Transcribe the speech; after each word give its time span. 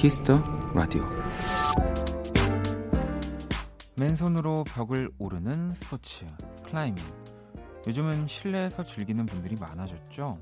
키스 0.00 0.24
더 0.24 0.38
라디오. 0.74 1.02
맨손으로 3.96 4.62
벽을 4.62 5.10
오르는 5.18 5.74
스포츠 5.74 6.24
클라이밍. 6.66 7.02
요즘은 7.84 8.28
실내에서 8.28 8.84
즐기는 8.84 9.26
분들이 9.26 9.56
많아졌죠. 9.56 10.40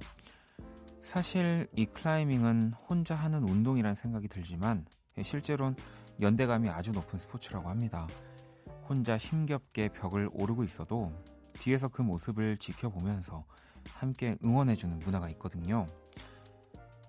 사실 1.00 1.66
이 1.74 1.86
클라이밍은 1.86 2.74
혼자 2.86 3.14
하는 3.14 3.48
운동이란 3.48 3.94
생각이 3.94 4.28
들지만 4.28 4.84
실제로는 5.22 5.74
연대감이 6.20 6.68
아주 6.68 6.92
높은 6.92 7.18
스포츠라고 7.18 7.70
합니다. 7.70 8.06
혼자 8.86 9.16
힘겹게 9.16 9.88
벽을 9.88 10.28
오르고 10.34 10.64
있어도 10.64 11.10
뒤에서 11.54 11.88
그 11.88 12.02
모습을 12.02 12.58
지켜보면서 12.58 13.46
함께 13.94 14.36
응원해주는 14.44 14.98
문화가 14.98 15.30
있거든요. 15.30 15.86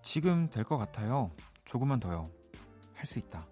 지금 0.01 0.49
될 0.49 0.63
것 0.63 0.77
같아요. 0.77 1.31
조금만 1.65 1.99
더요 1.99 2.29
할 2.97 3.05
수 3.05 3.19
있다. 3.19 3.47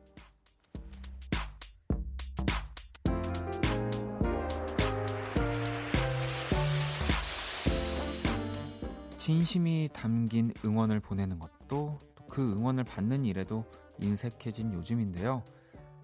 진심이 9.18 9.90
담긴 9.92 10.54
응원을 10.64 11.00
보내는 11.00 11.40
것도 11.40 11.98
그 12.30 12.54
응원을 12.54 12.84
받는 12.84 13.26
일에도 13.26 13.66
인색해진 14.00 14.74
요즘인데요. 14.74 15.44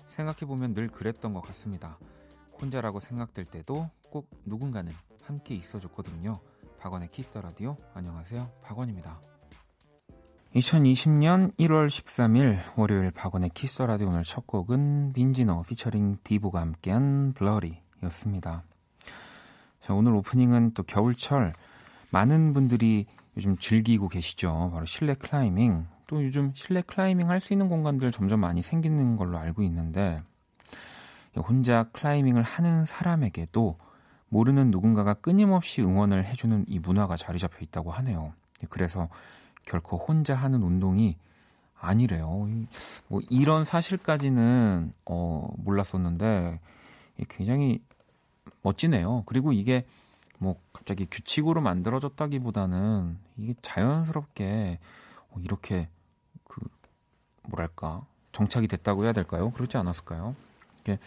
생각해보면 0.10 0.74
늘 0.74 0.88
그랬던 0.88 1.34
것 1.34 1.42
같습니다. 1.42 2.00
혼자라고 2.60 3.00
생각될 3.00 3.46
때도 3.46 3.90
꼭 4.10 4.30
누군가는 4.46 4.92
함께 5.22 5.56
있어줬거든요. 5.56 6.40
박원의 6.80 7.10
키스 7.12 7.28
더 7.28 7.38
라디오 7.38 7.78
안녕하세요. 7.94 8.52
박원입니다. 8.64 9.31
2020년 10.56 11.56
1월 11.58 11.88
13일 11.88 12.60
월요일 12.76 13.12
박원의 13.12 13.52
키스 13.54 13.71
더 13.71 13.82
라디오 13.82 14.10
오늘 14.10 14.24
첫 14.24 14.46
곡은 14.46 15.14
빈지노 15.14 15.64
피처링 15.64 16.18
디보가 16.26 16.60
함께한 16.60 17.34
Blurry였습니다. 17.34 18.64
자, 19.80 19.94
오늘 19.94 20.14
오프닝은 20.14 20.74
또 20.74 20.84
겨울철 20.84 21.54
많은 22.12 22.54
분들이 22.54 23.06
요즘 23.38 23.56
즐기고 23.56 24.10
계시죠. 24.10 24.72
바로 24.74 24.86
실내 24.86 25.14
클라이밍. 25.14 25.88
또 26.08 26.22
요즘 26.22 26.52
실내 26.54 26.82
클라이밍 26.82 27.30
할 27.30 27.40
수 27.40 27.54
있는 27.54 27.70
공간들 27.70 28.12
점점 28.12 28.42
많이 28.42 28.62
생기는 28.62 29.16
걸로 29.16 29.38
알고 29.38 29.64
있는데 29.64 30.20
혼자 31.38 31.84
클라이밍을 31.94 32.44
하는 32.44 32.84
사람에게도 32.84 33.78
모르는 34.28 34.70
누군가가 34.70 35.14
끊임없이 35.14 35.82
응원을 35.82 36.26
해주는 36.26 36.66
이 36.68 36.80
문화가 36.80 37.16
자리 37.16 37.40
잡혀 37.40 37.60
있다고 37.62 37.92
하네요. 37.92 38.34
그래서 38.70 39.08
결코 39.66 39.98
혼자 39.98 40.36
하는 40.36 40.64
운동이 40.64 41.18
아니래요. 41.80 42.48
뭐 43.08 43.22
이런 43.30 43.64
사실까지는 43.64 44.94
어 45.06 45.54
몰랐었는데 45.58 46.60
굉장히 47.28 47.82
멋지네요. 48.62 49.24
그리고 49.26 49.52
이게 49.52 49.86
뭐 50.38 50.60
갑자기 50.74 51.06
규칙으로 51.06 51.62
만들어졌다기보다는 51.62 53.18
이게 53.38 53.54
자연스럽게 53.62 54.80
어, 55.30 55.40
이렇게 55.44 55.88
그 56.48 56.62
뭐랄까 57.44 58.06
정착이 58.32 58.68
됐다고 58.68 59.04
해야 59.04 59.12
될까요? 59.12 59.52
그렇지 59.52 59.78
않았을까요? 59.78 60.36
이게 60.82 61.00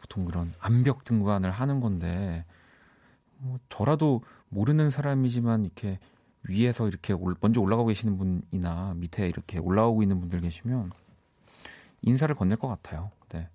보통 0.00 0.24
그런 0.24 0.52
암벽 0.60 1.04
등반을 1.04 1.50
하는 1.50 1.80
건데 1.80 2.44
뭐 3.38 3.58
저라도 3.68 4.22
모르는 4.48 4.90
사람이지만 4.90 5.64
이렇게 5.64 5.98
위에서 6.48 6.88
이렇게 6.88 7.14
먼저 7.40 7.60
올라가고 7.60 7.88
계시는 7.88 8.18
분이나 8.18 8.94
밑에 8.96 9.28
이렇게 9.28 9.58
올라오고 9.58 10.02
있는 10.02 10.20
분들 10.20 10.40
계시면 10.40 10.92
인사를 12.02 12.34
건넬 12.34 12.58
것 12.58 12.68
같아요. 12.68 13.10
네. 13.30 13.48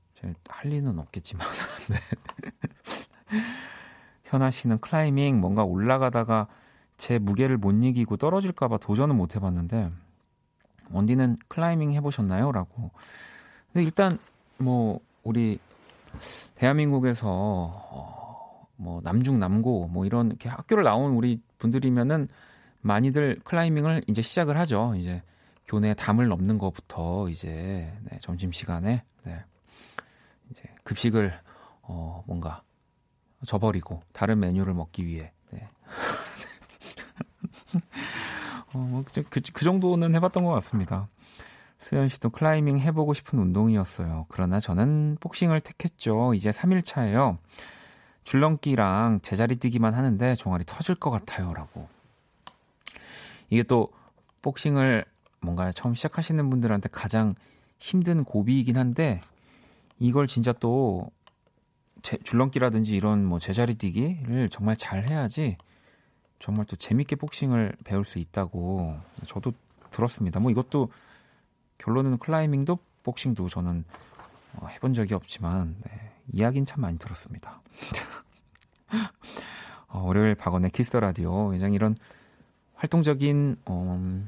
할 0.48 0.70
리는 0.70 1.00
없겠지만. 1.00 1.48
네. 1.90 3.40
현아 4.26 4.52
씨는 4.52 4.80
클라이밍 4.80 5.40
뭔가 5.40 5.64
올라가다가 5.64 6.48
제 6.98 7.18
무게를 7.18 7.58
못 7.58 7.72
이기고 7.72 8.18
떨어질까봐 8.18 8.78
도전은 8.78 9.16
못 9.16 9.36
해봤는데 9.36 9.92
언디는 10.94 11.38
클라이밍 11.48 11.92
해보셨나요? 11.94 12.52
라고. 12.52 12.92
근데 13.72 13.84
일단 13.84 14.18
뭐 14.58 15.00
우리 15.24 15.60
대한민국에서 16.56 17.28
어, 17.30 18.68
뭐 18.76 19.02
남중 19.04 19.40
남고 19.40 19.88
뭐 19.88 20.06
이런 20.06 20.28
이렇게 20.28 20.50
학교를 20.50 20.84
나온 20.84 21.14
우리 21.14 21.42
분들이면은 21.58 22.28
많이들 22.82 23.40
클라이밍을 23.44 24.04
이제 24.08 24.22
시작을 24.22 24.58
하죠. 24.60 24.96
이제 24.96 25.22
교내 25.66 25.94
담을 25.94 26.28
넘는 26.28 26.58
것부터 26.58 27.30
이제 27.30 27.94
네, 28.04 28.20
점심 28.22 28.52
시간에 28.52 29.04
네, 29.24 29.44
이제 30.50 30.64
급식을 30.84 31.34
어 31.84 32.24
뭔가 32.28 32.64
저버리고 33.46 34.02
다른 34.12 34.40
메뉴를 34.40 34.74
먹기 34.74 35.06
위해 35.06 35.32
네. 35.52 35.70
어, 38.74 38.78
뭐, 38.78 39.04
그, 39.30 39.42
그 39.54 39.64
정도는 39.64 40.16
해봤던 40.16 40.44
것 40.44 40.52
같습니다. 40.52 41.08
수현 41.78 42.10
씨도 42.10 42.30
클라이밍 42.30 42.78
해보고 42.78 43.14
싶은 43.14 43.40
운동이었어요. 43.40 44.28
그러나 44.30 44.60
저는 44.60 45.18
복싱을 45.20 45.62
택했죠. 45.62 46.34
이제 46.36 46.52
3일차예요. 46.52 47.38
줄넘기랑 48.24 49.20
제자리 49.24 49.56
뛰기만 49.56 49.96
하는데 49.96 50.36
종아리 50.36 50.64
터질 50.66 50.96
것 50.96 51.10
같아요. 51.10 51.54
라고. 51.54 51.88
이게 53.52 53.62
또 53.64 53.90
복싱을 54.42 55.06
뭔가 55.42 55.72
처음 55.72 55.94
시작하시는 55.94 56.50
분들한테 56.50 56.90
가장 56.92 57.36
힘든 57.78 58.24
고비이긴 58.24 58.78
한데 58.78 59.20
이걸 60.00 60.26
진짜 60.26 60.54
또 60.54 61.12
제, 62.02 62.18
줄넘기라든지 62.18 62.96
이런 62.96 63.24
뭐 63.26 63.38
제자리 63.38 63.76
뛰기를 63.76 64.50
정말 64.50 64.76
잘 64.76 65.08
해야지 65.08 65.58
정말 66.40 66.66
또 66.66 66.76
재밌게 66.76 67.18
복싱을 67.18 67.76
배울 67.84 68.06
수 68.06 68.18
있다고 68.18 68.98
저도 69.28 69.54
들었습니다. 69.92 70.40
뭐 70.40 70.50
이것도 70.50 70.90
결론은 71.78 72.18
클라이밍도 72.18 72.80
복싱도 73.04 73.50
저는 73.50 73.84
어, 74.56 74.68
해본 74.68 74.94
적이 74.94 75.14
없지만 75.16 75.76
네, 75.86 76.12
이야기는 76.32 76.66
참 76.66 76.82
많이 76.82 76.98
들었습니다. 76.98 77.62
어, 79.90 80.00
월요일 80.00 80.36
박원의 80.36 80.72
키스 80.72 80.87
더 80.87 80.96
라디오 80.96 81.50
굉장히 81.50 81.76
이런 81.76 81.96
활동적인 82.82 83.58
어, 83.66 84.26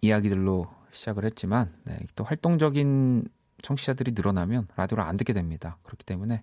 이야기들로 0.00 0.66
시작을 0.90 1.26
했지만 1.26 1.70
네, 1.84 1.98
또 2.14 2.24
활동적인 2.24 3.28
청취자들이 3.60 4.12
늘어나면 4.12 4.68
라디오를 4.74 5.04
안 5.04 5.18
듣게 5.18 5.34
됩니다. 5.34 5.76
그렇기 5.82 6.06
때문에 6.06 6.42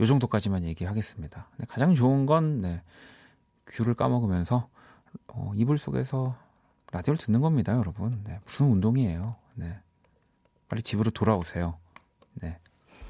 요 0.00 0.06
정도까지만 0.06 0.64
얘기하겠습니다. 0.64 1.46
네, 1.58 1.66
가장 1.68 1.94
좋은 1.94 2.26
건 2.26 2.60
네, 2.62 2.82
귤을 3.68 3.94
까먹으면서 3.94 4.68
어, 5.28 5.52
이불 5.54 5.78
속에서 5.78 6.36
라디오를 6.90 7.16
듣는 7.16 7.40
겁니다, 7.40 7.76
여러분. 7.76 8.20
네, 8.24 8.40
무슨 8.44 8.66
운동이에요. 8.66 9.36
네. 9.54 9.78
빨리 10.68 10.82
집으로 10.82 11.12
돌아오세요. 11.12 11.78
네. 12.34 12.58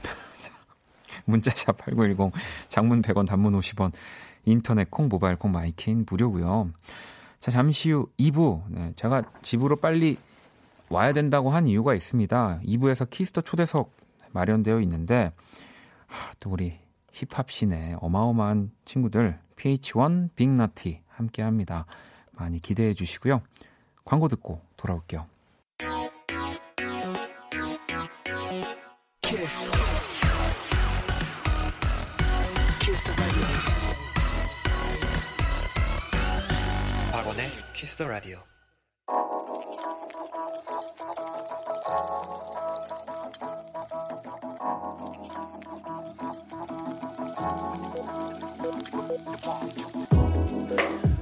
문자샵 1.25 1.79
8910 1.79 2.33
장문 2.69 3.01
100원 3.01 3.27
단문 3.27 3.59
50원 3.59 3.93
인터넷 4.45 4.91
콩 4.91 5.09
모바일 5.09 5.37
콩 5.37 5.53
마이케이는 5.53 6.05
무료고요. 6.07 6.71
자, 7.43 7.51
잠시 7.51 7.91
후 7.91 8.09
2부. 8.21 8.63
네, 8.69 8.93
제가 8.95 9.25
집으로 9.43 9.75
빨리 9.75 10.17
와야 10.89 11.13
된다고 11.13 11.51
한 11.51 11.67
이유가 11.67 11.93
있습니다. 11.93 12.61
2부에서 12.65 13.11
키스 13.11 13.29
더 13.29 13.41
초대석 13.41 13.91
마련되어 14.31 14.81
있는데, 14.83 15.33
하, 16.07 16.33
또 16.39 16.51
우리 16.51 16.79
힙합 17.11 17.51
scene의 17.51 17.97
어마어마한 18.01 18.71
친구들, 18.85 19.41
pH-1, 19.57 20.31
빅나티 20.37 21.01
함께 21.09 21.43
합니다. 21.43 21.85
많이 22.31 22.61
기대해 22.61 22.95
주시고요. 22.95 23.43
광고 24.05 24.29
듣고 24.29 24.61
돌아올게요. 24.77 25.27
키스. 29.21 30.22
박원의 37.33 37.51
키스 37.73 37.97
더 37.97 38.07
라디오. 38.07 38.39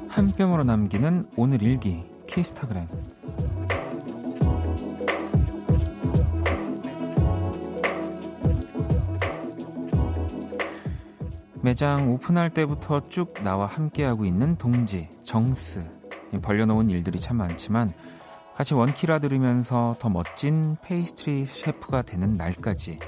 한 0.08 0.32
뼘으로 0.36 0.64
남기는 0.64 1.30
오늘 1.36 1.62
일기 1.62 2.04
키스타그램 2.26 2.88
매장 11.62 12.10
오픈할 12.10 12.50
때부터 12.50 13.08
쭉 13.08 13.32
나와 13.44 13.66
함께하고 13.66 14.24
있는 14.24 14.56
동지 14.56 15.08
정스 15.22 15.99
벌려놓은 16.38 16.90
일들이 16.90 17.18
참 17.18 17.38
많지만 17.38 17.92
같이 18.54 18.74
원키라 18.74 19.20
들으면서 19.20 19.96
더 19.98 20.10
멋진 20.10 20.76
페이스트리 20.82 21.44
셰프가 21.46 22.02
되는 22.02 22.36
날까지 22.36 22.98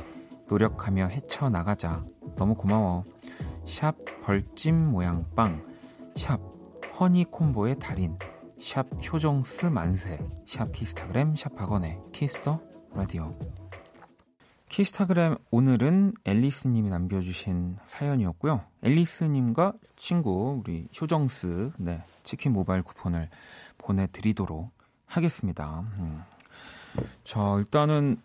노력하며 0.48 1.08
헤쳐나가자. 1.08 2.04
너무 2.36 2.54
고마워. 2.54 3.04
샵 3.66 3.94
벌집 4.22 4.74
모양 4.92 5.24
빵, 5.34 5.64
샵 6.16 6.40
허니 6.98 7.24
콤보의 7.30 7.78
달인, 7.78 8.18
샵 8.60 8.86
효정스 9.12 9.66
만세, 9.66 10.18
샵 10.46 10.72
키스타그램, 10.72 11.36
샵 11.36 11.54
박원의 11.54 11.98
키스 12.12 12.42
더 12.42 12.60
라디오. 12.94 13.32
키스타그램 14.68 15.36
오늘은 15.50 16.12
앨리스님이 16.24 16.88
남겨주신 16.88 17.76
사연이었고요. 17.84 18.62
앨리스님과 18.82 19.74
친구 19.96 20.62
우리 20.64 20.88
효정스 20.98 21.72
네, 21.76 22.02
치킨 22.22 22.52
모바일 22.52 22.82
쿠폰을 22.82 23.28
보내드리도록 23.78 24.70
하겠습니다. 25.06 25.80
음. 25.98 26.22
자 27.24 27.56
일단은 27.58 28.20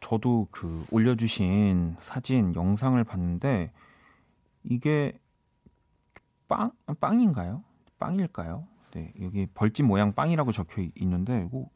저도 0.00 0.48
그 0.50 0.84
올려주신 0.90 1.96
사진 2.00 2.54
영상을 2.54 3.02
봤는데 3.04 3.72
이게 4.64 5.18
빵 6.48 6.72
빵인가요? 7.00 7.62
빵일까요? 7.98 8.66
네 8.92 9.12
여기 9.20 9.46
벌집 9.46 9.86
모양 9.86 10.12
빵이라고 10.12 10.52
적혀 10.52 10.82
있는데 10.96 11.46
이거 11.48 11.68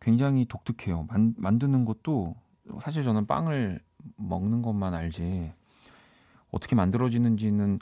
굉장히 0.00 0.44
독특해요. 0.46 1.04
만, 1.08 1.34
만드는 1.38 1.84
것도 1.84 2.34
사실 2.80 3.02
저는 3.04 3.26
빵을 3.26 3.80
먹는 4.16 4.62
것만 4.62 4.94
알지 4.94 5.52
어떻게 6.50 6.76
만들어지는지는 6.76 7.78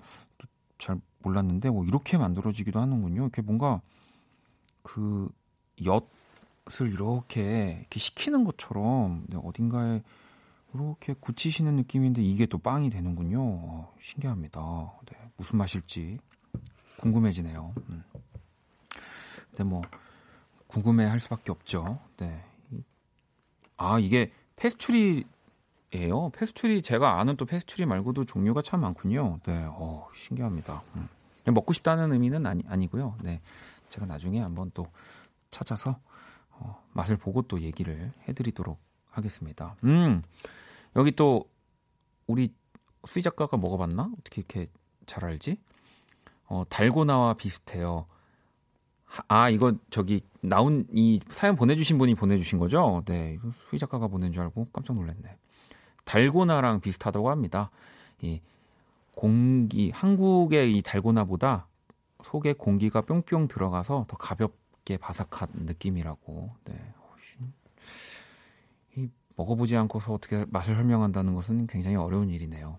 잘 0.78 1.00
몰랐는데 1.22 1.70
뭐 1.70 1.84
이렇게 1.84 2.18
만들어지기도 2.18 2.80
하는군요. 2.80 3.22
이렇게 3.22 3.42
뭔가 3.42 3.80
그 4.82 5.28
엿을 5.84 6.92
이렇게, 6.92 7.78
이렇게 7.80 8.00
식히는 8.00 8.44
것처럼 8.44 9.24
네, 9.28 9.38
어딘가에 9.42 10.02
이렇게 10.74 11.14
굳히시는 11.18 11.76
느낌인데 11.76 12.22
이게 12.22 12.46
또 12.46 12.58
빵이 12.58 12.90
되는군요. 12.90 13.40
어, 13.40 13.94
신기합니다. 14.00 14.60
네, 15.10 15.18
무슨 15.36 15.58
맛일지 15.58 16.18
궁금해지네요. 16.98 17.74
음. 17.90 18.02
근데 19.50 19.64
뭐 19.64 19.82
궁금해할 20.66 21.20
수밖에 21.20 21.50
없죠. 21.50 21.98
네. 22.18 22.42
아 23.76 23.98
이게 23.98 24.32
페스츄리 24.56 25.24
예요. 25.94 26.30
페스츄리 26.30 26.82
제가 26.82 27.20
아는 27.20 27.36
또 27.36 27.44
페스츄리 27.44 27.86
말고도 27.86 28.24
종류가 28.24 28.62
참 28.62 28.80
많군요. 28.80 29.40
네, 29.44 29.64
어, 29.68 30.08
신기합니다. 30.14 30.82
음. 30.96 31.08
먹고 31.44 31.72
싶다는 31.72 32.12
의미는 32.12 32.46
아니, 32.46 32.62
아니고요. 32.66 33.16
네, 33.22 33.40
제가 33.88 34.06
나중에 34.06 34.40
한번 34.40 34.70
또 34.74 34.86
찾아서 35.50 35.98
어, 36.50 36.82
맛을 36.92 37.16
보고 37.16 37.42
또 37.42 37.60
얘기를 37.60 38.12
해드리도록 38.28 38.78
하겠습니다. 39.10 39.76
음, 39.84 40.22
여기 40.96 41.10
또 41.12 41.44
우리 42.26 42.54
수희 43.04 43.22
작가가 43.22 43.56
먹어봤나? 43.56 44.10
어떻게 44.18 44.40
이렇게 44.40 44.66
잘 45.06 45.24
알지? 45.24 45.58
어, 46.46 46.64
달고나와 46.68 47.34
비슷해요. 47.34 48.06
아, 49.28 49.50
이거 49.50 49.74
저기 49.90 50.22
나온 50.40 50.86
이 50.90 51.20
사연 51.30 51.56
보내주신 51.56 51.98
분이 51.98 52.14
보내주신 52.14 52.58
거죠? 52.58 53.02
네, 53.04 53.38
수희 53.68 53.78
작가가 53.78 54.08
보낸 54.08 54.32
줄 54.32 54.42
알고 54.42 54.68
깜짝 54.72 54.94
놀랐네. 54.94 55.36
달고나랑 56.04 56.80
비슷하다고 56.80 57.30
합니다. 57.30 57.70
이 58.20 58.40
공기 59.14 59.90
한국의 59.90 60.76
이 60.76 60.82
달고나보다 60.82 61.66
속에 62.22 62.52
공기가 62.52 63.00
뿅뿅 63.00 63.48
들어가서 63.48 64.06
더 64.08 64.16
가볍게 64.16 64.96
바삭한 64.96 65.48
느낌이라고. 65.66 66.54
네. 66.64 66.94
이 68.96 69.08
먹어보지 69.36 69.76
않고서 69.76 70.12
어떻게 70.12 70.44
맛을 70.48 70.74
설명한다는 70.74 71.34
것은 71.34 71.66
굉장히 71.66 71.96
어려운 71.96 72.30
일이네요. 72.30 72.78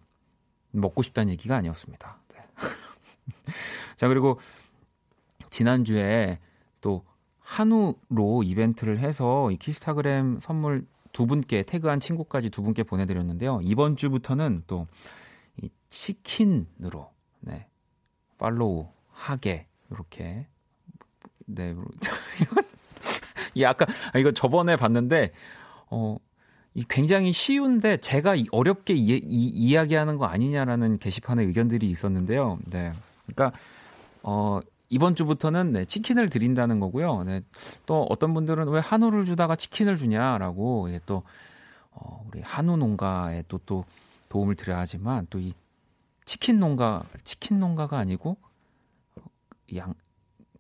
먹고 0.72 1.04
싶다는 1.04 1.32
얘기가 1.34 1.56
아니었습니다. 1.56 2.18
네. 2.30 2.38
자 3.96 4.08
그리고 4.08 4.40
지난주에 5.50 6.40
또 6.82 7.04
한우로 7.40 8.44
이벤트를 8.44 9.00
해서 9.00 9.52
이 9.52 9.58
키스타그램 9.58 10.40
선물 10.40 10.88
두 11.14 11.26
분께 11.26 11.64
태그한 11.64 12.02
친구까지 12.02 12.50
두 12.50 12.62
분께 12.64 12.84
보내드렸는데요. 12.84 13.60
이번 13.64 13.96
주부터는 13.96 14.64
또 14.68 14.88
이 15.62 15.70
치킨으로 15.90 17.12
네 17.42 17.68
팔로우 18.38 18.88
하게 19.12 19.68
이렇게 19.92 20.48
네 21.46 21.76
이 23.56 23.64
아까 23.66 23.86
아, 24.14 24.20
이거 24.20 24.32
저번에 24.32 24.76
봤는데 24.76 25.32
어. 25.90 26.18
이 26.76 26.84
굉장히 26.90 27.32
쉬운데 27.32 27.98
제가 27.98 28.34
어렵게 28.52 28.96
이, 28.96 29.22
이, 29.24 29.48
이야기하는 29.48 30.18
거 30.18 30.26
아니냐라는 30.26 30.98
게시판에 30.98 31.44
의견들이 31.44 31.88
있었는데요. 31.88 32.58
네. 32.66 32.92
그러니까 33.28 33.56
어 34.24 34.60
이번 34.94 35.16
주부터는 35.16 35.74
네, 35.74 35.86
치킨을 35.86 36.30
드린다는 36.30 36.80
거고요. 36.80 37.24
네, 37.24 37.42
또 37.86 38.06
어떤 38.10 38.34
분들은 38.34 38.68
왜 38.70 38.80
한우를 38.80 39.26
주다가 39.26 39.56
치킨을 39.56 39.98
주냐라고 39.98 40.92
예, 40.92 41.00
또 41.06 41.24
어, 41.92 42.24
우리 42.28 42.42
한우 42.42 42.78
농가에 42.78 43.44
또, 43.48 43.60
또 43.66 43.86
도움을 44.30 44.56
드려야 44.56 44.80
하지만 44.80 45.28
또 45.30 45.40
이 45.40 45.54
치킨 46.26 46.60
농가 46.60 47.04
치킨 47.24 47.60
농가가 47.60 47.98
아니고 47.98 48.38
양 49.76 49.94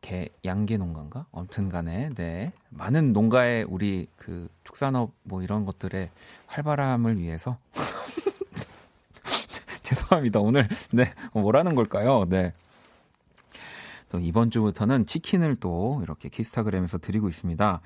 개, 0.01 0.27
양계 0.43 0.75
농가인가? 0.75 1.27
아무튼 1.31 1.69
간에, 1.69 2.09
네. 2.15 2.51
많은 2.71 3.13
농가의 3.13 3.63
우리 3.63 4.07
그 4.17 4.49
축산업 4.65 5.13
뭐 5.23 5.41
이런 5.41 5.65
것들의 5.65 6.09
활발함을 6.47 7.19
위해서. 7.19 7.57
죄송합니다. 9.81 10.41
오늘, 10.41 10.67
네. 10.91 11.13
뭐라는 11.31 11.73
걸까요? 11.73 12.25
네. 12.27 12.51
또 14.13 14.19
이번 14.19 14.51
주부터는 14.51 15.07
치킨을 15.07 15.55
또 15.55 15.99
이렇게 16.03 16.29
키스타그램에서 16.29 16.99
드리고 16.99 17.29
있습니다. 17.29 17.81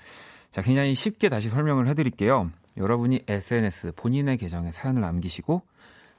자, 0.52 0.62
굉장히 0.62 0.94
쉽게 0.94 1.30
다시 1.30 1.48
설명을 1.48 1.88
해드릴게요. 1.88 2.52
여러분이 2.76 3.22
SNS 3.30 3.94
본인의 3.96 4.38
계정에 4.38 4.74
사연을 4.74 5.02
남기시고 5.02 5.62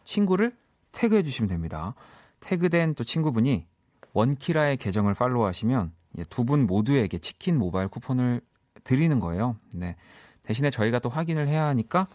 친구를 0.05 0.57
태그해 0.93 1.23
주시면 1.23 1.51
됩니다. 1.51 1.95
태그된 2.41 2.95
또 2.95 3.05
친구분이 3.05 3.67
원키라의 4.15 4.79
계정을 4.79 5.13
팔로우하시면 5.13 5.93
두 6.31 6.45
분 6.45 6.67
모두에게 6.67 7.19
치킨 7.19 7.59
모바일 7.59 7.89
쿠폰을 7.89 8.41
드리는 8.85 9.21
거예요. 9.21 9.57
네. 9.75 9.95
대신에 10.43 10.71
저희가 10.71 11.01
또 11.01 11.11
확인을 11.11 11.49
해야 11.49 11.67
하니까 11.67 12.07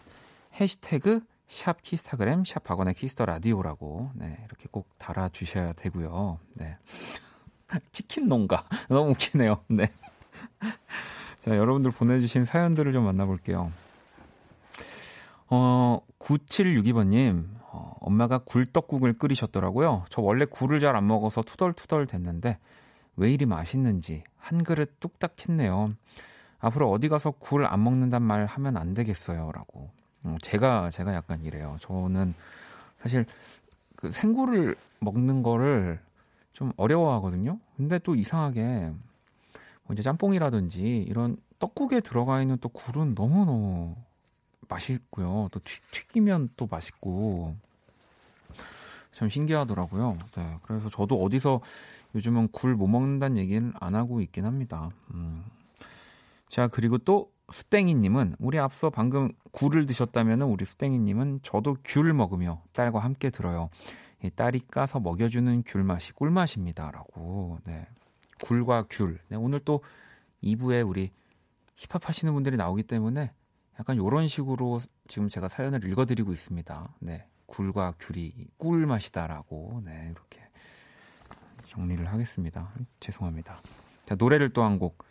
해시태그 0.60 1.20
샵 1.46 1.80
키스타그램 1.82 2.44
샵 2.44 2.64
박원의 2.64 2.94
키스 2.94 3.13
더 3.13 3.24
라디오라고 3.24 4.10
네, 4.14 4.36
이렇게 4.46 4.66
꼭 4.68 4.88
달아 4.98 5.28
주셔야 5.28 5.72
되고요. 5.74 6.40
네. 6.56 6.76
치킨 7.92 8.28
농가. 8.28 8.64
너무 8.88 9.10
웃기네요. 9.12 9.60
네. 9.68 9.86
자, 11.40 11.56
여러분들 11.56 11.90
보내주신 11.90 12.44
사연들을 12.44 12.92
좀 12.92 13.04
만나볼게요. 13.04 13.70
어, 15.48 16.00
9762번님, 16.18 17.44
어, 17.70 17.94
엄마가 18.00 18.38
굴떡국을 18.38 19.14
끓이셨더라고요. 19.14 20.06
저 20.08 20.22
원래 20.22 20.44
굴을 20.46 20.80
잘 20.80 20.96
안 20.96 21.06
먹어서 21.06 21.42
투덜투덜 21.42 22.06
됐는데, 22.06 22.58
왜 23.16 23.30
이리 23.32 23.46
맛있는지 23.46 24.24
한 24.38 24.64
그릇 24.64 24.98
뚝딱 25.00 25.36
했네요. 25.48 25.92
앞으로 26.60 26.90
어디 26.90 27.08
가서 27.08 27.30
굴 27.32 27.66
안 27.66 27.84
먹는단 27.84 28.22
말 28.22 28.46
하면 28.46 28.76
안 28.76 28.94
되겠어요. 28.94 29.52
라고. 29.52 29.90
어, 30.24 30.36
제가, 30.42 30.90
제가 30.90 31.14
약간 31.14 31.42
이래요. 31.42 31.76
저는 31.80 32.34
사실 33.02 33.26
그 33.96 34.10
생굴을 34.10 34.74
먹는 35.00 35.42
거를 35.42 36.00
좀 36.54 36.72
어려워하거든요. 36.76 37.58
근데 37.76 37.98
또 37.98 38.14
이상하게 38.14 38.92
뭐 39.84 39.92
이제 39.92 40.02
짬뽕이라든지 40.02 41.04
이런 41.06 41.36
떡국에 41.58 42.00
들어가 42.00 42.40
있는 42.40 42.56
또 42.60 42.68
굴은 42.70 43.14
너무너무 43.14 43.96
맛있고요. 44.68 45.48
또 45.52 45.60
튀, 45.60 46.08
기면 46.08 46.48
또 46.56 46.66
맛있고 46.70 47.54
참 49.12 49.28
신기하더라고요. 49.28 50.16
네, 50.36 50.56
그래서 50.62 50.88
저도 50.88 51.22
어디서 51.22 51.60
요즘은 52.14 52.48
굴 52.52 52.76
못 52.76 52.86
먹는다는 52.86 53.36
얘기는 53.36 53.72
안 53.78 53.94
하고 53.94 54.20
있긴 54.20 54.44
합니다. 54.46 54.90
음. 55.12 55.44
자 56.48 56.68
그리고 56.68 56.98
또 56.98 57.32
수땡이님은 57.50 58.36
우리 58.38 58.58
앞서 58.58 58.90
방금 58.90 59.32
굴을 59.50 59.86
드셨다면 59.86 60.42
우리 60.42 60.64
수땡이님은 60.64 61.40
저도 61.42 61.76
귤 61.84 62.12
먹으며 62.14 62.62
딸과 62.72 63.00
함께 63.00 63.30
들어요. 63.30 63.70
딸이 64.30 64.60
까서 64.70 65.00
먹여주는 65.00 65.62
귤 65.66 65.82
맛이 65.84 66.12
꿀맛입니다라고. 66.12 67.58
네. 67.64 67.86
굴과 68.44 68.86
귤. 68.90 69.18
네, 69.28 69.36
오늘 69.36 69.60
또 69.60 69.82
2부에 70.42 70.86
우리 70.88 71.10
힙합 71.76 72.08
하시는 72.08 72.32
분들이 72.32 72.56
나오기 72.56 72.84
때문에 72.84 73.32
약간 73.78 73.96
이런 73.96 74.28
식으로 74.28 74.80
지금 75.08 75.28
제가 75.28 75.48
사연을 75.48 75.84
읽어드리고 75.88 76.32
있습니다. 76.32 76.94
네. 77.00 77.26
굴과 77.46 77.94
귤이 77.98 78.32
꿀맛이다라고. 78.56 79.82
네, 79.84 80.08
이렇게 80.10 80.40
정리를 81.66 82.04
하겠습니다. 82.06 82.72
죄송합니다. 83.00 83.56
자, 84.06 84.14
노래를 84.14 84.50
또 84.52 84.62
한 84.62 84.78
곡 84.78 85.04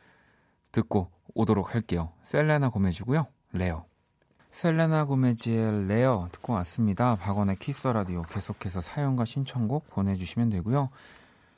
듣고 0.71 1.11
오도록 1.35 1.73
할게요. 1.75 2.13
셀레나 2.23 2.69
고메즈고요. 2.69 3.27
레어. 3.53 3.85
셀레나 4.53 5.05
고메즈의 5.05 5.87
Rare 5.87 6.29
듣고 6.31 6.53
왔습니다. 6.53 7.15
박원의 7.15 7.55
키스 7.55 7.87
라디오 7.87 8.21
계속해서 8.21 8.81
사연과 8.81 9.25
신청곡 9.25 9.89
보내주시면 9.89 10.51
되고요. 10.51 10.89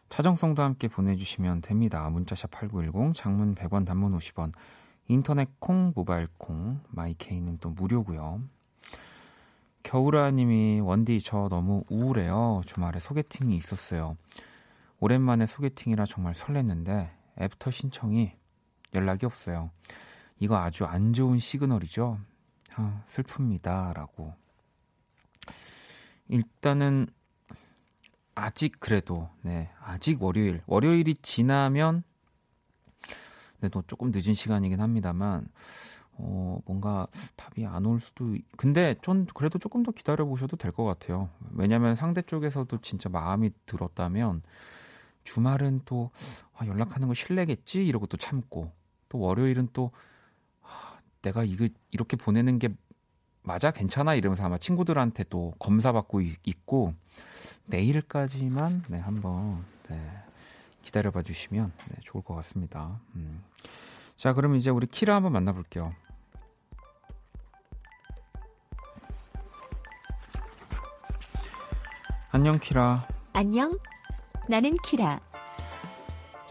자정송도 0.07 0.63
함께 0.63 0.87
보내주시면 0.87 1.59
됩니다. 1.59 2.09
문자샵 2.09 2.51
8910, 2.51 3.13
장문 3.13 3.53
100원, 3.53 3.85
단문 3.85 4.17
50원, 4.17 4.53
인터넷 5.09 5.49
콩, 5.59 5.91
모바일 5.93 6.29
콩, 6.37 6.79
마이케이는 6.87 7.57
또 7.59 7.69
무료고요. 7.69 8.41
겨울아님이 9.83 10.79
원디 10.79 11.19
저 11.21 11.49
너무 11.49 11.83
우울해요. 11.89 12.61
주말에 12.65 13.01
소개팅이 13.01 13.57
있었어요. 13.57 14.15
오랜만에 15.01 15.45
소개팅이라 15.45 16.05
정말 16.05 16.33
설렜는데 16.33 17.09
애프터 17.41 17.71
신청이 17.71 18.31
연락이 18.93 19.25
없어요. 19.25 19.69
이거 20.39 20.55
아주 20.57 20.85
안 20.85 21.11
좋은 21.11 21.39
시그널이죠. 21.39 22.19
아, 22.75 23.03
슬픕니다라고. 23.07 24.33
일단은 26.27 27.07
아직 28.33 28.79
그래도 28.79 29.29
네 29.41 29.69
아직 29.79 30.21
월요일. 30.21 30.61
월요일이 30.67 31.15
지나면 31.21 32.03
네, 33.61 33.69
또 33.69 33.81
조금 33.87 34.11
늦은 34.13 34.33
시간이긴 34.33 34.81
합니다만 34.81 35.47
어 36.17 36.59
뭔가 36.65 37.07
답이 37.35 37.65
안 37.65 37.85
올 37.85 37.99
수도 37.99 38.35
근데 38.57 38.95
좀 39.01 39.25
그래도 39.33 39.59
조금 39.59 39.83
더 39.83 39.91
기다려 39.91 40.25
보셔도 40.25 40.57
될 40.57 40.71
것 40.71 40.83
같아요. 40.85 41.29
왜냐하면 41.51 41.95
상대 41.95 42.21
쪽에서도 42.21 42.77
진짜 42.81 43.09
마음이 43.09 43.51
들었다면 43.65 44.41
주말은 45.23 45.81
또 45.85 46.11
아, 46.55 46.65
연락하는 46.67 47.07
거 47.07 47.13
실례겠지? 47.13 47.85
이러고 47.85 48.07
또 48.07 48.17
참고 48.17 48.71
또 49.09 49.19
월요일은 49.19 49.69
또 49.73 49.91
아, 49.93 50.14
내가 51.25 51.43
이거 51.43 51.67
이렇게 51.89 52.15
보내는 52.15 52.59
게 52.59 52.69
맞아 53.41 53.71
괜찮아 53.71 54.13
이러면서 54.13 54.43
아마 54.43 54.57
친구들한테 54.59 55.25
또 55.29 55.53
검사 55.57 55.91
받고 55.91 56.21
있고 56.21 56.93
내일까지만 57.65 58.83
네 58.89 58.99
한번 58.99 59.65
네, 59.89 59.99
기다려봐 60.83 61.23
주시면 61.23 61.71
네, 61.89 61.95
좋을 62.03 62.23
것 62.23 62.35
같습니다. 62.35 62.99
음. 63.15 63.43
자 64.15 64.33
그럼 64.33 64.55
이제 64.55 64.69
우리 64.69 64.85
키라 64.85 65.15
한번 65.15 65.33
만나볼게요. 65.33 65.93
안녕 72.31 72.59
키라. 72.59 73.07
안녕. 73.33 73.79
나는 74.47 74.77
키라. 74.83 75.19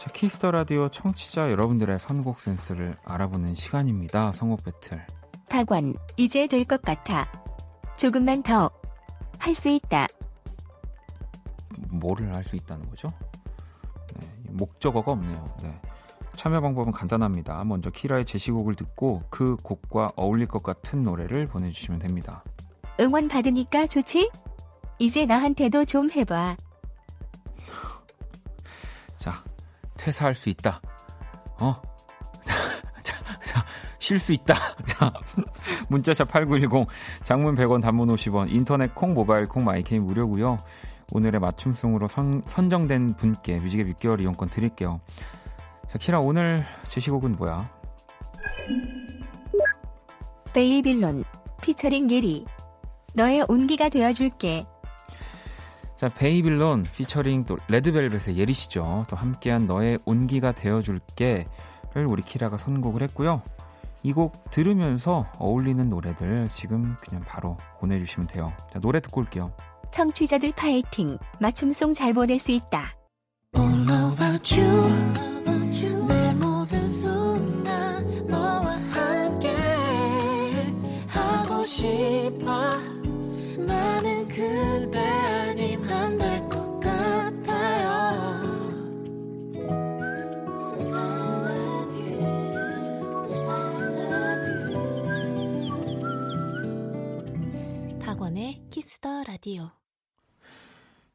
자, 0.05 0.11
키스 0.13 0.37
더 0.37 0.51
라디오 0.51 0.89
청취자 0.89 1.51
여러분들의 1.51 1.97
선곡 1.99 2.39
센스를 2.39 2.95
알아보는 3.05 3.55
시간입니다. 3.55 4.31
선곡 4.33 4.63
배틀. 4.63 5.03
박원, 5.49 5.95
이제 6.15 6.45
될 6.47 6.63
것 6.65 6.81
같아. 6.83 7.27
조금만 7.97 8.43
더. 8.43 8.69
할 9.39 9.53
수 9.55 9.69
있다. 9.69 10.07
뭐를 11.89 12.33
할 12.35 12.43
수 12.43 12.55
있다는 12.55 12.87
거죠? 12.89 13.07
네, 14.19 14.27
목적어가 14.49 15.11
없네요. 15.13 15.55
네. 15.63 15.81
참여 16.35 16.59
방법은 16.59 16.91
간단합니다. 16.91 17.63
먼저 17.63 17.89
키라의 17.89 18.25
제시곡을 18.25 18.75
듣고 18.75 19.23
그 19.29 19.55
곡과 19.63 20.09
어울릴 20.15 20.47
것 20.47 20.61
같은 20.61 21.01
노래를 21.03 21.47
보내주시면 21.47 21.99
됩니다. 21.99 22.43
응원 22.99 23.27
받으니까 23.27 23.87
좋지? 23.87 24.29
이제 24.99 25.25
나한테도 25.25 25.85
좀 25.85 26.09
해봐. 26.11 26.55
자, 29.17 29.43
퇴사할 29.97 30.35
수 30.35 30.49
있다. 30.49 30.81
어? 31.61 31.81
자, 33.03 33.15
자, 33.43 33.65
쉴 33.99 34.19
수 34.19 34.33
있다. 34.33 34.53
자, 34.85 35.11
문자샵 35.89 36.29
8910, 36.29 36.87
장문 37.23 37.55
100원, 37.55 37.81
단문 37.81 38.07
50원, 38.09 38.53
인터넷 38.53 38.93
콩, 38.93 39.13
모바일 39.13 39.47
콩, 39.47 39.63
마이케이 39.63 39.99
무료고요. 39.99 40.57
오늘의 41.11 41.39
맞춤송으로 41.39 42.07
선, 42.07 42.41
선정된 42.47 43.15
분께 43.15 43.57
뮤직의 43.57 43.93
6개월 43.93 44.21
이용권 44.21 44.49
드릴게요. 44.49 44.99
자, 45.89 45.97
키라 45.97 46.19
오늘 46.19 46.65
제시곡은 46.87 47.33
뭐야? 47.33 47.69
베이빌론 50.53 51.23
피처링 51.61 52.09
예리 52.11 52.45
너의 53.13 53.45
온기가 53.47 53.89
되어줄게. 53.89 54.65
자, 55.97 56.07
베이빌론 56.09 56.83
피처링 56.93 57.45
또 57.45 57.57
레드벨벳의 57.67 58.37
예리시죠. 58.37 59.05
또 59.09 59.15
함께한 59.15 59.65
너의 59.65 59.97
온기가 60.05 60.51
되어줄게를 60.51 61.45
우리 62.09 62.21
키라가 62.21 62.57
선곡을 62.57 63.01
했고요. 63.03 63.41
이 64.03 64.11
곡 64.13 64.51
들으면서 64.51 65.25
어울리는 65.39 65.89
노래들 65.89 66.49
지금 66.51 66.95
그냥 67.01 67.23
바로 67.25 67.57
보내주시면 67.79 68.27
돼요. 68.27 68.53
자, 68.71 68.79
노래 68.79 68.99
듣고 68.99 69.21
올게요. 69.21 69.51
청취자들 69.91 70.51
파이팅. 70.55 71.17
맞춤송 71.39 71.93
잘 71.95 72.13
보낼 72.13 72.37
수 72.37 72.51
있다. 72.51 72.95
나 73.53 74.15
라디오 99.35 99.69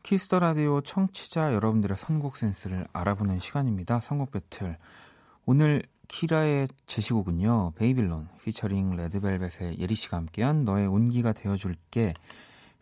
키스 0.03 0.27
더 0.27 0.41
라디오 0.41 0.83
청취자 0.83 1.55
여러분들의 1.55 1.97
선곡 1.97 2.37
센스를 2.37 2.87
알아보는 2.93 3.39
시간입니다. 3.39 3.99
선곡 3.99 4.31
배틀. 4.31 4.77
오늘 5.47 5.83
키라의 6.07 6.69
제시곡은요. 6.85 7.73
베이빌론 7.77 8.29
피처링 8.45 8.95
레드벨벳의 8.95 9.79
예리 9.79 9.95
씨가 9.95 10.19
함께한 10.19 10.67
너의 10.67 10.87
온기가 10.87 11.33
되어 11.33 11.57
줄게 11.57 12.13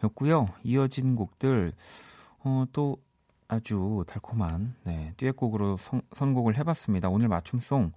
였고요. 0.02 0.48
이어진 0.64 1.14
곡들 1.14 1.72
어, 2.40 2.64
또 2.72 2.96
아주 3.46 4.02
달콤한 4.08 4.74
네, 4.82 5.14
듀엣곡으로 5.18 5.76
선, 5.76 6.02
선곡을 6.16 6.56
해봤습니다. 6.56 7.10
오늘 7.10 7.28
맞춤송 7.28 7.92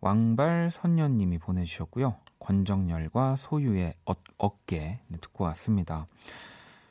왕발 0.00 0.72
선녀님이 0.72 1.38
보내주셨고요. 1.38 2.16
권정열과 2.40 3.36
소유의 3.36 3.94
어, 4.06 4.12
어깨 4.38 4.98
네, 5.06 5.18
듣고 5.20 5.44
왔습니다. 5.44 6.08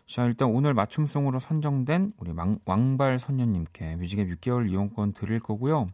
자, 0.10 0.25
일단 0.25 0.50
오늘 0.50 0.74
맞춤송으로 0.74 1.38
선정된 1.38 2.13
우리 2.18 2.32
왕, 2.32 2.58
왕발 2.66 3.20
선녀님께 3.20 3.98
뮤직앱 3.98 4.28
6개월 4.28 4.68
이용권 4.68 5.13
드릴 5.13 5.39
거고요. 5.39 5.88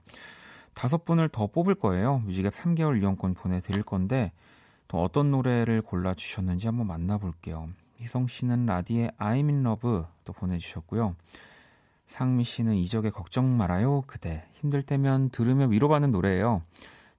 다섯 0.74 1.04
분을 1.04 1.28
더 1.28 1.48
뽑을 1.48 1.76
거예요. 1.76 2.20
뮤직앱 2.20 2.54
3개월 2.54 3.02
이용권 3.02 3.34
보내드릴 3.34 3.84
건데 3.84 4.32
또 4.88 5.04
어떤 5.04 5.32
노래를 5.32 5.82
골라주셨는지 5.82 6.66
한번 6.66 6.88
만나볼게요. 6.88 7.68
희성 7.98 8.28
씨는 8.28 8.66
라디의 8.66 9.12
I'm 9.20 9.50
in 9.50 9.66
love 9.66 10.04
또 10.24 10.32
보내주셨고요. 10.32 11.18
상미 12.08 12.46
씨는 12.46 12.76
이적의 12.76 13.12
걱정 13.12 13.58
말아요 13.58 14.04
그대 14.08 14.46
힘들 14.54 14.82
때면 14.82 15.30
들으며 15.32 15.66
위로받는 15.66 16.12
노래예요. 16.12 16.62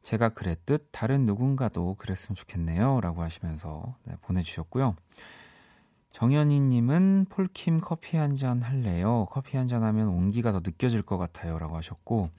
제가 0.02 0.30
그랬듯 0.30 0.88
다른 0.92 1.26
누군가도 1.26 1.96
그랬으면 1.98 2.36
좋겠네요 2.36 3.02
라고 3.02 3.20
하시면서 3.20 3.96
네, 4.04 4.14
보내주셨고요. 4.22 4.96
정현이님은 6.16 7.26
폴킴 7.28 7.80
커피 7.82 8.16
한 8.16 8.36
잔 8.36 8.62
할래요. 8.62 9.26
커피 9.30 9.58
한 9.58 9.68
잔 9.68 9.82
하면 9.82 10.08
온기가 10.08 10.50
더 10.50 10.60
느껴질 10.64 11.02
것 11.02 11.18
같아요. 11.18 11.58
라고 11.58 11.76
하셨고, 11.76 12.30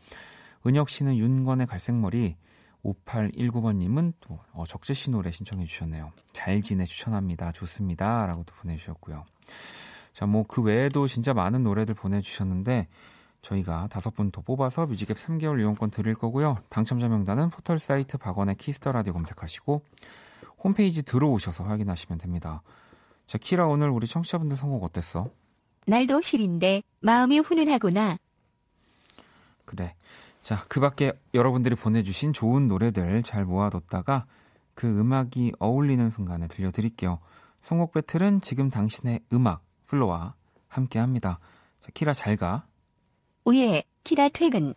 은혁 0.66 0.90
씨는 0.90 1.16
윤건의 1.16 1.68
갈색머리, 1.68 2.38
5819번님은 2.84 4.14
또 4.20 4.40
어, 4.54 4.64
적재 4.66 4.96
씨 4.96 5.12
노래 5.12 5.30
신청해 5.30 5.68
주셨네요. 5.68 6.12
잘 6.34 6.64
지내 6.64 6.86
추천합니다. 6.86 7.52
좋습니다. 7.52 8.26
라고 8.26 8.44
도 8.46 8.56
보내주셨고요. 8.56 9.26
자, 10.12 10.26
뭐 10.26 10.44
그 10.48 10.64
외에도 10.64 11.08
진짜 11.08 11.36
많은 11.36 11.62
노래들 11.62 11.94
보내주셨는데, 11.94 12.88
저희가 13.44 13.90
다섯 13.92 14.16
분 14.16 14.32
더 14.32 14.42
뽑아서 14.42 14.88
뮤직앱 14.88 15.18
3개월 15.18 15.60
이용권 15.60 15.92
드릴 15.92 16.16
거고요. 16.16 16.58
당첨자 16.70 17.08
명단은 17.10 17.52
포털 17.52 17.78
사이트 17.78 18.18
박원의 18.18 18.56
키스 18.56 18.78
더 18.78 18.92
라디오 18.92 19.14
검색하시고, 19.14 19.84
홈페이지 20.64 21.04
들어오셔서 21.04 21.64
확인하시면 21.64 22.18
됩니다. 22.18 22.64
자, 23.28 23.38
키라 23.38 23.68
오늘 23.68 23.90
우리 23.90 24.08
청취자분들 24.08 24.58
선곡 24.58 24.84
어땠어? 24.84 25.30
날도 25.86 26.22
시린데 26.22 26.82
마음이 27.02 27.40
훈훈하구나. 27.40 28.18
그래. 29.66 29.96
자, 30.42 30.64
그 30.70 30.80
밖에 30.80 31.12
여러분들이 31.34 31.76
보내주신 31.76 32.32
좋은 32.32 32.70
노래들 32.70 33.22
잘 33.24 33.44
모아뒀다가 33.44 34.26
그 34.74 34.88
음악이 34.88 35.54
어울리는 35.60 36.10
순간에 36.10 36.48
들려드릴게요. 36.48 37.20
선곡 37.62 37.92
배틀은 37.92 38.40
지금 38.40 38.70
당신의 38.70 39.20
음악, 39.34 39.62
플로와 39.88 40.36
함께 40.70 41.00
합니다. 41.00 41.40
자, 41.82 41.90
키라 41.94 42.14
잘 42.14 42.38
가. 42.38 42.66
오예, 43.44 43.84
키라 44.06 44.30
퇴근. 44.30 44.74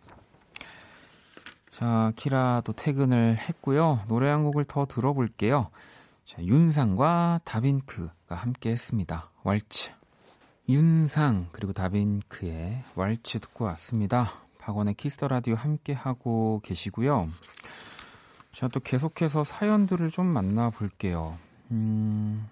자, 1.69 2.11
키라도 2.17 2.73
퇴근을 2.73 3.37
했고요. 3.37 4.01
노래 4.09 4.27
한 4.27 4.43
곡을 4.43 4.65
더 4.65 4.85
들어볼게요. 4.85 5.69
자, 6.25 6.43
윤상과 6.43 7.41
다빈크가 7.43 8.35
함께 8.35 8.71
했습니다. 8.71 9.31
왈츠. 9.43 9.91
윤상 10.69 11.49
그리고 11.51 11.73
다빈크의 11.73 12.83
왈츠 12.95 13.39
듣고 13.39 13.65
왔습니다. 13.65 14.31
박원의 14.59 14.93
키스 14.93 15.14
더 15.14 15.27
라디오 15.27 15.55
함께 15.55 15.93
하고 15.93 16.61
계시고요. 16.63 17.27
자, 18.53 18.67
또 18.67 18.79
계속해서 18.79 19.43
사연들을 19.43 20.11
좀 20.11 20.27
만나볼게요. 20.27 21.37
음, 21.71 22.47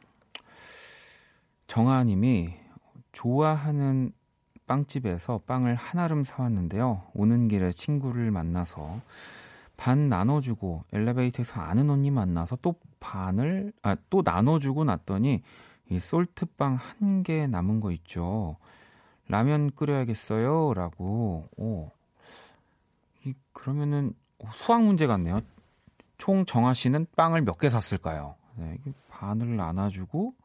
정아님이 1.68 2.56
좋아하는 3.12 4.12
빵집에서 4.66 5.42
빵을 5.46 5.76
한아름 5.76 6.24
사왔는데요. 6.24 7.04
오는 7.14 7.48
길에 7.48 7.72
친구를 7.72 8.32
만나서 8.32 9.02
반 9.80 10.10
나눠주고 10.10 10.84
엘리베이터에서 10.92 11.62
아는 11.62 11.90
언니 11.90 12.12
만나서 12.12 12.58
또 12.58 12.76
반을 13.00 13.72
아 13.82 13.96
또 14.10 14.22
나눠주고 14.26 14.84
났더니 14.84 15.42
이 15.90 16.00
솔트빵 16.00 16.76
한 16.76 17.24
개 17.24 17.48
남은 17.48 17.80
거 17.80 17.92
있죠. 17.92 18.58
라면 19.30 19.72
끓여야겠어요라고. 19.72 21.48
오. 21.58 21.92
이 23.24 23.34
그러면은 23.54 24.14
수학 24.54 24.84
문제 24.84 25.08
같네요. 25.08 25.40
총 26.18 26.46
정아 26.46 26.74
씨는 26.74 27.08
빵을 27.16 27.44
몇 27.44 27.58
개 27.58 27.70
샀을까요? 27.70 28.36
네, 28.56 28.78
반을 29.10 29.56
나눠주고 29.56 30.36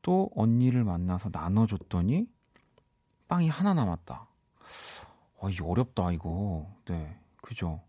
또 0.00 0.30
언니를 0.34 0.82
만나서 0.84 1.28
나눠줬더니 1.30 2.26
빵이 3.28 3.48
하나 3.48 3.74
남았다. 3.74 4.26
와, 5.40 5.50
이 5.50 5.56
어렵다 5.60 6.12
이거. 6.12 6.66
네, 6.86 7.18
그죠. 7.42 7.80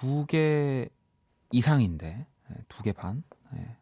두 0.00 0.26
개 0.26 0.88
이상인데 1.50 2.26
네, 2.48 2.56
두개 2.68 2.92
반. 2.92 3.22
네. 3.52 3.76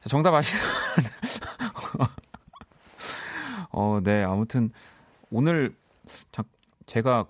자, 0.00 0.08
정답 0.08 0.34
아시죠? 0.34 0.58
어, 3.70 4.00
네, 4.02 4.22
아무튼 4.24 4.70
오늘 5.30 5.74
자, 6.30 6.42
제가 6.86 7.26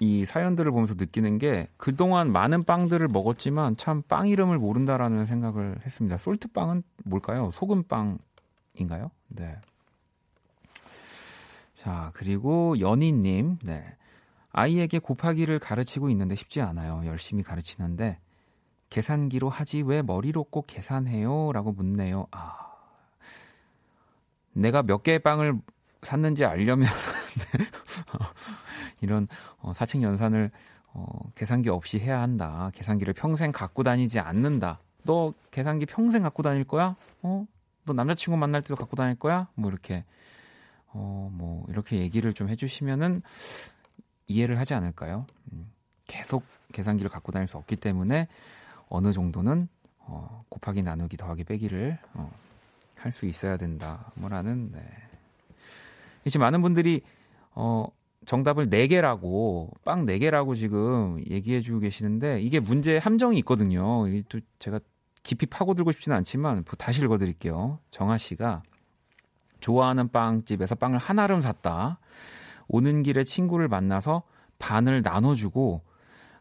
이 0.00 0.24
사연들을 0.24 0.70
보면서 0.72 0.94
느끼는 0.94 1.38
게 1.38 1.68
그동안 1.76 2.32
많은 2.32 2.64
빵들을 2.64 3.06
먹었지만 3.08 3.76
참 3.76 4.02
빵 4.08 4.28
이름을 4.28 4.58
모른다라는 4.58 5.26
생각을 5.26 5.78
했습니다. 5.84 6.16
솔트빵은 6.16 6.82
뭘까요? 7.04 7.50
소금빵인가요? 7.54 9.10
네. 9.28 9.56
자, 11.74 12.10
그리고 12.14 12.78
연희님, 12.80 13.58
네. 13.62 13.96
아이에게 14.52 14.98
곱하기를 14.98 15.58
가르치고 15.58 16.10
있는데 16.10 16.34
쉽지 16.34 16.60
않아요. 16.60 17.02
열심히 17.06 17.42
가르치는데 17.42 18.18
계산기로 18.90 19.48
하지 19.48 19.82
왜 19.82 20.02
머리로 20.02 20.44
꼭 20.44 20.66
계산해요? 20.66 21.52
라고 21.52 21.72
묻네요. 21.72 22.26
아. 22.30 22.58
내가 24.52 24.82
몇 24.82 25.02
개의 25.02 25.18
빵을 25.20 25.58
샀는지 26.02 26.44
알려면 26.44 26.88
이런 29.00 29.28
어, 29.60 29.72
사책 29.72 30.02
연산을 30.02 30.50
어, 30.92 31.06
계산기 31.34 31.70
없이 31.70 31.98
해야 31.98 32.20
한다. 32.20 32.70
계산기를 32.74 33.14
평생 33.14 33.50
갖고 33.50 33.82
다니지 33.82 34.18
않는다. 34.18 34.80
너 35.04 35.32
계산기 35.50 35.86
평생 35.86 36.22
갖고 36.22 36.42
다닐 36.42 36.64
거야? 36.64 36.94
어? 37.22 37.46
너 37.84 37.92
남자친구 37.94 38.36
만날 38.36 38.60
때도 38.60 38.76
갖고 38.76 38.94
다닐 38.94 39.18
거야? 39.18 39.48
뭐 39.54 39.70
이렇게 39.70 40.04
어, 40.88 41.30
뭐 41.32 41.64
이렇게 41.68 41.98
얘기를 41.98 42.34
좀 42.34 42.50
해주시면은 42.50 43.22
이해를 44.26 44.58
하지 44.58 44.74
않을까요? 44.74 45.26
음, 45.52 45.70
계속 46.06 46.44
계산기를 46.72 47.10
갖고 47.10 47.32
다닐 47.32 47.46
수 47.48 47.56
없기 47.56 47.76
때문에 47.76 48.28
어느 48.88 49.12
정도는 49.12 49.68
어, 49.98 50.44
곱하기 50.48 50.82
나누기 50.82 51.16
더하기 51.16 51.44
빼기를 51.44 51.98
어, 52.14 52.30
할 52.96 53.12
수 53.12 53.26
있어야 53.26 53.56
된다. 53.56 54.06
뭐라는 54.16 54.70
네. 54.72 54.80
이제 56.24 56.38
많은 56.38 56.62
분들이 56.62 57.02
어, 57.54 57.86
정답을 58.26 58.68
4개라고, 58.70 59.70
빵 59.84 60.06
4개라고 60.06 60.56
지금 60.56 61.22
얘기해 61.28 61.60
주고 61.60 61.80
계시는데, 61.80 62.40
이게 62.40 62.60
문제 62.60 62.98
함정이 62.98 63.36
있거든요. 63.40 64.06
이게 64.06 64.22
또 64.28 64.38
제가 64.58 64.78
깊이 65.22 65.46
파고들고 65.46 65.92
싶지는 65.92 66.16
않지만, 66.18 66.64
다시 66.78 67.02
읽어 67.02 67.18
드릴게요. 67.18 67.80
정아 67.90 68.18
씨가 68.18 68.62
좋아하는 69.60 70.08
빵집에서 70.08 70.76
빵을 70.76 70.98
하나름 70.98 71.40
샀다. 71.40 71.98
오는 72.72 73.04
길에 73.04 73.22
친구를 73.22 73.68
만나서 73.68 74.22
반을 74.58 75.02
나눠주고, 75.02 75.82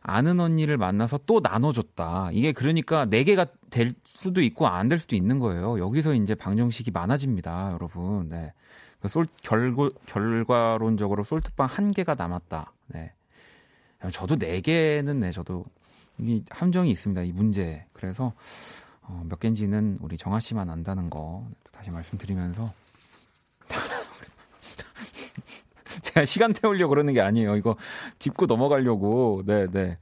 아는 0.02 0.40
언니를 0.40 0.78
만나서 0.78 1.20
또 1.28 1.42
나눠줬다. 1.44 2.32
이게 2.34 2.52
그러니까 2.54 3.06
4개가 3.06 3.48
될 3.70 3.94
수도 4.06 4.42
있고 4.42 4.68
안 4.68 4.90
될 4.90 4.98
수도 4.98 5.16
있는 5.16 5.38
거예요. 5.38 5.78
여기서 5.80 6.16
이제 6.16 6.34
방정식이 6.34 6.90
많아집니다, 6.90 7.74
여러분. 7.74 8.30
네. 8.30 8.52
그 9.00 9.08
솔, 9.08 9.28
결과, 9.44 9.90
결과론적으로 10.08 11.24
솔트빵 11.24 11.68
한 11.68 11.92
개가 11.92 12.16
남았다. 12.16 12.72
네. 12.88 13.12
저도 14.12 14.38
네 14.38 14.62
개는 14.62 15.20
네, 15.20 15.32
저도 15.32 15.66
이 16.18 16.44
함정이 16.50 16.90
있습니다. 16.90 17.22
이 17.24 17.32
문제. 17.32 17.86
그래서 17.94 18.34
어, 19.02 19.24
몇 19.28 19.40
개인지는 19.40 20.00
우리 20.02 20.18
정아 20.18 20.40
씨만 20.40 20.70
안다는 20.70 21.10
거 21.10 21.46
다시 21.72 21.92
말씀드리면서 21.92 22.72
제가 26.04 26.26
시간 26.26 26.54
태우려고 26.54 26.90
그러는 26.92 27.14
게 27.14 27.22
아니에요. 27.22 27.56
이거 27.56 27.76
짚고 28.20 28.46
넘어가려고. 28.46 29.44
네, 29.46 29.68
네. 29.68 29.98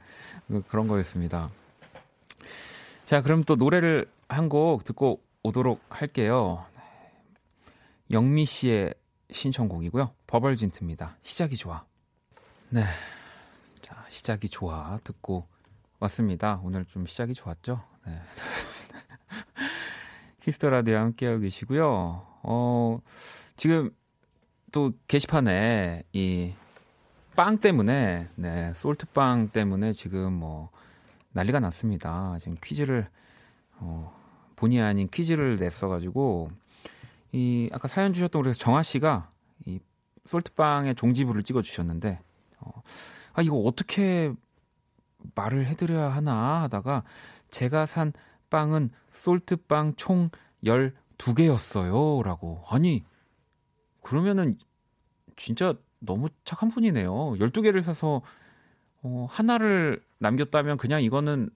그런 0.67 0.87
거였습니다. 0.87 1.49
자, 3.05 3.21
그럼 3.21 3.43
또 3.43 3.55
노래를 3.55 4.07
한 4.27 4.49
곡 4.49 4.83
듣고 4.83 5.21
오도록 5.43 5.81
할게요. 5.89 6.65
영미 8.11 8.45
씨의 8.45 8.93
신청곡이고요. 9.31 10.11
버벌진트입니다. 10.27 11.17
시작이 11.23 11.55
좋아. 11.55 11.83
네. 12.69 12.83
자, 13.81 14.03
시작이 14.09 14.49
좋아. 14.49 14.99
듣고 15.03 15.47
왔습니다. 15.99 16.59
오늘 16.63 16.85
좀 16.85 17.05
시작이 17.05 17.33
좋았죠? 17.33 17.81
네. 18.05 18.19
히스터 20.41 20.69
라디오 20.69 20.97
함께하고 20.97 21.39
계시고요. 21.41 22.25
어, 22.43 22.99
지금 23.57 23.91
또 24.71 24.93
게시판에 25.07 26.03
이 26.13 26.53
빵 27.39 27.57
때문에, 27.57 28.27
네, 28.35 28.73
솔트빵 28.73 29.51
때문에 29.53 29.93
지금 29.93 30.33
뭐 30.33 30.71
난리가 31.31 31.61
났습니다. 31.61 32.35
지금 32.39 32.57
퀴즈를, 32.61 33.07
어, 33.77 34.13
본의 34.57 34.81
아닌 34.81 35.07
퀴즈를 35.09 35.55
냈어 35.55 35.87
가지고 35.87 36.51
이 37.31 37.69
아까 37.71 37.87
사연 37.87 38.11
주셨던 38.11 38.41
우리 38.41 38.53
정아 38.53 38.83
씨가 38.83 39.31
이 39.65 39.79
솔트빵의 40.25 40.95
종지부를 40.95 41.43
찍어 41.43 41.61
주셨는데 41.61 42.19
어, 42.59 42.81
아 43.31 43.41
이거 43.41 43.55
어떻게 43.59 44.33
말을 45.33 45.65
해드려야 45.67 46.09
하나 46.09 46.63
하다가 46.63 47.03
제가 47.51 47.85
산 47.85 48.11
빵은 48.49 48.89
솔트빵 49.13 49.93
총 49.95 50.29
12개였어요. 50.65 52.21
라고. 52.21 52.65
아니, 52.67 53.05
그러면은 54.01 54.57
진짜 55.35 55.73
너무 55.99 56.29
착한 56.45 56.69
분이네요. 56.69 57.11
12개를 57.39 57.81
사서 57.81 58.21
어, 59.01 59.27
하나를 59.29 60.03
남겼다면 60.19 60.77
그냥 60.77 61.01
이거는 61.01 61.49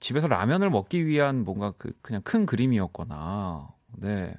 집에서 0.00 0.26
라면을 0.26 0.70
먹기 0.70 1.06
위한 1.06 1.44
뭔가 1.44 1.72
그 1.78 1.92
그냥 2.02 2.22
큰 2.22 2.44
그림이었거나. 2.44 3.72
네. 3.98 4.34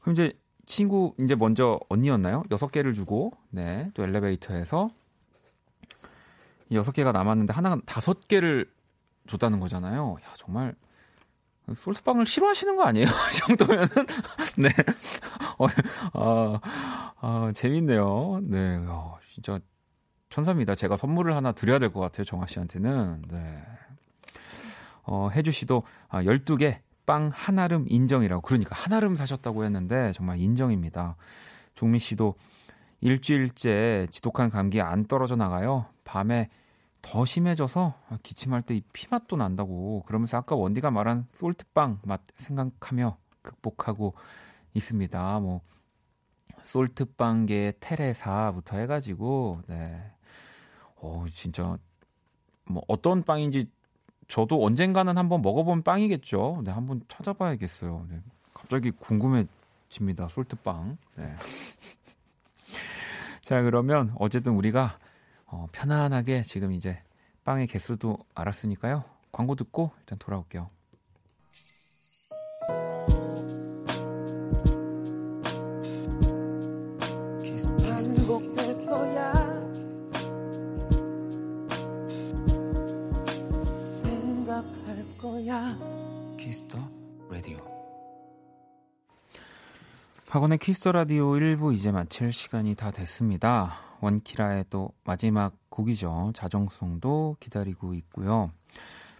그럼 0.00 0.14
이제 0.14 0.32
친구 0.66 1.14
이제 1.20 1.34
먼저 1.34 1.78
언니였나요? 1.88 2.44
여섯 2.50 2.68
개를 2.72 2.94
주고 2.94 3.32
네, 3.50 3.90
또 3.94 4.02
엘리베이터에서 4.02 4.90
여섯 6.72 6.92
개가 6.92 7.12
남았는데 7.12 7.52
하나가 7.52 7.78
다섯 7.84 8.26
개를 8.26 8.70
줬다는 9.26 9.60
거잖아요. 9.60 10.16
야, 10.24 10.34
정말 10.36 10.74
솔트빵을 11.74 12.26
싫어하시는 12.26 12.76
거 12.76 12.84
아니에요? 12.84 13.06
이 13.30 13.34
정도면은 13.46 13.88
네. 14.58 14.68
어, 15.58 15.66
아, 16.12 17.12
아, 17.20 17.52
재밌네요. 17.54 18.40
네. 18.42 18.76
어, 18.88 19.18
진짜 19.34 19.58
천사입니다. 20.30 20.74
제가 20.74 20.96
선물을 20.96 21.34
하나 21.36 21.52
드려야 21.52 21.78
될 21.78 21.90
것 21.92 22.00
같아요. 22.00 22.24
정아 22.24 22.46
씨한테는. 22.46 23.22
네. 23.30 23.62
어, 25.04 25.30
혜주 25.32 25.50
씨도 25.52 25.82
아, 26.08 26.22
12개 26.22 26.78
빵 27.06 27.30
한아름 27.34 27.86
인정이라고. 27.88 28.42
그러니까 28.42 28.74
한아름 28.76 29.16
사셨다고 29.16 29.64
했는데 29.64 30.12
정말 30.12 30.38
인정입니다. 30.38 31.16
종민 31.74 31.98
씨도 31.98 32.34
일주일째 33.00 34.06
지독한 34.10 34.50
감기 34.50 34.80
안 34.80 35.06
떨어져 35.06 35.34
나가요. 35.36 35.86
밤에 36.04 36.48
더 37.02 37.24
심해져서 37.24 37.94
기침할 38.22 38.62
때 38.62 38.76
이 38.76 38.82
피맛도 38.92 39.36
난다고. 39.36 40.02
그러면서 40.06 40.38
아까 40.38 40.54
원디가 40.56 40.90
말한 40.90 41.26
솔트빵 41.34 42.00
맛 42.04 42.20
생각하며 42.38 43.16
극복하고 43.42 44.14
있습니다. 44.74 45.40
뭐 45.40 45.60
솔트빵계 46.62 47.74
테레사부터 47.80 48.78
해가지고 48.78 49.62
네. 49.66 50.00
어, 50.96 51.24
진짜 51.34 51.76
뭐 52.64 52.82
어떤 52.86 53.24
빵인지 53.24 53.68
저도 54.28 54.64
언젠가는 54.64 55.18
한번 55.18 55.42
먹어본 55.42 55.82
빵이겠죠. 55.82 56.62
네, 56.64 56.70
한번 56.70 57.02
찾아봐야겠어요. 57.08 58.06
네, 58.08 58.20
갑자기 58.54 58.92
궁금해집니다. 58.92 60.28
솔트빵. 60.28 60.96
네. 61.16 61.34
자, 63.42 63.60
그러면 63.62 64.14
어쨌든 64.18 64.52
우리가 64.52 64.98
어, 65.52 65.68
편안하게 65.70 66.44
지금 66.44 66.72
이제 66.72 66.98
빵의 67.44 67.66
개수도 67.66 68.18
알았으니까요. 68.34 69.04
광고 69.30 69.54
듣고 69.54 69.92
일단 70.00 70.18
돌아올게요. 70.18 70.70
키스 86.38 86.63
더 86.63 86.78
라디오. 87.30 87.58
박원의 90.28 90.58
키스 90.58 90.79
더 90.79 90.92
라디오 90.92 91.32
1부 91.32 91.74
이제 91.74 91.92
마칠 91.92 92.32
시간이 92.32 92.74
다 92.74 92.90
됐습니다. 92.90 93.91
원키라의 94.02 94.66
또 94.68 94.90
마지막 95.04 95.54
곡이죠. 95.70 96.32
자정송도 96.34 97.36
기다리고 97.40 97.94
있고요. 97.94 98.50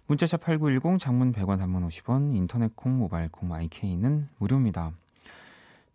문자샵 0.07 0.41
8910 0.41 0.99
장문 0.99 1.31
100원 1.31 1.57
단문 1.57 1.87
50원 1.87 2.35
인터넷 2.35 2.75
콩 2.75 2.97
모바일 2.97 3.29
콩 3.29 3.53
IK는 3.53 4.27
무료입니다. 4.37 4.91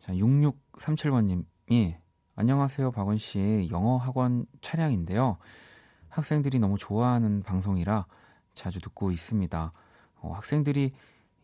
자, 0.01 0.13
6637번님이 0.15 1.97
안녕하세요 2.35 2.93
박원 2.93 3.19
씨 3.19 3.69
영어 3.71 3.99
학원 3.99 4.47
차량인데요. 4.63 5.37
학생들이 6.09 6.59
너무 6.59 6.79
좋아하는 6.79 7.43
방송이라 7.43 8.07
자주 8.55 8.81
듣고 8.81 9.11
있습니다. 9.11 9.73
어, 10.21 10.33
학생들이 10.33 10.93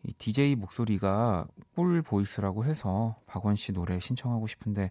이 0.03 0.13
DJ 0.13 0.55
목소리가 0.55 1.45
꿀 1.75 2.01
보이스라고 2.01 2.65
해서 2.65 3.15
박원 3.27 3.55
씨 3.55 3.71
노래 3.71 3.99
신청하고 3.99 4.47
싶은데 4.47 4.89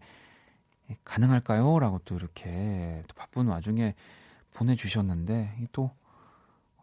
가능할까요? 1.04 1.78
라고 1.78 2.00
또 2.04 2.14
이렇게 2.14 3.02
또 3.08 3.14
바쁜 3.14 3.46
와중에 3.46 3.94
보내주셨는데 4.52 5.68
또 5.72 5.90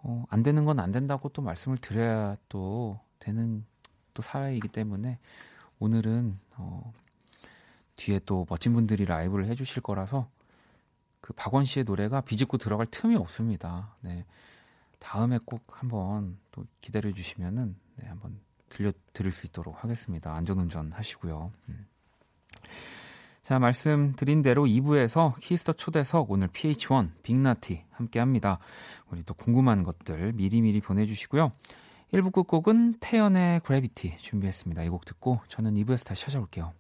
어, 0.04 0.26
안 0.30 0.44
되는 0.44 0.66
건 0.66 0.80
안 0.80 0.92
된다고 0.92 1.30
또 1.30 1.42
말씀을 1.42 1.78
드려야 1.78 2.36
또 2.50 3.00
되는 3.20 3.66
또 4.14 4.22
사회이기 4.22 4.68
때문에 4.68 5.20
오늘은 5.80 6.40
어, 6.58 6.94
뒤에 7.96 8.20
또 8.26 8.46
멋진 8.50 8.74
분들이 8.74 9.06
라이브를 9.06 9.46
해주실 9.46 9.82
거라서 9.84 10.30
그 11.22 11.34
박원 11.34 11.66
씨의 11.66 11.86
노래가 11.86 12.22
비집고 12.22 12.58
들어갈 12.58 12.88
틈이 12.88 13.16
없습니다. 13.16 13.96
네. 14.02 14.26
다음에 15.00 15.40
꼭 15.46 15.62
한번 15.70 16.38
또 16.52 16.66
기다려 16.82 17.12
주시면은 17.14 17.76
네, 17.96 18.08
한번 18.08 18.40
들려 18.70 18.92
드릴 19.14 19.32
수 19.32 19.46
있도록 19.46 19.84
하겠습니다. 19.84 20.36
안전운전 20.36 20.92
하시고요. 20.94 21.52
음. 21.70 21.88
자, 23.42 23.58
말씀드린 23.58 24.42
대로 24.44 24.66
2부에서 24.66 25.34
키스더 25.40 25.74
초대석 25.74 26.30
오늘 26.32 26.48
PH1 26.50 27.10
빅나티 27.24 27.84
함께 27.90 28.20
합니다. 28.20 28.60
우리 29.10 29.24
또 29.24 29.34
궁금한 29.34 29.84
것들 29.84 30.34
미리미리 30.34 30.80
보내주시고요. 30.82 31.52
1부 32.14 32.34
끝곡은 32.34 32.96
태연의 33.00 33.62
Gravity 33.62 34.18
준비했습니다. 34.20 34.84
이 34.84 34.90
곡 34.90 35.06
듣고 35.06 35.40
저는 35.48 35.74
2부에서 35.76 36.06
다시 36.06 36.26
찾아올게요. 36.26 36.74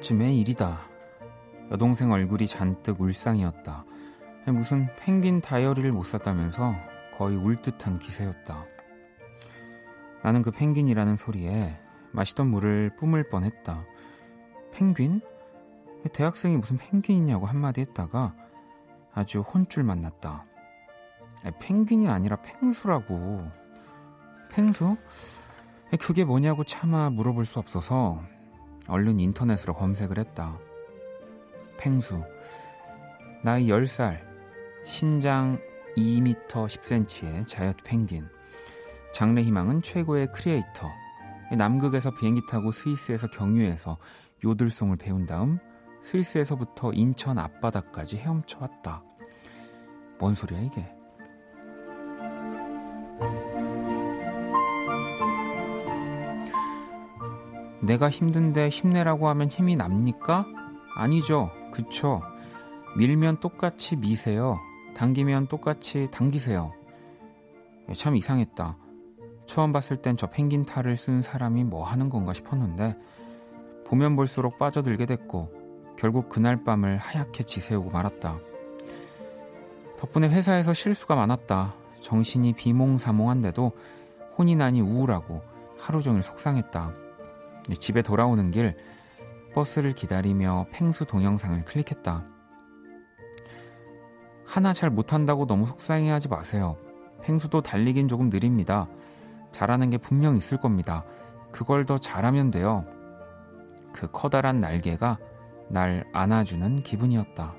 연말쯤의 0.00 0.38
일이다. 0.40 0.80
여동생 1.70 2.10
얼굴이 2.10 2.46
잔뜩 2.46 3.00
울상이었다. 3.00 3.84
무슨 4.46 4.88
펭귄 4.98 5.40
다이어리를 5.40 5.92
못 5.92 6.04
샀다면서 6.04 6.74
거의 7.16 7.36
울 7.36 7.60
듯한 7.60 7.98
기세였다. 7.98 8.64
나는 10.22 10.42
그 10.42 10.50
펭귄이라는 10.50 11.16
소리에 11.16 11.78
마시던 12.12 12.48
물을 12.48 12.90
뿜을 12.96 13.28
뻔했다. 13.28 13.84
펭귄? 14.72 15.20
대학생이 16.12 16.56
무슨 16.56 16.78
펭귄이냐고 16.78 17.46
한마디 17.46 17.82
했다가 17.82 18.34
아주 19.12 19.40
혼쭐 19.40 19.84
만났다. 19.84 20.46
펭귄이 21.60 22.08
아니라 22.08 22.36
펭수라고. 22.36 23.46
펭수? 24.50 24.96
그게 26.00 26.24
뭐냐고 26.24 26.64
차마 26.64 27.10
물어볼 27.10 27.44
수 27.44 27.58
없어서 27.58 28.22
얼른 28.90 29.20
인터넷으로 29.20 29.74
검색을 29.74 30.18
했다. 30.18 30.58
펭수. 31.78 32.22
나이 33.42 33.68
10살. 33.68 34.20
신장 34.84 35.58
2m 35.96 36.48
10cm의 36.48 37.46
자얏 37.46 37.76
펭귄. 37.84 38.28
장래 39.12 39.42
희망은 39.42 39.82
최고의 39.82 40.28
크리에이터. 40.32 40.88
남극에서 41.56 42.10
비행기 42.10 42.42
타고 42.48 42.70
스위스에서 42.70 43.28
경유해서 43.28 43.98
요들송을 44.44 44.96
배운 44.96 45.26
다음 45.26 45.58
스위스에서부터 46.02 46.92
인천 46.92 47.38
앞바다까지 47.38 48.18
헤엄쳐 48.18 48.58
왔다. 48.60 49.02
뭔 50.18 50.34
소리야 50.34 50.60
이게? 50.60 50.99
내가 57.82 58.10
힘든데 58.10 58.68
힘내라고 58.68 59.28
하면 59.28 59.48
힘이 59.48 59.76
납니까? 59.76 60.44
아니죠. 60.96 61.50
그쵸. 61.72 62.22
밀면 62.96 63.40
똑같이 63.40 63.96
미세요. 63.96 64.58
당기면 64.94 65.46
똑같이 65.46 66.08
당기세요. 66.10 66.72
참 67.96 68.16
이상했다. 68.16 68.76
처음 69.46 69.72
봤을 69.72 69.96
땐 69.96 70.16
저 70.16 70.26
펭귄 70.28 70.64
탈을 70.64 70.96
쓴 70.96 71.22
사람이 71.22 71.64
뭐 71.64 71.84
하는 71.84 72.08
건가 72.08 72.32
싶었는데 72.32 72.96
보면 73.86 74.14
볼수록 74.14 74.58
빠져들게 74.58 75.06
됐고 75.06 75.50
결국 75.96 76.28
그날 76.28 76.62
밤을 76.62 76.98
하얗게 76.98 77.44
지새우고 77.44 77.90
말았다. 77.90 78.38
덕분에 79.98 80.28
회사에서 80.28 80.72
실수가 80.72 81.14
많았다. 81.14 81.74
정신이 82.00 82.54
비몽사몽한데도 82.54 83.72
혼이 84.38 84.54
나니 84.54 84.80
우울하고 84.80 85.42
하루 85.78 86.00
종일 86.00 86.22
속상했다. 86.22 86.94
집에 87.78 88.02
돌아오는 88.02 88.50
길 88.50 88.76
버스를 89.54 89.92
기다리며 89.92 90.66
펭수 90.72 91.04
동영상을 91.06 91.64
클릭했다. 91.64 92.24
하나 94.46 94.72
잘 94.72 94.90
못한다고 94.90 95.46
너무 95.46 95.66
속상해하지 95.66 96.28
마세요. 96.28 96.76
펭수도 97.22 97.62
달리긴 97.62 98.08
조금 98.08 98.30
느립니다. 98.30 98.88
잘하는 99.52 99.90
게 99.90 99.98
분명 99.98 100.36
있을 100.36 100.58
겁니다. 100.58 101.04
그걸 101.52 101.84
더 101.86 101.98
잘하면 101.98 102.50
돼요. 102.50 102.84
그 103.92 104.10
커다란 104.10 104.60
날개가 104.60 105.18
날 105.68 106.04
안아주는 106.12 106.82
기분이었다. 106.82 107.54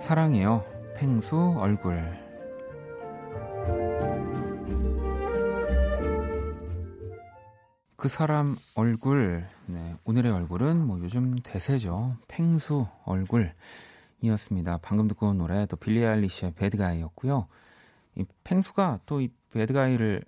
사랑해요. 0.00 0.64
펭수 0.96 1.56
얼굴. 1.58 2.21
그 8.02 8.08
사람 8.08 8.56
얼굴, 8.74 9.46
네, 9.66 9.94
오늘의 10.04 10.32
얼굴은 10.32 10.84
뭐 10.84 10.98
요즘 10.98 11.38
대세죠. 11.38 12.16
펭수 12.26 12.88
얼굴이었습니다. 13.04 14.80
방금 14.82 15.06
듣고 15.06 15.28
온 15.28 15.38
노래 15.38 15.66
또 15.66 15.76
빌리 15.76 16.04
아일리시의 16.04 16.54
배드가이였고요. 16.54 17.46
이 18.16 18.24
펭수가 18.42 19.02
또 19.06 19.20
이 19.20 19.30
배드가이를 19.52 20.24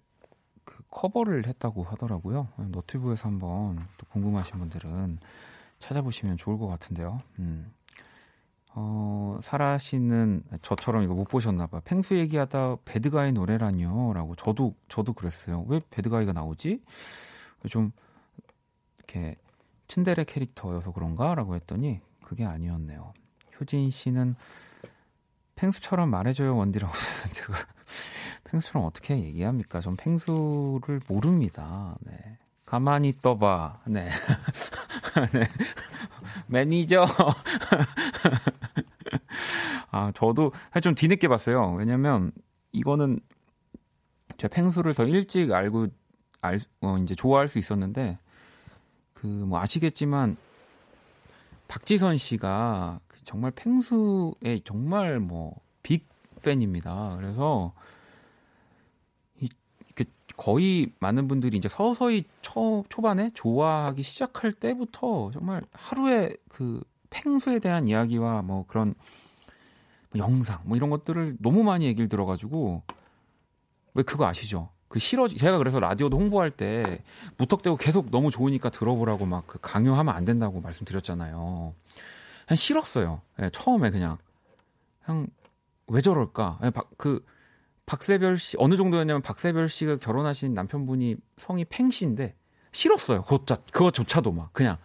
그 0.65 0.85
커버를 0.89 1.49
했다고 1.49 1.83
하더라고요. 1.83 2.47
너튜브에서 2.59 3.29
한번 3.29 3.81
또 3.99 4.07
궁금하신 4.11 4.57
분들은 4.61 5.19
찾아보시면 5.81 6.37
좋을 6.37 6.59
것 6.59 6.69
같은데요. 6.69 7.21
음. 7.41 7.73
어, 8.69 9.37
사라 9.43 9.79
씨는 9.79 10.45
저처럼 10.63 11.03
이거 11.03 11.15
못 11.15 11.25
보셨나 11.25 11.67
봐요. 11.67 11.81
펭수 11.85 12.17
얘기하다 12.19 12.77
배드가이 12.85 13.33
노래라뇨 13.33 14.13
라고 14.15 14.37
저도 14.37 14.77
저도 14.89 15.13
그랬어요. 15.13 15.65
왜 15.67 15.81
배드가이가 15.91 16.33
나오지? 16.33 16.81
좀 17.69 17.93
이렇게 18.99 19.37
츤데레 19.89 20.25
캐릭터여서 20.25 20.93
그런가라고 20.93 21.55
했더니 21.55 22.01
그게 22.23 22.45
아니었네요. 22.45 23.13
효진 23.61 23.91
씨는 23.91 24.35
펭수처럼 25.57 26.11
말해줘요 26.11 26.57
원디라고 26.57 26.93
제가 27.33 27.55
펭수처럼 28.45 28.87
어떻게 28.87 29.19
얘기합니까? 29.19 29.81
전 29.81 29.97
펭수를 29.97 31.01
모릅니다. 31.09 31.97
네. 32.01 32.39
가만히 32.65 33.13
떠봐. 33.21 33.83
네. 33.87 34.09
네. 35.33 35.43
매니저. 36.47 37.07
아, 39.91 40.13
저도 40.13 40.53
좀 40.83 40.95
뒤늦게 40.95 41.29
봤어요. 41.29 41.73
왜냐면 41.75 42.33
이거는 42.73 43.21
제가 44.39 44.55
펭수를 44.55 44.95
더 44.95 45.05
일찍 45.05 45.53
알고 45.53 45.89
알 46.45 46.61
어, 46.81 46.99
이제 46.99 47.15
좋아할 47.15 47.49
수 47.49 47.59
있었는데 47.59 48.19
그 49.15 49.27
뭐 49.27 49.59
아시겠지만 49.61 50.37
박지선 51.69 52.19
씨가 52.19 53.01
그 53.09 53.19
정말 53.25 53.51
펭수의 53.53 54.63
정말 54.65 55.19
뭐 55.21 55.65
빅 55.85 56.09
팬입니다. 56.43 57.15
그래서 57.17 57.73
이 59.41 59.49
이렇게 59.87 60.11
거의 60.37 60.91
많은 60.99 61.29
분들이 61.29 61.57
이제 61.57 61.69
서서히 61.69 62.25
초, 62.43 62.85
초반에 62.89 63.31
좋아하기 63.35 64.03
시작할 64.03 64.53
때부터 64.53 65.31
정말 65.33 65.63
하루에 65.73 66.37
그 66.49 66.83
펭수에 67.11 67.61
대한 67.61 67.87
이야기와 67.87 68.43
뭐 68.43 68.65
그런 68.67 68.95
뭐 70.11 70.19
영상 70.19 70.61
뭐 70.65 70.77
이런 70.77 70.91
것들을 70.91 71.37
너무 71.41 71.63
많이 71.63 71.87
얘기를 71.87 72.09
들어가지고 72.09 72.83
왜 73.95 74.03
그거 74.03 74.27
아시죠? 74.27 74.71
그 74.95 75.01
싫어 75.01 75.27
제가 75.27 75.59
그래서 75.59 75.81
라디오도 75.81 76.17
홍보할 76.17 76.53
때 76.53 77.03
무턱대고 77.37 77.79
계속 77.79 78.13
너무 78.13 78.31
좋으니까 78.31 78.71
들어보라고 78.71 79.27
막 79.27 79.45
그 79.49 79.59
강요하면 79.61 80.15
안 80.15 80.25
된다고 80.25 80.61
말씀드렸잖아요. 80.61 81.75
그냥 82.47 82.57
싫었어요. 82.57 83.21
예, 83.43 83.51
처음에 83.53 83.91
그냥 83.91 84.19
그냥 85.05 85.27
왜 85.89 86.01
저럴까? 86.01 86.61
예, 86.63 86.71
박, 86.71 86.91
그 86.97 87.25
박세별 87.87 88.39
씨 88.39 88.57
어느 88.61 88.77
정도였냐면 88.77 89.21
박세별 89.21 89.69
씨가 89.69 89.97
결혼하신 89.97 90.55
남편분이 90.55 91.17
성이 91.39 91.65
팽 91.65 91.91
씨인데 91.91 92.37
싫었어요. 92.71 93.23
그것자 93.25 93.57
그것조차도 93.73 94.31
막 94.31 94.53
그냥 94.53 94.77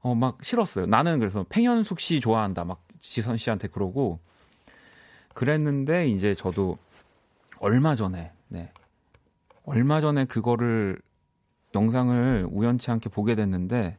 어 0.00 0.16
막 0.16 0.42
싫었어요. 0.42 0.86
나는 0.86 1.20
그래서 1.20 1.46
팽현숙 1.48 2.00
씨 2.00 2.18
좋아한다 2.18 2.64
막 2.64 2.82
지선 2.98 3.36
씨한테 3.36 3.68
그러고 3.68 4.18
그랬는데 5.32 6.08
이제 6.08 6.34
저도 6.34 6.76
얼마 7.60 7.94
전에 7.94 8.32
네 8.48 8.72
얼마 9.64 10.00
전에 10.00 10.24
그거를 10.24 11.00
영상을 11.74 12.48
우연치 12.50 12.90
않게 12.90 13.08
보게 13.08 13.34
됐는데 13.34 13.96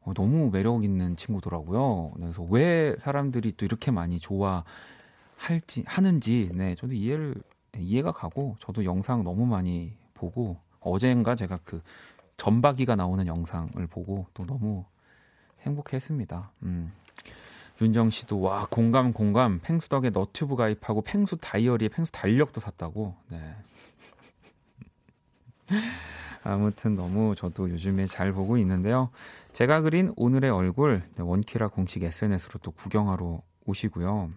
어, 0.00 0.14
너무 0.14 0.50
매력 0.50 0.84
있는 0.84 1.16
친구더라고요. 1.16 2.12
그래서 2.16 2.42
왜 2.42 2.94
사람들이 2.98 3.52
또 3.56 3.64
이렇게 3.64 3.90
많이 3.90 4.20
좋아할지 4.20 4.64
하는지 5.84 6.50
네 6.54 6.74
저도 6.76 6.92
이해를 6.92 7.34
이해가 7.76 8.12
가고 8.12 8.56
저도 8.60 8.84
영상 8.84 9.24
너무 9.24 9.46
많이 9.46 9.92
보고 10.14 10.58
어젠가 10.80 11.34
제가 11.34 11.58
그 11.64 11.80
전박이가 12.36 12.96
나오는 12.96 13.26
영상을 13.26 13.86
보고 13.88 14.26
또 14.34 14.46
너무 14.46 14.84
행복했습니다. 15.62 16.52
음. 16.62 16.92
윤정 17.80 18.08
씨도 18.08 18.40
와 18.40 18.66
공감 18.70 19.12
공감 19.12 19.58
펭수 19.58 19.88
덕에 19.88 20.10
너튜브 20.10 20.56
가입하고 20.56 21.02
펭수 21.02 21.36
다이어리에 21.36 21.88
펭수 21.88 22.12
달력도 22.12 22.60
샀다고. 22.60 23.14
네. 23.28 23.54
아무튼 26.42 26.94
너무 26.94 27.34
저도 27.34 27.70
요즘에 27.70 28.06
잘 28.06 28.32
보고 28.32 28.56
있는데요. 28.58 29.10
제가 29.52 29.80
그린 29.80 30.12
오늘의 30.16 30.50
얼굴 30.50 31.02
네, 31.16 31.22
원키라 31.22 31.68
공식 31.68 32.02
SNS로 32.02 32.60
또 32.62 32.70
구경하러 32.70 33.40
오시고요. 33.66 34.30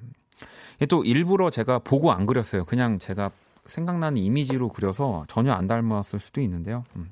또 0.90 1.04
일부러 1.04 1.50
제가 1.50 1.80
보고 1.80 2.12
안 2.12 2.26
그렸어요. 2.26 2.66
그냥 2.66 3.00
제가 3.00 3.32
생각나는 3.66 4.18
이미지로 4.18 4.70
그려서 4.70 5.26
전혀 5.28 5.54
안 5.54 5.68
닮았을 5.68 6.20
수도 6.20 6.42
있는데요. 6.42 6.84
음. 6.96 7.12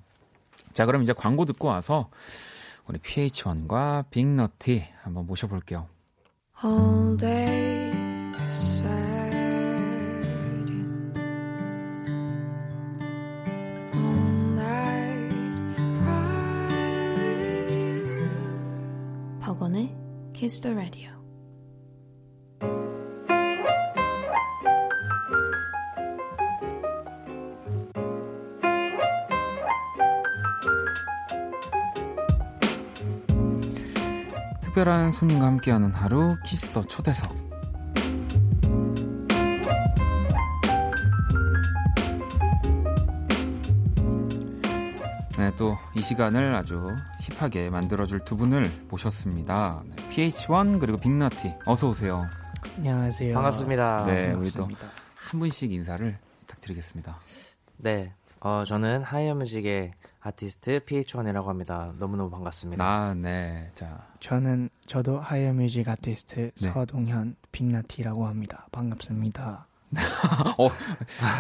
자, 0.74 0.86
그럼 0.86 1.04
이제 1.04 1.14
광고 1.14 1.46
듣고 1.46 1.68
와서 1.68 2.10
우리 2.88 2.98
PH1과 3.00 4.06
빅너티 4.10 4.86
한번 5.04 5.28
모셔볼게요. 5.28 5.88
all 6.64 7.18
day 7.18 7.92
Kiss 20.48 20.62
the 20.62 20.74
Radio 20.74 21.12
특별한 34.62 35.12
손님과 35.12 35.48
함께하는 35.48 35.92
하루 35.92 36.38
키스터 36.46 36.84
초대석. 36.84 37.47
또 45.58 45.78
이 45.96 46.02
시간을 46.02 46.56
아주 46.56 46.96
힙하게 47.22 47.70
만들어줄 47.70 48.20
두 48.24 48.38
분을 48.38 48.70
모셨습니다. 48.90 49.84
네, 49.86 49.96
PH1 50.10 50.80
그리고 50.80 50.98
빅나티 50.98 51.54
어서 51.66 51.90
오세요. 51.90 52.26
안녕하세요. 52.78 53.34
반갑습니다. 53.34 54.06
네, 54.06 54.32
반갑습니다. 54.34 54.88
한 55.16 55.40
분씩 55.40 55.72
인사를 55.72 56.18
부탁드리겠습니다. 56.42 57.18
네, 57.78 58.14
어, 58.40 58.64
저는 58.66 59.04
하이어뮤직의 59.04 59.92
아티스트 60.22 60.82
PH1이라고 60.86 61.46
합니다. 61.46 61.92
너무너무 61.98 62.30
반갑습니다. 62.30 62.84
나, 62.84 63.14
네, 63.16 63.72
자, 63.76 64.08
저는 64.20 64.70
저도 64.86 65.20
하이어뮤직 65.20 65.88
아티스트 65.90 66.52
네. 66.62 66.70
서동현 66.72 67.36
빅나티라고 67.52 68.28
합니다. 68.28 68.68
반갑습니다. 68.72 69.66
어, 70.58 70.68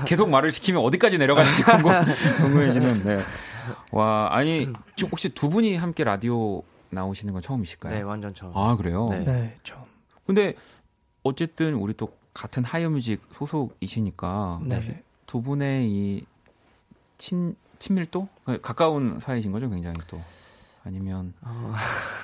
계속 0.05 0.29
말을 0.29 0.51
시키면 0.51 0.81
어디까지 0.81 1.17
내려갈지 1.17 1.63
궁금, 1.63 1.91
궁금 2.37 2.61
해지는. 2.67 3.03
네. 3.03 3.17
와, 3.91 4.29
아니 4.31 4.67
혹시 5.11 5.29
두 5.29 5.49
분이 5.49 5.75
함께 5.75 6.03
라디오 6.03 6.63
나오시는 6.89 7.33
건 7.33 7.41
처음이실까요? 7.41 7.93
네, 7.93 8.01
완전 8.01 8.33
처음. 8.33 8.51
아 8.55 8.75
그래요? 8.77 9.09
네. 9.09 9.25
네, 9.25 9.57
처음. 9.63 9.83
근데 10.25 10.53
어쨌든 11.23 11.73
우리 11.73 11.93
또 11.95 12.15
같은 12.33 12.63
하이어뮤직 12.63 13.21
소속이시니까 13.33 14.61
네. 14.63 15.03
두 15.25 15.41
분의 15.41 15.89
이 15.89 16.25
친, 17.17 17.55
친밀도 17.79 18.27
가까운 18.61 19.19
사이신 19.19 19.51
거죠, 19.51 19.69
굉장히 19.69 19.97
또 20.07 20.21
아니면 20.87 21.33
어, 21.41 21.73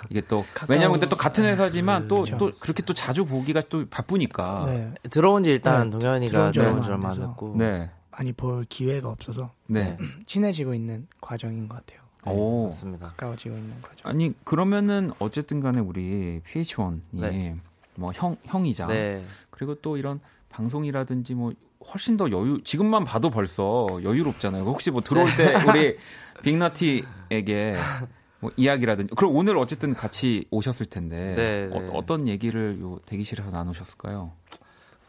이게 0.10 0.22
또 0.22 0.46
왜냐면 0.70 0.94
근데 0.94 1.10
또 1.10 1.18
같은 1.18 1.44
회사지만 1.44 2.08
또또 2.08 2.38
그렇죠. 2.38 2.60
그렇게 2.60 2.84
또 2.84 2.94
자주 2.94 3.26
보기가 3.26 3.62
또 3.70 3.86
바쁘니까 3.90 4.66
네. 4.68 4.94
들어온 5.10 5.44
지 5.44 5.52
일단 5.52 5.90
네, 5.90 6.00
동현이가 6.00 6.52
들어온 6.54 6.82
지 6.82 6.90
얼마 6.90 7.12
지 7.12 7.22
안. 7.22 7.28
됐고. 7.28 7.56
네, 7.58 7.92
많이 8.12 8.32
볼 8.32 8.66
기회가 8.70 9.10
없어서 9.10 9.52
네, 9.68 9.98
친해지고 10.26 10.74
있는 10.74 11.08
과정인 11.20 11.68
것 11.68 11.76
같아요. 11.76 12.02
네, 12.26 12.32
오. 12.34 12.68
맞습니다. 12.68 13.08
가까워지고 13.10 13.56
있는 13.56 13.82
과정. 13.82 14.10
아니 14.10 14.34
그러면은 14.46 15.12
어쨌든 15.20 15.60
간에 15.60 15.82
우리 15.82 16.42
PH1이 16.48 17.00
네. 17.12 17.58
뭐형 17.96 18.38
형이자 18.46 18.88
네, 18.88 19.22
그리고 19.50 19.76
또 19.76 19.98
이런 19.98 20.22
방송이라든지 20.50 21.34
뭐 21.36 21.52
훨씬 21.94 22.16
더 22.16 22.32
여유 22.32 22.64
지금만 22.64 23.04
봐도 23.04 23.30
벌써 23.30 23.88
여유롭잖아요. 24.04 24.64
혹시 24.64 24.90
뭐 24.90 25.02
들어올 25.02 25.28
때 25.36 25.54
우리 25.68 25.98
빅너티에게 26.44 27.76
뭐 28.44 28.52
이야기라든지 28.58 29.16
그럼 29.16 29.36
오늘 29.36 29.58
어쨌든 29.58 29.94
같이 29.94 30.46
오셨을 30.52 30.86
텐데 30.88 31.34
네, 31.36 31.68
네. 31.68 31.90
어, 31.92 32.06
떤 32.06 32.28
얘기를 32.28 32.80
요 32.82 33.00
대기실에서 33.06 33.50
나누셨을까요? 33.52 34.32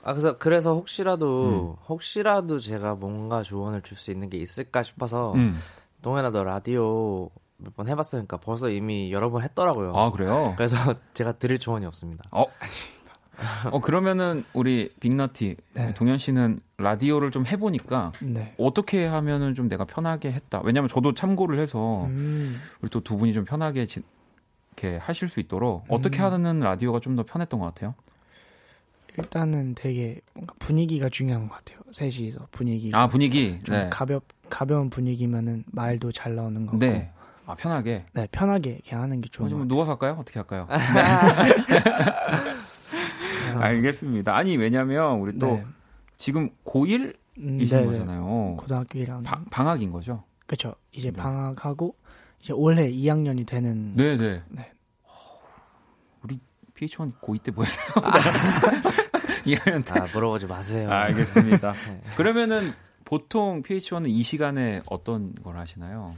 아 0.05 0.12
그래서 0.12 0.38
그래서 0.38 0.75
혹시라도 0.75 1.77
음. 1.81 1.85
혹시라도 1.88 2.61
제가 2.61 2.94
뭔가 2.94 3.42
조언을 3.42 3.83
줄 3.83 3.97
수 3.99 4.11
있는 4.11 4.31
게 4.31 4.37
있을까 4.38 4.83
싶어서 4.83 5.33
음. 5.35 5.59
동현아 6.03 6.31
너 6.31 6.44
라디오 6.44 7.31
몇 7.57 7.75
번 7.77 7.88
해봤으니까 7.88 8.37
벌써 8.38 8.68
이미 8.68 9.11
여러 9.12 9.31
번 9.31 9.42
했더라고요. 9.42 9.92
아 9.97 10.11
그래요? 10.11 10.55
그래서 10.57 10.77
제가 11.14 11.33
드릴 11.33 11.59
조언이 11.59 11.87
없습니다. 11.87 12.25
어. 12.33 12.44
어 13.73 13.81
그러면은 13.81 14.44
우리 14.53 14.88
빅너티 15.01 15.57
네. 15.75 15.94
동현 15.94 16.18
씨는 16.18 16.61
라디오를 16.79 17.31
좀 17.31 17.47
해보니까 17.47 18.12
네. 18.23 18.55
어떻게 18.59 19.07
하면은 19.07 19.55
좀 19.55 19.68
내가 19.68 19.85
편하게 19.85 20.33
했다. 20.33 20.61
왜냐면 20.64 20.88
저도 20.88 21.14
참고를 21.14 21.59
해서 21.61 22.05
음, 22.07 22.59
우리 22.81 22.90
또 22.90 23.01
두 23.01 23.16
분이 23.16 23.33
좀 23.35 23.44
편하게 23.44 23.87
지- 23.87 24.03
이렇게 24.77 24.97
하실 24.99 25.29
수 25.29 25.40
있도록 25.40 25.85
어떻게 25.88 26.20
음. 26.20 26.33
하는 26.33 26.61
라디오가 26.61 27.01
좀 27.01 27.16
더 27.16 27.23
편했던 27.25 27.61
것 27.61 27.66
같아요? 27.66 27.94
일단은 29.16 29.75
되게 29.77 30.20
뭔가 30.35 30.55
분위기가 30.59 31.09
중요한 31.09 31.49
것 31.49 31.57
같아요. 31.57 31.79
셋이서 31.92 32.49
분위기. 32.51 32.90
아 32.92 33.07
분위기. 33.07 33.59
좀 33.62 33.77
네. 33.77 33.88
가볍 33.90 34.25
가벼운 34.51 34.90
분위기면은 34.90 35.62
말도 35.66 36.11
잘 36.11 36.35
나오는 36.35 36.66
거고. 36.66 36.79
네. 36.79 37.12
아 37.47 37.55
편하게. 37.55 38.07
네, 38.14 38.27
편하게 38.33 38.81
그냥 38.88 39.03
하는 39.05 39.20
게 39.20 39.29
좋은 39.29 39.47
것좀 39.49 39.59
같아요. 39.61 39.68
누워서 39.68 39.90
할까요? 39.92 40.16
어떻게 40.18 40.38
할까요? 40.40 40.66
알겠습니다. 43.62 44.35
아니 44.37 44.57
왜냐면 44.57 45.19
우리 45.21 45.38
또 45.38 45.47
네. 45.47 45.64
지금 46.17 46.51
고1 46.64 47.14
이신 47.37 47.38
음, 47.38 47.59
네네. 47.59 47.87
거잖아요. 47.87 48.57
고등학교 48.59 48.99
1학년. 48.99 49.25
바- 49.25 49.43
방학인 49.51 49.90
거죠? 49.90 50.23
그렇죠. 50.47 50.75
이제 50.93 51.11
네. 51.11 51.21
방학하고 51.21 51.97
이제 52.40 52.53
올해 52.53 52.90
2학년이 52.90 53.47
되는 53.47 53.93
네, 53.95 54.17
네. 54.17 54.43
네. 54.51 54.71
우리 56.23 56.38
PH1 56.75 57.12
고2 57.21 57.43
때 57.43 57.51
뭐였어요? 57.51 57.87
2학년 59.45 59.85
때. 59.87 60.01
아, 60.01 60.07
물어보지 60.12 60.47
마세요. 60.47 60.90
알겠습니다. 60.90 61.73
네. 61.88 62.01
그러면은 62.17 62.73
보통 63.05 63.62
PH1은 63.62 64.09
이 64.09 64.23
시간에 64.23 64.83
어떤 64.88 65.35
걸 65.37 65.57
하시나요? 65.59 66.12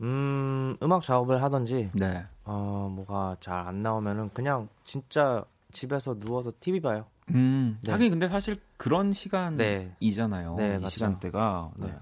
음, 0.00 0.76
음악 0.82 1.02
작업을 1.02 1.42
하던지 1.42 1.88
네. 1.92 2.24
어, 2.44 2.90
뭐가 2.92 3.36
잘 3.40 3.54
안 3.68 3.80
나오면은 3.80 4.30
그냥 4.34 4.68
진짜 4.84 5.44
집에서 5.72 6.18
누워서 6.18 6.52
TV 6.60 6.80
봐요. 6.80 7.06
음, 7.30 7.78
네. 7.82 7.92
하긴 7.92 8.10
근데 8.10 8.28
사실 8.28 8.60
그런 8.76 9.12
시간이잖아요. 9.12 10.56
네, 10.56 10.74
이 10.76 10.78
맞죠. 10.78 10.90
시간대가. 10.90 11.70
네. 11.76 11.86
네. 11.88 11.94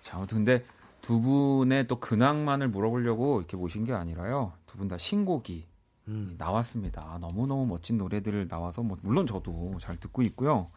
자, 0.00 0.18
아무튼 0.18 0.38
근데 0.38 0.64
두 1.00 1.20
분의 1.20 1.86
또 1.86 1.98
근황만을 2.00 2.68
물어보려고 2.68 3.38
이렇게 3.38 3.56
모신 3.56 3.84
게 3.84 3.92
아니라요. 3.92 4.52
두 4.66 4.78
분 4.78 4.88
다 4.88 4.98
신곡이 4.98 5.66
음. 6.08 6.34
나왔습니다. 6.38 7.18
너무너무 7.20 7.66
멋진 7.66 7.96
노래들 7.98 8.46
나와서 8.48 8.82
뭐 8.82 8.96
물론 9.02 9.26
저도 9.26 9.76
잘 9.80 9.96
듣고 9.96 10.22
있고요. 10.22 10.70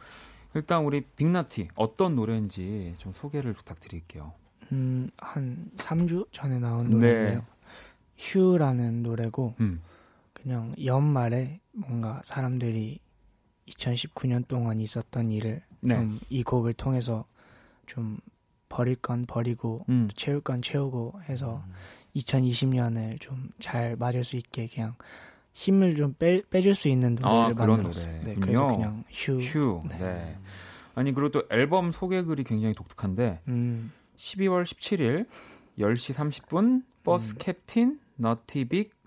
일단 0.55 0.83
우리 0.85 1.01
빅나티 1.01 1.67
어떤 1.75 2.15
노래인지 2.15 2.95
좀 2.97 3.13
소개를 3.13 3.53
부탁드릴게요. 3.53 4.33
음, 4.71 5.09
한 5.17 5.69
3주 5.77 6.27
전에 6.31 6.59
나온 6.59 6.89
네. 6.89 6.95
노래인데요. 6.95 7.45
휴라는 8.17 9.03
노래고 9.03 9.55
음. 9.59 9.81
그냥 10.41 10.73
연말에 10.84 11.60
뭔가 11.71 12.21
사람들이 12.23 12.99
2019년 13.67 14.47
동안 14.47 14.80
있었던 14.80 15.30
일을 15.32 15.62
네. 15.82 15.95
좀이 15.95 16.43
곡을 16.43 16.73
통해서 16.73 17.25
좀 17.86 18.19
버릴 18.67 18.95
건 18.95 19.25
버리고 19.28 19.86
음. 19.89 20.08
채울 20.15 20.41
건 20.41 20.62
채우고 20.62 21.21
해서 21.28 21.63
2020년을 22.15 23.19
좀 23.19 23.52
잘 23.60 23.95
맞을 23.95 24.23
수 24.23 24.36
있게 24.38 24.67
그냥 24.67 24.95
힘을 25.54 25.95
좀 25.95 26.13
빼, 26.17 26.41
빼줄 26.49 26.75
수 26.75 26.88
있는 26.88 27.15
노래를 27.15 27.52
아, 27.52 27.54
그런 27.54 27.69
만들었어요. 27.69 28.23
네. 28.23 28.36
그래서 28.36 28.67
그냥 28.67 29.04
휴. 29.10 29.38
휴. 29.38 29.80
네. 29.89 29.97
네. 29.97 30.38
아니 30.95 31.13
그리고 31.13 31.30
또 31.30 31.43
앨범 31.49 31.91
소개글이 31.91 32.43
굉장히 32.43 32.73
독특한데 32.73 33.41
음, 33.47 33.91
12월 34.17 34.63
17일 34.63 35.28
10시 35.78 36.13
30분 36.13 36.84
버스 37.04 37.34
음. 37.34 37.36
캡틴 37.39 37.99
너티빅 38.15 38.98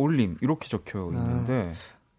올림 0.00 0.36
이렇게 0.40 0.68
적혀 0.68 1.00
아. 1.00 1.16
있는데 1.16 1.72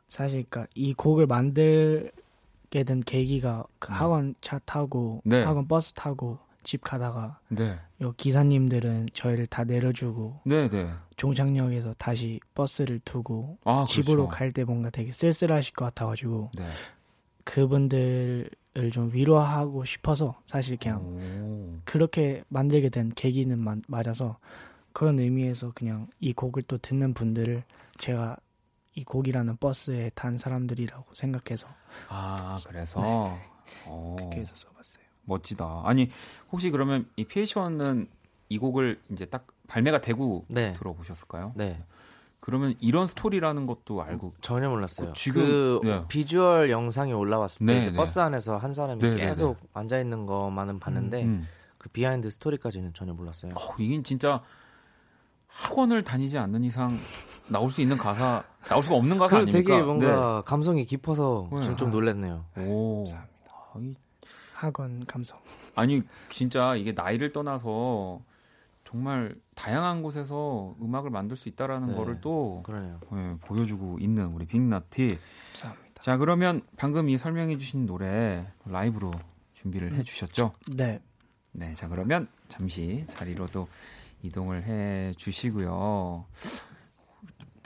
사실 0.10 0.46
그러니까 0.50 0.72
이 0.76 0.94
곡을 0.94 1.26
만들게 1.28 2.84
된 2.86 3.02
계기가 3.02 3.66
그 3.80 3.90
네. 3.92 3.98
학원 3.98 4.36
차 4.42 4.60
타고 4.60 5.22
네. 5.26 5.44
학원 5.44 5.68
버스 5.68 5.94
타고 5.94 6.38
집 6.64 6.82
가다가 6.82 7.40
네. 7.50 7.80
요 8.02 8.14
기사님들은 8.18 9.08
저희를 9.14 9.48
다 9.48 9.64
내려주고 9.64 10.42
네, 10.46 10.70
네. 10.70 10.90
종착역에서 11.18 11.94
다시 11.98 12.40
버스를 12.54 13.00
두고 13.04 13.58
아, 13.64 13.86
집으로 13.90 14.28
그렇죠. 14.28 14.38
갈때 14.38 14.64
뭔가 14.64 14.90
되게 14.90 15.12
쓸쓸하실 15.12 15.74
것 15.74 15.86
같아가지고 15.86 16.52
네. 16.58 16.66
그분들을 17.46 18.50
좀 18.92 19.12
위로하고 19.14 19.84
싶어서 19.86 20.40
사실 20.46 20.78
그냥 20.78 21.02
오. 21.02 21.80
그렇게 21.84 22.44
만들게 22.50 22.90
된 22.90 23.12
계기는 23.16 23.58
마- 23.60 23.76
맞아서 23.88 24.38
그런 24.94 25.20
의미에서 25.20 25.72
그냥 25.74 26.08
이 26.20 26.34
곡을 26.34 26.64
또 26.64 26.78
듣는 26.78 27.14
분들을 27.14 27.64
제가 27.98 28.38
이 28.96 29.04
곡이라는 29.04 29.58
버스에 29.58 30.12
탄 30.16 30.38
사람들이라고 30.38 31.14
생각해서 31.14 31.68
아, 32.10 32.58
그래서 32.68 33.00
어, 33.00 34.16
네. 34.18 34.24
그렇게 34.24 34.40
해서 34.42 34.54
써봤어요. 34.56 35.04
멋지다. 35.24 35.84
아니, 35.86 36.10
혹시 36.52 36.70
그러면 36.72 37.08
이 37.16 37.24
PH1은 37.24 38.08
이 38.50 38.58
곡을 38.58 39.00
이제 39.12 39.26
딱 39.26 39.48
발매가 39.68 40.02
되고 40.02 40.46
네. 40.50 40.74
들어보셨을까요? 40.74 41.54
네. 41.56 41.82
그러면 42.42 42.76
이런 42.80 43.08
스토리라는 43.08 43.68
것도 43.68 44.02
알고 44.02 44.34
전혀 44.42 44.68
몰랐어요. 44.68 45.10
그 45.10 45.14
지금- 45.14 45.80
그 45.82 45.88
네. 45.88 46.04
비주얼 46.10 46.70
영상이 46.72 47.14
올라왔을 47.14 47.66
때 47.66 47.74
네, 47.74 47.86
네. 47.92 47.94
버스 47.96 48.20
안에서 48.20 48.58
한 48.58 48.74
사람이 48.74 49.00
네, 49.00 49.12
네, 49.12 49.18
계속 49.28 49.58
앉아 49.74 50.00
있는 50.00 50.26
것만은 50.26 50.80
봤는데 50.80 51.24
음. 51.24 51.48
그 51.78 51.88
비하인드 51.90 52.30
스토리까지는 52.32 52.94
전혀 52.94 53.14
몰랐어요. 53.14 53.54
어, 53.56 53.76
이게 53.78 54.02
진짜 54.04 54.42
학원을 55.52 56.04
다니지 56.04 56.38
않는 56.38 56.64
이상 56.64 56.98
나올 57.48 57.70
수 57.72 57.82
있는 57.82 57.98
가사, 57.98 58.44
나올 58.64 58.82
수가 58.82 58.96
없는 58.96 59.18
가사 59.18 59.36
그 59.38 59.42
아닙니까? 59.42 59.58
되게 59.58 59.84
뭔가 59.84 60.42
감성이 60.44 60.86
깊어서 60.86 61.50
네. 61.52 61.64
좀, 61.64 61.76
좀 61.78 61.92
놀랐네요. 61.92 62.46
네. 62.56 62.66
오. 62.68 63.04
감사합니다. 63.06 63.30
아, 63.74 63.80
이- 63.80 63.96
학원 64.54 65.06
감성. 65.06 65.40
아니 65.76 66.04
진짜 66.30 66.76
이게 66.76 66.92
나이를 66.92 67.32
떠나서 67.34 68.22
정말 68.86 69.36
다양한 69.56 70.04
곳에서 70.04 70.76
음악을 70.82 71.10
만들 71.10 71.36
수 71.36 71.50
있다라는 71.50 71.90
네. 71.90 71.96
거를 71.96 72.22
또 72.22 72.62
그러네요. 72.64 73.00
예, 73.14 73.36
보여주고 73.42 73.98
있는 74.00 74.28
우리 74.28 74.46
빅나티. 74.46 75.18
감사합니다. 75.54 76.02
자 76.02 76.18
그러면 76.18 76.62
방금 76.78 77.10
이 77.10 77.18
설명해주신 77.18 77.86
노래 77.86 78.46
라이브로 78.66 79.12
준비를 79.56 79.96
해주셨죠? 79.96 80.54
네. 80.76 81.02
네, 81.54 81.74
자 81.74 81.88
그러면 81.88 82.28
잠시 82.48 83.04
자리로도 83.08 83.68
이동을 84.24 84.64
해 84.64 85.14
주시고요. 85.18 86.26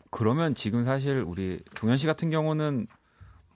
그러면 0.10 0.56
지금 0.56 0.84
사실 0.84 1.20
우리 1.22 1.60
동현 1.76 1.98
씨 1.98 2.06
같은 2.08 2.30
경우는 2.30 2.88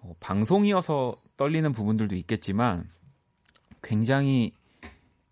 뭐 0.02 0.12
방송이어서 0.22 1.14
떨리는 1.38 1.72
부분들도 1.72 2.16
있겠지만 2.16 2.88
굉장히 3.82 4.54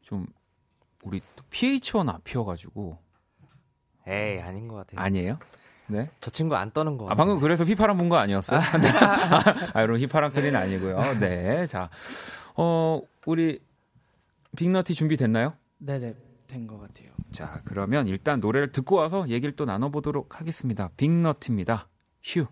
좀 0.02 0.26
우리 1.04 1.22
또 1.36 1.44
PH1 1.50 2.08
앞이어가지고 2.10 2.98
에이 4.08 4.40
아닌 4.40 4.68
것 4.68 4.76
같아요. 4.76 5.00
아니에요? 5.02 5.40
네. 5.88 6.10
저 6.22 6.30
친구 6.32 6.56
안 6.56 6.72
떠는 6.72 6.98
거. 6.98 7.10
아 7.10 7.16
방금 7.16 7.40
그래서 7.40 7.64
휘파람 7.66 7.98
분거 7.98 8.18
아니었어요? 8.18 8.60
아 8.60 9.82
여러분 9.82 10.00
휘파람 10.02 10.32
소리는 10.32 10.56
아니고요. 10.58 11.20
네, 11.20 11.66
자, 11.68 11.90
어 12.56 13.02
우리 13.26 13.60
빅너티 14.56 14.94
준비됐나요? 14.96 15.54
네네. 15.80 16.16
된 16.48 16.66
것 16.68 16.80
같아요. 16.80 17.10
자, 17.38 17.62
그러면 17.66 18.08
일단 18.08 18.40
노래를 18.40 18.72
듣고 18.72 18.96
와서 18.96 19.30
얘기를 19.30 19.56
또 19.56 19.66
나눠보도록 19.66 20.40
하겠습니다. 20.42 20.90
빅너트입니다. 20.98 21.88
휴. 22.24 22.48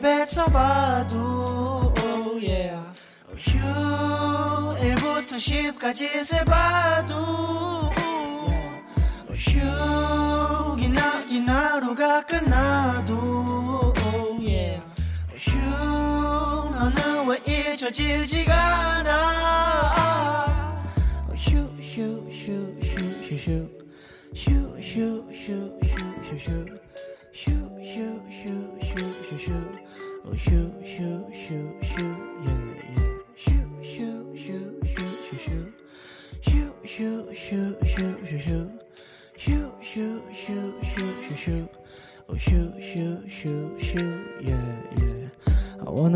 뱉어봐도 0.00 1.92
oh 2.02 2.40
yeah. 2.42 2.80
휴 3.36 3.58
1부터 4.78 5.36
10까지 5.36 6.24
세봐도 6.24 7.14
휴 9.34 10.76
기나긴 10.76 11.48
하루가 11.48 12.22
끝나도 12.22 13.92
oh 14.14 14.40
yeah. 14.42 14.80
휴 15.36 15.58
너는 15.58 17.28
왜 17.28 17.36
잊혀지지가 17.72 18.54
않아 18.54 19.89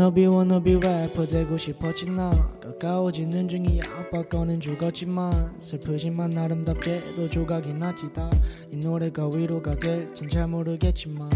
wannabe 0.05 0.27
wannabe 0.27 0.79
래퍼 0.79 1.25
되고 1.25 1.57
싶었지 1.57 2.09
나? 2.09 2.29
가까워지는 2.61 3.47
중이야. 3.47 3.81
아빠 3.97 4.21
거는 4.23 4.59
죽었지만 4.59 5.59
슬프지만 5.59 6.37
아름답게도 6.37 7.27
조각이 7.29 7.73
나지 7.73 8.13
다이 8.13 8.77
노래가 8.77 9.27
위로가 9.33 9.73
될진 9.75 10.29
잘 10.29 10.47
모르겠지만 10.47 11.29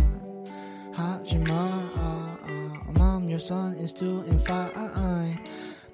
하지마. 0.94 1.46
아, 1.50 2.38
아, 2.46 2.84
Mom 2.96 3.24
your 3.24 3.38
son 3.38 3.74
is 3.80 3.92
doing 3.94 4.40
fine. 4.42 5.38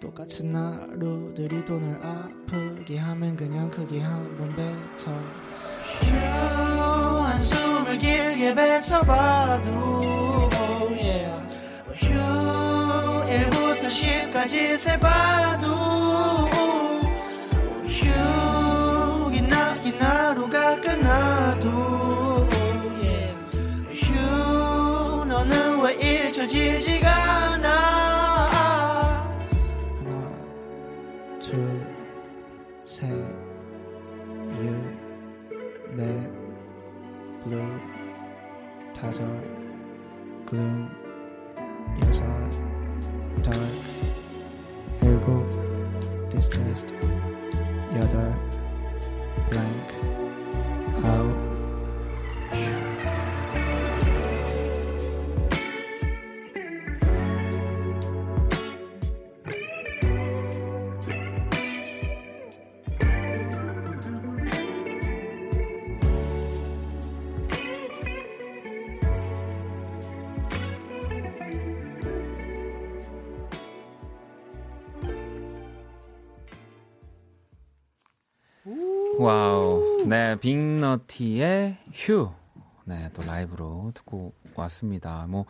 똑같은 0.01 0.53
하루들이 0.53 1.63
돈을 1.63 1.99
아프게 2.03 2.97
하면 2.97 3.37
그냥 3.37 3.69
크게 3.71 4.01
한번 4.01 4.53
뱉어. 4.53 5.13
휴 6.01 6.13
한숨을 7.21 7.97
길게 7.99 8.53
뱉어봐도 8.53 9.69
oh 9.71 10.93
yeah. 10.99 11.45
휴 11.95 12.64
1부터 13.25 13.87
10까지 13.87 14.77
세봐도 14.77 15.69
빅너티의 80.95 81.77
휴. 81.93 82.29
네, 82.85 83.09
또 83.13 83.23
라이브로 83.23 83.91
듣고 83.93 84.33
왔습니다. 84.55 85.25
뭐, 85.27 85.45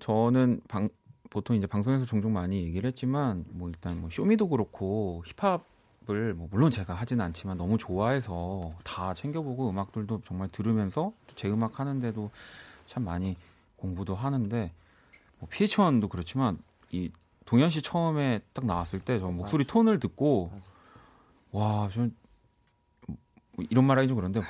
저는 0.00 0.60
방, 0.68 0.88
보통 1.30 1.56
이제 1.56 1.66
방송에서 1.66 2.04
종종 2.04 2.32
많이 2.32 2.62
얘기를 2.62 2.86
했지만, 2.88 3.44
뭐, 3.50 3.68
일단 3.68 4.00
뭐, 4.00 4.10
쇼미도 4.10 4.48
그렇고, 4.48 5.24
힙합을, 5.26 6.34
뭐, 6.34 6.48
물론 6.50 6.70
제가 6.70 6.94
하지는 6.94 7.24
않지만 7.26 7.56
너무 7.56 7.78
좋아해서 7.78 8.72
다 8.84 9.14
챙겨보고 9.14 9.70
음악들도 9.70 10.22
정말 10.26 10.48
들으면서 10.48 11.12
또제 11.28 11.48
음악 11.50 11.80
하는데도 11.80 12.30
참 12.86 13.04
많이 13.04 13.36
공부도 13.76 14.14
하는데, 14.14 14.72
뭐, 15.38 15.48
PH1도 15.48 16.08
그렇지만, 16.08 16.58
이 16.90 17.10
동현 17.44 17.70
씨 17.70 17.80
처음에 17.80 18.40
딱 18.52 18.66
나왔을 18.66 19.00
때 19.00 19.20
저 19.20 19.28
목소리 19.28 19.64
톤을 19.64 20.00
듣고, 20.00 20.50
와, 21.52 21.88
저는 21.92 22.08
뭐 22.08 22.25
이런 23.70 23.84
말 23.84 23.98
하기 23.98 24.08
좀 24.08 24.16
그런데 24.16 24.40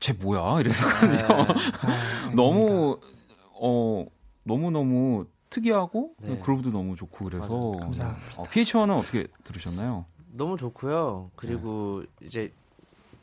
쟤 0.00 0.12
뭐야 0.12 0.60
이랬었거든요. 0.60 1.34
아, 1.34 2.32
너무 2.34 2.98
어 3.60 4.06
너무 4.42 4.70
너무 4.70 5.26
특이하고 5.50 6.14
네. 6.18 6.38
그루브도 6.38 6.70
너무 6.70 6.96
좋고 6.96 7.24
그래서 7.24 7.48
맞아요. 7.48 7.76
감사합니다. 7.80 8.32
어, 8.36 8.44
PH1은 8.44 8.96
어떻게 8.96 9.26
들으셨나요? 9.44 10.06
너무 10.32 10.56
좋고요. 10.56 11.30
그리고 11.36 12.02
이제 12.20 12.52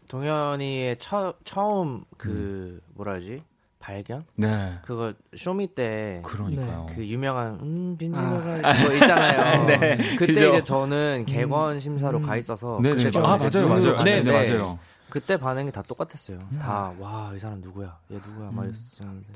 동현이의 0.08 0.98
처, 0.98 1.34
처음 1.44 2.04
그 2.18 2.82
뭐라 2.96 3.16
하지 3.16 3.44
발견 3.80 4.24
네, 4.36 4.78
그거 4.84 5.14
쇼미 5.36 5.74
때 5.74 6.22
그러니까요. 6.24 6.86
그 6.96 7.06
유명한 7.06 7.60
음 7.62 7.96
빈지노가 7.98 8.60
아. 8.64 8.74
그거 8.74 8.94
있잖아요. 8.94 9.66
네, 9.68 9.98
그때 10.18 10.34
그죠. 10.34 10.50
이제 10.50 10.64
저는 10.64 11.26
개관 11.26 11.80
심사로 11.80 12.20
음. 12.20 12.24
가 12.24 12.38
있어서 12.38 12.80
네네. 12.82 12.96
그때 13.04 13.20
아 13.20 13.38
이제 13.38 13.60
맞아요, 13.60 13.70
맞아요. 13.70 13.82
눈으로 13.82 14.04
네, 14.04 14.22
네 14.24 14.32
맞아요. 14.32 14.80
그때 15.12 15.38
반응이 15.38 15.72
다 15.72 15.82
똑같았어요. 15.84 16.39
다와 16.59 17.34
이 17.36 17.39
사람 17.39 17.62
누구야? 17.62 17.99
얘 18.12 18.16
누구야? 18.16 18.49
음. 18.49 18.55
막 18.55 18.64
이랬었는데 18.66 19.34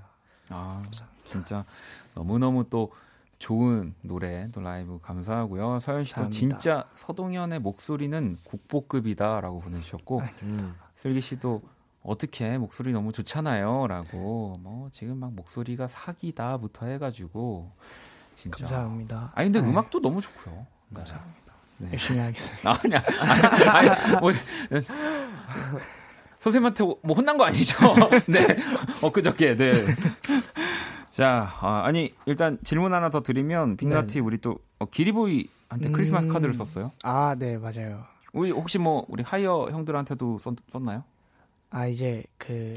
아 0.49 0.83
진짜 1.25 1.63
너무 2.15 2.39
너무 2.39 2.67
또 2.69 2.91
좋은 3.37 3.93
노래 4.01 4.49
또 4.51 4.61
라이브 4.61 4.99
감사하고요. 5.01 5.79
서현 5.81 6.05
씨도. 6.05 6.29
진짜 6.29 6.85
서동현의 6.95 7.59
목소리는 7.59 8.37
국보급이다라고 8.45 9.59
보내주셨고 9.59 10.23
음. 10.43 10.75
슬기 10.95 11.19
씨도 11.21 11.61
어떻게 12.01 12.57
목소리 12.57 12.93
너무 12.93 13.11
좋잖아요라고 13.11 14.55
뭐 14.59 14.89
지금 14.91 15.17
막 15.17 15.33
목소리가 15.33 15.87
사기다부터 15.87 16.85
해가지고 16.85 17.71
진짜 18.37 18.57
감사합니다. 18.57 19.31
아니 19.35 19.51
근데 19.51 19.61
네, 19.61 19.69
음악도 19.69 19.99
너무 19.99 20.21
좋고요. 20.21 20.65
네. 20.89 20.97
감사합니다. 20.97 21.53
네. 21.77 21.89
열심히 21.91 22.19
하겠습니다. 22.19 22.69
아, 22.71 22.77
그냥 22.79 23.03
아니, 23.19 23.89
아니, 23.89 24.19
뭐, 24.19 24.31
선생님한테 26.39 26.83
뭐 26.83 27.15
혼난 27.15 27.37
거 27.37 27.45
아니죠? 27.45 27.75
네. 28.27 28.45
엊그저께, 29.01 29.55
네. 29.55 29.85
자, 31.09 31.49
아, 31.61 31.83
아니, 31.85 32.13
일단 32.25 32.57
질문 32.63 32.93
하나 32.93 33.09
더 33.09 33.21
드리면, 33.21 33.77
빅나티 33.77 34.19
우리 34.19 34.37
또, 34.37 34.59
어, 34.79 34.85
기리보이한테 34.85 35.89
크리스마스 35.91 36.27
음. 36.27 36.33
카드를 36.33 36.53
썼어요? 36.53 36.91
아, 37.03 37.35
네, 37.39 37.57
맞아요. 37.57 38.03
우리 38.33 38.51
혹시 38.51 38.77
뭐, 38.77 39.05
우리 39.07 39.23
하이어 39.23 39.69
형들한테도 39.71 40.37
썼, 40.39 40.55
썼나요? 40.69 41.03
아, 41.69 41.87
이제 41.87 42.23
그 42.37 42.73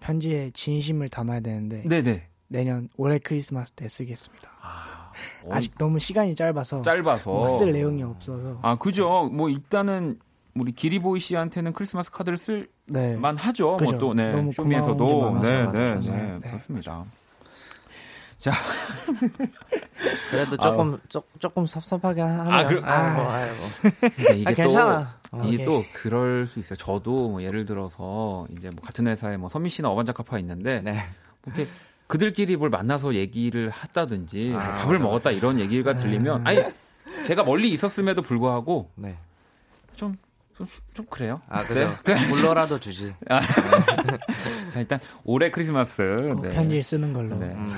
편지에 0.00 0.50
진심을 0.54 1.08
담아야 1.10 1.40
되는데 1.40 1.82
네네. 1.86 2.26
내년 2.48 2.88
올해 2.96 3.18
크리스마스 3.18 3.72
때 3.72 3.88
쓰겠습니다. 3.88 4.50
아, 4.60 5.12
아직 5.50 5.76
너무 5.78 5.98
시간이 5.98 6.34
짧아서 6.34 6.82
짧아서. 6.82 7.30
뭐쓸 7.30 7.72
내용이 7.72 8.02
없어서 8.02 8.58
아, 8.62 8.74
그죠. 8.76 9.28
뭐, 9.30 9.48
일단은, 9.50 10.18
우리 10.54 10.72
기리보이 10.72 11.20
씨한테는 11.20 11.72
크리스마스 11.72 12.10
카드를 12.10 12.36
쓸만 12.36 12.66
네. 12.86 13.18
하죠. 13.36 13.76
그죠. 13.78 13.92
뭐 13.92 14.00
또, 14.00 14.14
네. 14.14 14.52
쇼미에서도. 14.52 15.40
네, 15.42 15.66
네. 15.72 15.94
네, 16.00 16.38
네. 16.40 16.40
그렇습니다. 16.40 17.04
그래도 20.30 20.56
조금 20.56 20.98
조, 21.08 21.22
조금 21.38 21.64
섭섭하게 21.64 22.22
하면 22.22 22.52
아, 22.52 22.66
그- 22.66 22.80
아이고 22.82 23.30
아이고 23.30 23.54
근데 24.16 24.36
이게 24.38 24.50
아, 24.50 24.54
괜찮아. 24.54 25.14
또 25.30 25.36
어, 25.36 25.40
이게 25.44 25.62
오케이. 25.62 25.64
또 25.64 25.84
그럴 25.92 26.46
수 26.48 26.58
있어요. 26.58 26.76
저도 26.76 27.28
뭐 27.28 27.42
예를 27.42 27.64
들어서 27.64 28.46
이제 28.50 28.70
뭐 28.70 28.82
같은 28.82 29.06
회사에 29.06 29.36
뭐 29.36 29.48
선미 29.48 29.70
씨나 29.70 29.88
어반자카파 29.90 30.38
있는데 30.40 30.80
네. 30.82 30.94
뭐 31.42 31.54
이렇게 31.54 31.70
그들끼리 32.08 32.56
뭘 32.56 32.68
만나서 32.70 33.14
얘기를 33.14 33.70
했다든지 33.72 34.50
뭐 34.50 34.60
아, 34.60 34.72
밥을 34.78 34.94
맞아, 34.94 35.04
먹었다 35.04 35.30
이런 35.30 35.60
얘기가 35.60 35.94
들리면 35.94 36.44
아니 36.46 36.58
제가 37.24 37.44
멀리 37.44 37.70
있었음에도 37.70 38.22
불구하고 38.22 38.90
네. 38.96 39.16
좀 39.94 40.16
좀, 40.56 40.66
좀 40.94 41.06
그래요. 41.06 41.40
아 41.48 41.64
그죠. 41.64 41.92
네. 42.04 42.26
물러라도 42.28 42.78
주지. 42.78 43.14
자 44.70 44.80
일단 44.80 45.00
올해 45.24 45.50
크리스마스 45.50 46.16
꼭 46.36 46.42
네. 46.42 46.52
편지를 46.52 46.84
쓰는 46.84 47.12
걸로. 47.12 47.38
네. 47.38 47.46
음. 47.46 47.68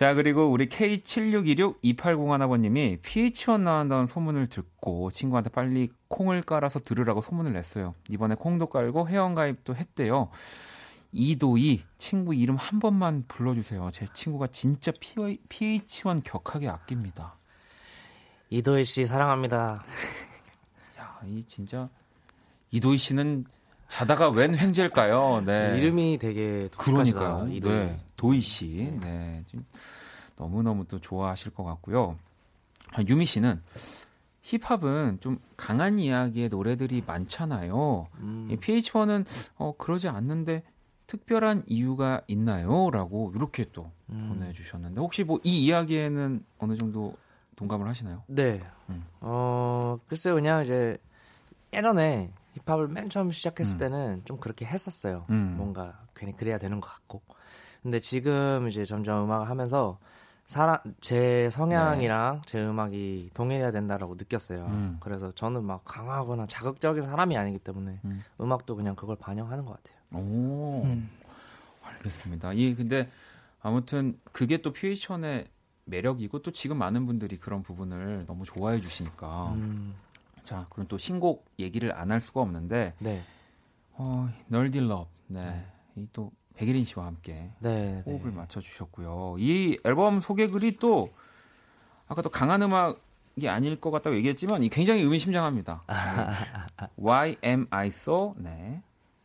자, 0.00 0.14
그리고 0.14 0.50
우리 0.50 0.66
K76262801아버님이 0.68 3.02
PH1 3.02 3.60
나온다는 3.60 4.06
소문을 4.06 4.46
듣고 4.46 5.10
친구한테 5.10 5.50
빨리 5.50 5.90
콩을 6.08 6.40
깔아서 6.40 6.80
들으라고 6.80 7.20
소문을 7.20 7.52
냈어요. 7.52 7.94
이번에 8.08 8.34
콩도 8.34 8.68
깔고 8.68 9.08
회원가입도 9.08 9.74
했대요. 9.74 10.30
이도희 11.12 11.84
친구 11.98 12.34
이름 12.34 12.56
한 12.56 12.78
번만 12.78 13.24
불러주세요. 13.28 13.90
제 13.92 14.06
친구가 14.14 14.46
진짜 14.46 14.90
PH1 14.92 16.22
격하게 16.24 16.70
아낍니다. 16.70 17.36
이도희 18.48 18.86
씨 18.86 19.04
사랑합니다. 19.04 19.84
야, 20.98 21.20
이 21.26 21.44
진짜 21.46 21.86
이도희 22.70 22.98
씨는 22.98 23.44
자다가 23.88 24.30
웬 24.30 24.56
횡재일까요? 24.56 25.42
네. 25.44 25.76
이름이 25.78 26.18
되게 26.18 26.68
그러니까요. 26.76 27.38
독특하시다, 27.40 27.48
이도희. 27.56 27.72
네. 27.74 28.00
도희 28.16 28.40
씨. 28.40 28.96
네. 29.00 29.42
지금 29.46 29.64
너무너무 30.36 30.84
또 30.86 31.00
좋아하실 31.00 31.52
것 31.52 31.64
같고요. 31.64 32.16
아, 32.92 33.02
유미 33.06 33.26
씨는 33.26 33.60
힙합은 34.42 35.18
좀 35.20 35.38
강한 35.56 35.98
이야기의 35.98 36.48
노래들이 36.48 37.02
많잖아요. 37.06 38.06
음. 38.20 38.48
이 38.50 38.56
PH1은 38.56 39.26
어, 39.56 39.74
그러지 39.76 40.08
않는데 40.08 40.62
특별한 41.06 41.64
이유가 41.66 42.20
있나요? 42.28 42.90
라고 42.90 43.32
이렇게 43.34 43.66
또 43.72 43.90
음. 44.10 44.28
보내주셨는데 44.38 45.00
혹시 45.00 45.24
뭐 45.24 45.38
이 45.42 45.64
이야기에는 45.64 46.44
어느 46.58 46.76
정도 46.76 47.14
동감을 47.56 47.88
하시나요? 47.88 48.22
네. 48.28 48.60
음. 48.88 49.04
어, 49.20 49.98
글쎄요, 50.08 50.34
그냥 50.36 50.62
이제 50.62 50.96
예전에 51.72 52.30
힙합을 52.64 52.88
맨 52.88 53.08
처음 53.08 53.30
시작했을 53.30 53.76
음. 53.76 53.78
때는 53.78 54.22
좀 54.24 54.38
그렇게 54.38 54.64
했었어요. 54.64 55.26
음. 55.30 55.54
뭔가 55.56 56.00
괜히 56.14 56.36
그래야 56.36 56.58
되는 56.58 56.80
것 56.80 56.88
같고. 56.88 57.22
근데 57.82 57.98
지금 57.98 58.68
이제 58.68 58.84
점점 58.84 59.24
음악을 59.24 59.48
하면서 59.48 59.98
사람 60.46 60.78
제 61.00 61.48
성향이랑 61.50 62.42
제 62.44 62.64
음악이 62.64 63.30
동일해야 63.34 63.70
된다라고 63.70 64.16
느꼈어요. 64.16 64.66
음. 64.66 64.96
그래서 65.00 65.32
저는 65.32 65.64
막 65.64 65.84
강하거나 65.84 66.46
자극적인 66.46 67.02
사람이 67.02 67.36
아니기 67.36 67.58
때문에 67.60 68.00
음. 68.04 68.24
음. 68.40 68.52
악도 68.52 68.74
그냥 68.74 68.96
그걸 68.96 69.16
반영하는 69.16 69.64
것 69.64 69.76
같아요. 69.76 69.96
오, 70.12 70.82
음. 70.84 71.08
알겠습니다. 71.84 72.52
이 72.54 72.74
근데 72.74 73.08
아무튼 73.62 74.18
그게 74.32 74.60
또 74.60 74.72
PH1의 74.72 75.46
매력이고 75.84 76.42
또 76.42 76.50
지금 76.50 76.78
많은 76.78 77.06
분들이 77.06 77.38
그런 77.38 77.62
부분을 77.62 78.24
너무 78.26 78.44
좋아해 78.44 78.80
주시니까. 78.80 79.52
음, 79.52 79.94
자, 80.50 80.66
그럼 80.70 80.88
또 80.88 80.98
신곡 80.98 81.48
얘기를 81.60 81.94
안 81.96 82.10
할 82.10 82.20
수가 82.20 82.40
없는데 82.40 82.94
네, 82.98 83.22
어, 83.92 84.28
널딜럽. 84.48 85.08
네. 85.28 85.42
네. 85.42 85.66
이또 85.94 86.32
백예린 86.54 86.84
씨와 86.84 87.06
함께 87.06 87.52
네, 87.60 88.02
호흡을 88.04 88.30
네. 88.30 88.36
맞춰 88.36 88.60
주셨고요. 88.60 89.36
이 89.38 89.78
앨범 89.84 90.18
소개 90.20 90.48
글이 90.48 90.78
또 90.78 91.12
아까 92.08 92.20
또 92.20 92.30
강한 92.30 92.62
음악이 92.62 93.48
아닐 93.48 93.80
것 93.80 93.92
같다고 93.92 94.16
얘기했지만 94.16 94.64
이 94.64 94.68
굉장히 94.70 95.02
의미심장합니다. 95.02 95.84
네. 95.86 96.86
Why 97.00 97.36
am 97.44 97.68
I 97.70 97.86
so? 97.88 98.34
네. 98.36 98.82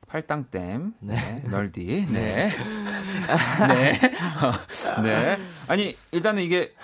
팔당댐, 0.07 0.93
네, 0.99 1.39
널디, 1.49 2.05
네, 2.13 2.49
네, 3.67 3.93
어, 4.95 5.01
네. 5.01 5.35
아니 5.67 5.97
일단은 6.11 6.43
이게 6.43 6.75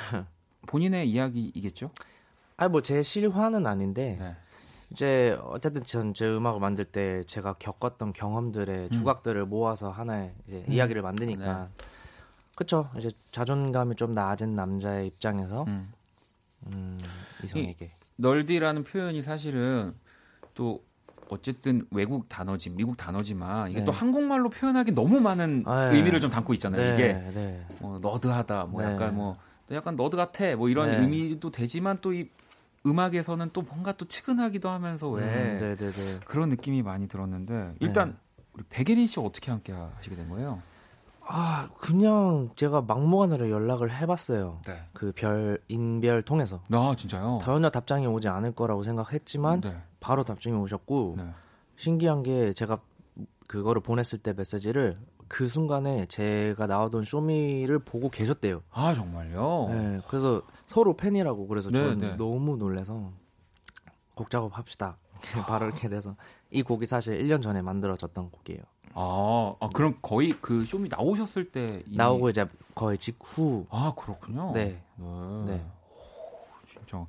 본인의 0.66 1.08
이야기이겠죠? 1.08 1.92
아니 2.62 2.70
뭐 2.70 2.82
제 2.82 3.01
실화는 3.01 3.66
아닌데 3.66 4.18
네. 4.20 4.36
이제 4.91 5.36
어쨌든 5.45 5.84
전 5.84 6.14
제 6.14 6.28
음악을 6.30 6.59
만들 6.59 6.86
때 6.86 7.24
제가 7.24 7.53
겪었던 7.57 8.14
경험들의 8.14 8.84
음. 8.86 8.89
주각들을 8.91 9.45
모아서 9.47 9.89
하나의 9.89 10.36
이제 10.47 10.64
이야기를 10.70 11.01
만드니까 11.01 11.70
그쵸 12.55 12.88
이제 12.97 13.09
자존감이 13.32 13.95
좀 13.95 14.14
낮은 14.14 14.55
남자의 14.55 15.07
입장에서 15.07 15.64
음. 15.64 15.91
음, 16.68 16.99
이성에게 17.43 17.93
널디라는 18.18 18.84
표현이 18.84 19.24
사실은 19.24 19.95
또 20.53 20.84
어쨌든 21.30 21.88
외국 21.89 22.30
단어지 22.30 22.70
미국 22.70 22.95
단어지만 22.95 23.72
이게 23.72 23.80
네. 23.80 23.86
또 23.86 23.91
한국말로 23.91 24.49
표현하기 24.51 24.91
너무 24.91 25.20
많은 25.20 25.64
아, 25.66 25.89
네. 25.89 25.95
의미를 25.95 26.20
좀 26.20 26.30
담고 26.30 26.53
있잖아요. 26.55 26.80
네, 26.80 26.93
이게 26.93 27.14
네. 27.34 27.66
뭐 27.80 27.97
너드하다, 27.97 28.66
뭐 28.66 28.84
네. 28.84 28.91
약간 28.91 29.16
뭐또 29.16 29.74
약간 29.74 29.95
너드 29.95 30.16
같아, 30.18 30.55
뭐 30.57 30.68
이런 30.70 30.91
네. 30.91 30.97
의미도 30.99 31.49
되지만 31.49 31.97
또 32.01 32.14
이 32.14 32.30
음악에서는 32.86 33.51
또 33.53 33.61
뭔가 33.61 33.91
또 33.93 34.07
치근하기도 34.07 34.69
하면서 34.69 35.09
왜 35.09 35.23
음, 35.23 35.59
네, 35.59 35.75
네, 35.75 35.91
네. 35.91 36.19
그런 36.25 36.49
느낌이 36.49 36.82
많이 36.82 37.07
들었는데 37.07 37.75
일단 37.79 38.17
우리 38.53 38.63
백예린 38.69 39.07
씨 39.07 39.19
어떻게 39.19 39.51
함께 39.51 39.71
하시게 39.71 40.15
된 40.15 40.29
거예요? 40.29 40.61
아 41.23 41.69
그냥 41.79 42.49
제가 42.55 42.82
막무가내로 42.82 43.49
연락을 43.49 43.95
해봤어요. 43.95 44.61
네. 44.65 44.82
그별 44.93 45.59
인별 45.67 46.23
통해서 46.23 46.61
아 46.71 46.95
진짜요? 46.97 47.39
전혀 47.43 47.69
답장이 47.69 48.07
오지 48.07 48.27
않을 48.27 48.53
거라고 48.53 48.84
생각했지만 48.84 49.61
네. 49.61 49.77
바로 49.99 50.23
답장이 50.23 50.55
오셨고 50.55 51.15
네. 51.17 51.29
신기한 51.77 52.23
게 52.23 52.53
제가 52.53 52.79
그거를 53.47 53.82
보냈을 53.82 54.19
때 54.19 54.34
메시지를 54.34 54.95
그 55.27 55.47
순간에 55.47 56.05
제가 56.07 56.67
나오던 56.67 57.03
쇼미를 57.03 57.79
보고 57.79 58.09
계셨대요. 58.09 58.63
아 58.71 58.93
정말요? 58.93 59.67
네, 59.69 59.99
그래서 60.09 60.41
서로 60.72 60.95
팬이라고 60.95 61.47
그래서 61.47 61.69
네, 61.69 61.80
저는 61.80 61.97
네. 61.97 62.15
너무 62.15 62.55
놀래서 62.55 63.11
곡 64.15 64.30
작업합시다. 64.32 64.97
바로 65.45 65.65
이렇게 65.65 65.89
돼서 65.89 66.15
이 66.49 66.63
곡이 66.63 66.86
사실 66.86 67.22
1년 67.22 67.43
전에 67.43 67.61
만들어졌던 67.61 68.32
곡이에요. 68.32 68.61
아, 68.93 69.53
아 69.59 69.69
그럼 69.74 69.97
거의 70.01 70.32
그 70.41 70.63
쇼미 70.63 70.88
나오셨을 70.88 71.51
때 71.51 71.84
이미- 71.88 71.97
나오고 71.97 72.30
이제 72.30 72.45
거의 72.74 72.97
직후 72.97 73.65
아 73.69 73.93
그렇군요. 73.97 74.53
네. 74.53 74.82
네. 74.95 75.43
네. 75.45 75.65
진짜 76.69 77.05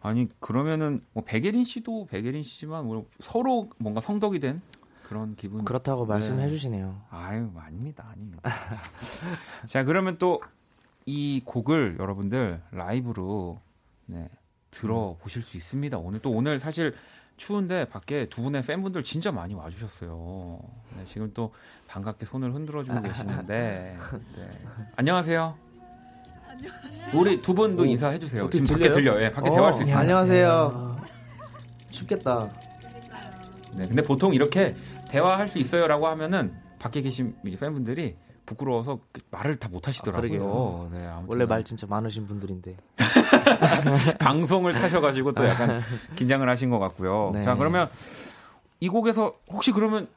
아니 0.00 0.28
그러면은 0.38 1.04
뭐 1.12 1.24
백예린 1.24 1.64
씨도 1.64 2.06
백예린 2.06 2.44
씨지만 2.44 2.86
뭐 2.86 3.06
서로 3.18 3.68
뭔가 3.78 4.00
성덕이 4.00 4.38
된 4.38 4.62
그런 5.08 5.34
기분. 5.34 5.64
그렇다고 5.64 6.06
말씀해 6.06 6.44
네. 6.44 6.48
주시네요. 6.50 7.02
아유 7.10 7.50
아닙니다 7.56 8.06
아닙니다. 8.12 8.42
자, 9.62 9.66
자 9.66 9.84
그러면 9.84 10.18
또 10.18 10.40
이 11.06 11.42
곡을 11.44 11.96
여러분들 11.98 12.60
라이브로 12.70 13.60
네, 14.06 14.28
들어 14.70 15.16
보실 15.20 15.42
수 15.42 15.56
있습니다. 15.56 15.98
오늘 15.98 16.20
또 16.20 16.30
오늘 16.30 16.58
사실 16.58 16.94
추운데 17.36 17.84
밖에 17.86 18.26
두 18.26 18.42
분의 18.42 18.62
팬분들 18.62 19.02
진짜 19.02 19.32
많이 19.32 19.54
와주셨어요. 19.54 20.60
네, 20.96 21.04
지금 21.06 21.30
또 21.34 21.52
반갑게 21.88 22.26
손을 22.26 22.54
흔들어주고 22.54 23.02
계시는데 23.02 23.96
네. 24.36 24.58
안녕하세요. 24.96 25.56
우리 27.14 27.40
두 27.42 27.54
분도 27.54 27.84
인사해 27.84 28.18
주세요. 28.18 28.48
지금 28.50 28.66
밖에 28.66 28.90
들려요? 28.90 29.14
들려. 29.14 29.22
예, 29.24 29.32
밖에 29.32 29.50
대화할 29.50 29.74
수 29.74 29.82
있어요. 29.82 29.96
안녕하세요. 29.96 31.00
춥겠다. 31.90 32.52
네, 33.74 33.88
근데 33.88 34.02
보통 34.02 34.34
이렇게 34.34 34.76
대화할 35.08 35.48
수 35.48 35.58
있어요라고 35.58 36.06
하면은 36.08 36.54
밖에 36.78 37.00
계신 37.00 37.34
이 37.44 37.56
팬분들이 37.56 38.16
부끄러워서 38.52 38.98
말을 39.30 39.58
다 39.58 39.68
못 39.68 39.88
하시더라고요. 39.88 40.30
그러게요. 40.30 40.90
네, 40.92 41.10
원래 41.26 41.46
말 41.46 41.64
진짜 41.64 41.86
많으신 41.86 42.26
분들인데. 42.26 42.76
방송을 44.18 44.74
타셔가지고 44.74 45.32
또 45.32 45.46
약간 45.46 45.80
긴장을 46.16 46.46
하신 46.48 46.70
것 46.70 46.78
같고요. 46.78 47.30
네. 47.34 47.42
자, 47.42 47.54
그러면 47.56 47.88
이 48.80 48.88
곡에서 48.88 49.34
혹시 49.48 49.72
그러면 49.72 50.08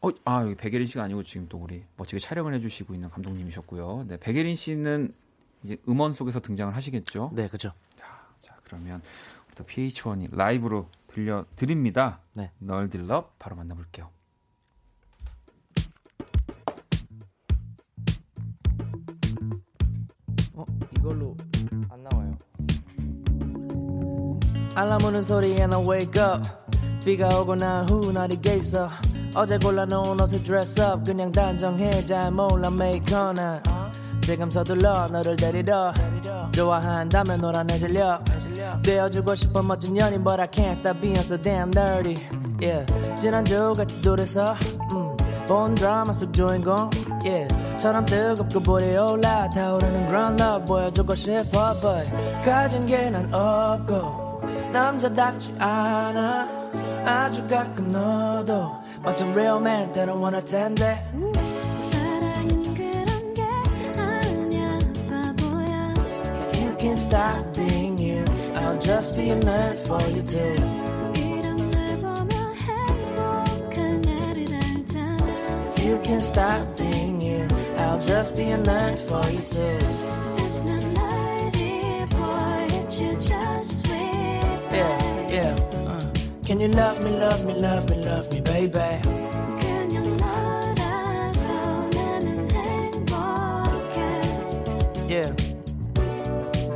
어, 0.00 0.10
아, 0.24 0.42
여기 0.42 0.54
백예린 0.54 0.86
씨가 0.86 1.02
아니고 1.02 1.22
지금 1.22 1.46
또 1.48 1.58
우리 1.58 1.82
멋지게 1.96 2.18
촬영을 2.20 2.52
해주시고 2.54 2.94
있는 2.94 3.08
감독님이셨고요. 3.08 4.04
네, 4.08 4.16
백예린 4.18 4.54
씨는 4.54 5.14
이제 5.62 5.78
음원 5.88 6.12
속에서 6.12 6.40
등장을 6.40 6.74
하시겠죠. 6.76 7.30
네, 7.34 7.48
그죠. 7.48 7.72
자, 8.40 8.54
그러면 8.64 9.00
우리 9.48 9.54
또 9.56 9.64
PH1이 9.64 10.36
라이브로 10.36 10.86
들려 11.06 11.44
드립니다. 11.56 12.18
네. 12.34 12.50
널 12.58 12.90
딜러 12.90 13.30
바로 13.38 13.56
만나볼게요. 13.56 14.10
어, 20.56 20.64
이걸로 20.98 21.36
안 21.90 22.04
나와요. 22.10 22.32
알람 24.74 24.98
우는 25.04 25.22
소리에 25.22 25.66
나 25.66 25.78
wake 25.78 26.22
up. 26.22 26.42
비가 27.04 27.28
오고 27.40 27.56
난 27.56 27.86
후 27.88 28.12
날이 28.12 28.38
있어. 28.58 28.88
어제 29.36 29.58
골라놓은 29.58 30.20
옷에 30.20 30.38
dress 30.42 30.80
up. 30.80 31.04
그냥 31.04 31.30
단정해 31.30 31.90
잘 32.04 32.30
몰라 32.30 32.70
메이커나 32.70 33.62
지금 34.22 34.50
서둘러 34.50 35.08
너를 35.08 35.36
데리러. 35.36 35.92
좋아한다면 36.52 37.40
노란해질려 37.40 38.20
되어주고 38.84 39.34
싶어 39.34 39.60
멋진 39.62 39.96
연인 39.96 40.22
But 40.22 40.40
I 40.40 40.46
can't 40.48 40.70
stop 40.76 41.00
being 41.00 41.18
so 41.18 41.36
damn 41.36 41.70
dirty. 41.70 42.14
Yeah. 42.60 42.86
지난주 43.20 43.72
같이 43.76 44.00
둘이서 44.00 44.44
음, 44.92 45.13
본 45.46 45.74
드라마 45.74 46.12
속 46.12 46.32
주인공 46.32 46.88
yeah. 47.22 47.48
처럼 47.78 48.04
뜨겁고 48.06 48.60
불이 48.60 48.96
올라 48.96 49.48
타오르는 49.50 50.08
그런 50.08 50.38
love 50.40 50.64
보여주고 50.66 51.14
싶어 51.14 51.74
But 51.80 52.10
가진 52.44 52.86
게 52.86 53.10
난 53.10 53.32
없고 53.32 54.24
남자답지 54.72 55.54
않아. 55.58 56.48
아주 57.06 57.46
가끔 57.46 57.88
너도 57.92 58.72
멋진 59.02 59.30
real 59.32 59.58
man 59.60 59.92
때론 59.92 60.18
원할 60.18 60.44
텐데. 60.44 61.04
사랑은 61.90 62.62
그런 62.74 63.34
게 63.34 63.42
아니야 64.00 64.78
바보야. 65.08 65.94
If 66.52 66.60
you 66.60 66.76
can 66.78 66.92
stop 66.94 67.52
being 67.54 67.98
you 68.00 68.24
I'll 68.56 68.80
just 68.80 69.14
be 69.14 69.30
a 69.30 69.36
nerd 69.36 69.78
for 69.86 70.02
you 70.10 70.22
too 70.22 70.83
stopping 76.24 77.20
you. 77.20 77.46
I'll 77.76 78.00
just 78.00 78.36
be 78.36 78.50
a 78.50 78.58
nerd 78.58 78.98
for 79.08 79.24
you 79.30 79.42
too. 79.54 79.78
It's 80.42 80.60
not 80.62 80.82
nerdy, 80.98 82.08
boy. 82.16 82.74
you 82.98 83.12
just 83.20 83.80
sweet. 83.80 84.44
Yeah, 84.72 85.28
yeah. 85.36 85.90
Uh. 85.90 86.12
Can 86.46 86.60
you 86.60 86.68
love 86.68 87.02
me, 87.04 87.10
love 87.10 87.44
me, 87.44 87.54
love 87.54 87.90
me, 87.90 87.96
love 88.02 88.32
me, 88.32 88.40
baby? 88.40 89.00
Can 89.60 89.90
you 89.90 90.02
Yeah. 95.06 95.32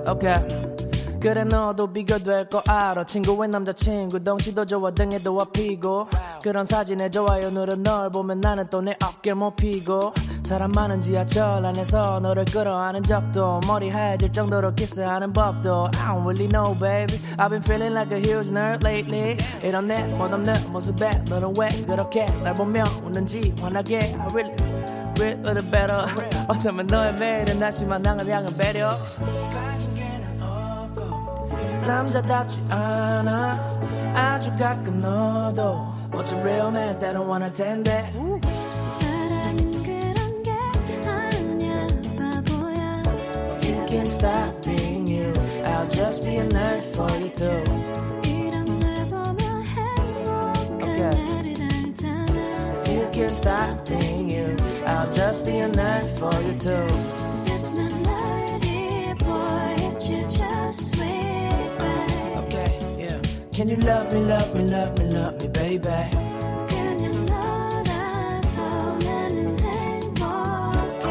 Okay. 0.07 0.58
그래 1.21 1.43
너도 1.45 1.93
비교될 1.93 2.49
거 2.49 2.63
알아. 2.67 3.05
친구의 3.05 3.49
남자친구 3.49 4.23
덩치도 4.23 4.65
좋아 4.67 4.91
등에도 4.93 5.37
앞히고. 5.41 6.09
그런 6.43 6.65
사진에 6.65 7.11
좋아요 7.11 7.51
누른 7.51 7.83
널 7.83 8.11
보면 8.11 8.41
나는 8.41 8.69
또 8.71 8.81
내 8.81 8.97
어깨 9.05 9.35
못 9.35 9.57
피고. 9.57 10.13
사람 10.45 10.71
많은 10.71 11.03
지하철 11.03 11.67
안에서 11.67 12.21
너를 12.21 12.45
끌어안은 12.45 13.03
적도. 13.03 13.61
머리 13.67 13.91
하얘질 13.91 14.33
정도로 14.33 14.75
키스하는 14.77 15.33
법도. 15.33 15.91
I 15.97 16.15
don't 16.15 16.23
really 16.23 16.49
know 16.49 16.73
baby. 16.79 17.19
I've 17.37 17.51
been 17.51 17.63
feeling 17.63 17.95
like 17.95 18.13
a 18.17 18.21
huge 18.23 18.51
nerd 18.53 18.87
lately. 18.87 19.37
이런 19.63 19.89
내 19.89 20.05
멋없는 20.17 20.73
모습에 20.73 21.25
너는 21.29 21.53
왜 21.59 21.69
그렇게 21.85 22.27
날 22.45 22.55
보며 22.55 22.85
웃는지 23.05 23.53
환하게. 23.61 23.99
I 23.99 24.27
really 24.33 24.55
real 25.19 25.37
little 25.41 25.71
better. 25.73 26.07
어쩌면 26.47 26.87
너의 26.87 27.15
매일은 27.17 27.59
날씨만 27.59 28.07
향한 28.07 28.57
배려 28.57 28.89
게는 28.89 28.89
없고 28.89 29.68
남자답지 31.88 32.64
않아 32.70 33.60
아주 34.16 34.52
가끔 34.58 35.00
너도 35.00 35.86
멋진 36.12 36.38
real 36.40 36.68
man 36.68 37.00
때론 37.00 37.28
원할 37.28 37.54
텐데 37.54 38.12
사랑은 39.00 39.72
그런 39.84 40.44
게 40.44 40.52
아니야 41.10 41.88
바보야 42.18 43.04
You 43.64 43.86
can 43.88 44.06
stop 44.06 44.62
being 44.62 45.08
you 45.08 45.34
I'll 45.66 45.90
just 45.90 46.24
be 46.24 46.38
a 46.38 46.48
nerd 46.48 46.84
for 46.94 47.12
you 47.20 47.30
too 47.34 47.64
이런 48.26 48.66
날 48.80 49.06
보며 49.10 49.62
행복한 49.62 50.54
Okay. 50.84 51.10
나를 51.10 51.54
알잖아 51.62 52.84
You 52.88 53.10
can 53.12 53.30
stop 53.30 53.84
being 53.86 54.30
you 54.30 54.56
I'll 54.86 55.12
just 55.12 55.44
be 55.44 55.60
a 55.60 55.70
nerd 55.70 56.18
for 56.18 56.34
you 56.44 56.58
too 56.60 56.88
Can 63.58 63.70
you 63.70 63.78
love 63.78 64.12
me, 64.14 64.22
love 64.22 64.56
me, 64.56 64.64
love 64.64 64.98
me, 65.00 65.10
love 65.12 65.36
me, 65.42 65.48
baby 65.54 66.10
그냥 66.68 67.12
너라서 67.26 68.62
나는 69.06 69.60
행복해 69.60 71.08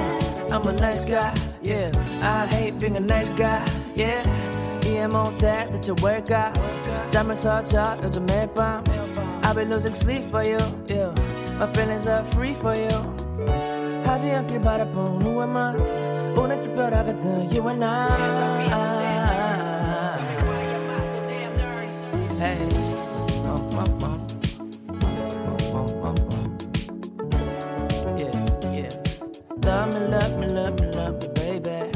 I'm 0.50 0.66
a 0.66 0.72
nice 0.72 1.05
guy, 1.05 1.32
yeah. 1.62 1.90
I 2.22 2.46
hate 2.46 2.78
being 2.78 2.96
a 2.96 3.00
nice 3.00 3.32
guy, 3.34 3.61
yeah. 3.94 4.22
이해 4.84 5.07
못해 5.07 5.66
대체 5.70 5.92
왜일까? 6.03 6.53
잠을 7.11 7.36
설쳐 7.36 7.96
요즘 8.03 8.26
매일 8.26 8.48
밤. 8.55 8.82
I've 9.44 9.55
been 9.55 9.70
losing 9.70 9.94
sleep 9.94 10.24
for 10.28 10.42
you, 10.44 10.59
yeah. 10.88 11.12
My 11.59 11.66
feelings 11.72 12.09
are 12.09 12.24
free 12.32 12.55
for 12.55 12.74
you. 12.76 12.88
하지 14.05 14.30
않길 14.32 14.61
바라본 14.62 15.22
Who 15.22 15.40
am 15.42 15.57
I? 15.57 15.74
오늘 16.36 16.59
특별하거든 16.61 17.53
You 17.53 17.68
and 17.68 17.84
I. 17.84 18.95
Hey. 22.38 22.61
Um, 23.49 23.65
um, 23.73 24.03
um. 24.03 24.27
Um, 25.73 25.89
um, 26.05 26.15
um. 26.29 26.57
Yeah, 28.15 28.29
yeah. 28.71 28.93
Love 29.65 29.93
me, 29.93 29.99
love 30.05 30.38
me, 30.38 30.47
love 30.47 30.79
me, 30.79 30.88
love 30.91 31.17
me, 31.17 31.27
baby. 31.33 31.89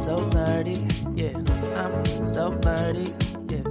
So 0.00 0.16
nerdy, 0.32 0.80
yeah. 1.14 1.36
I'm 1.76 1.92
so 2.26 2.52
nerdy, 2.64 3.12
yeah. 3.52 3.64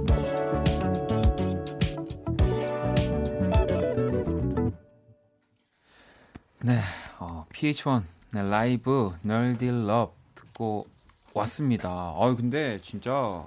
네, 6.62 6.78
어, 7.18 7.46
PH1 7.52 8.04
네, 8.32 8.42
라이브 8.42 9.12
널딜 9.22 9.88
럽 9.88 10.14
듣고 10.36 10.86
왔습니다. 11.34 11.88
아 11.90 12.34
근데 12.36 12.78
진짜 12.80 13.44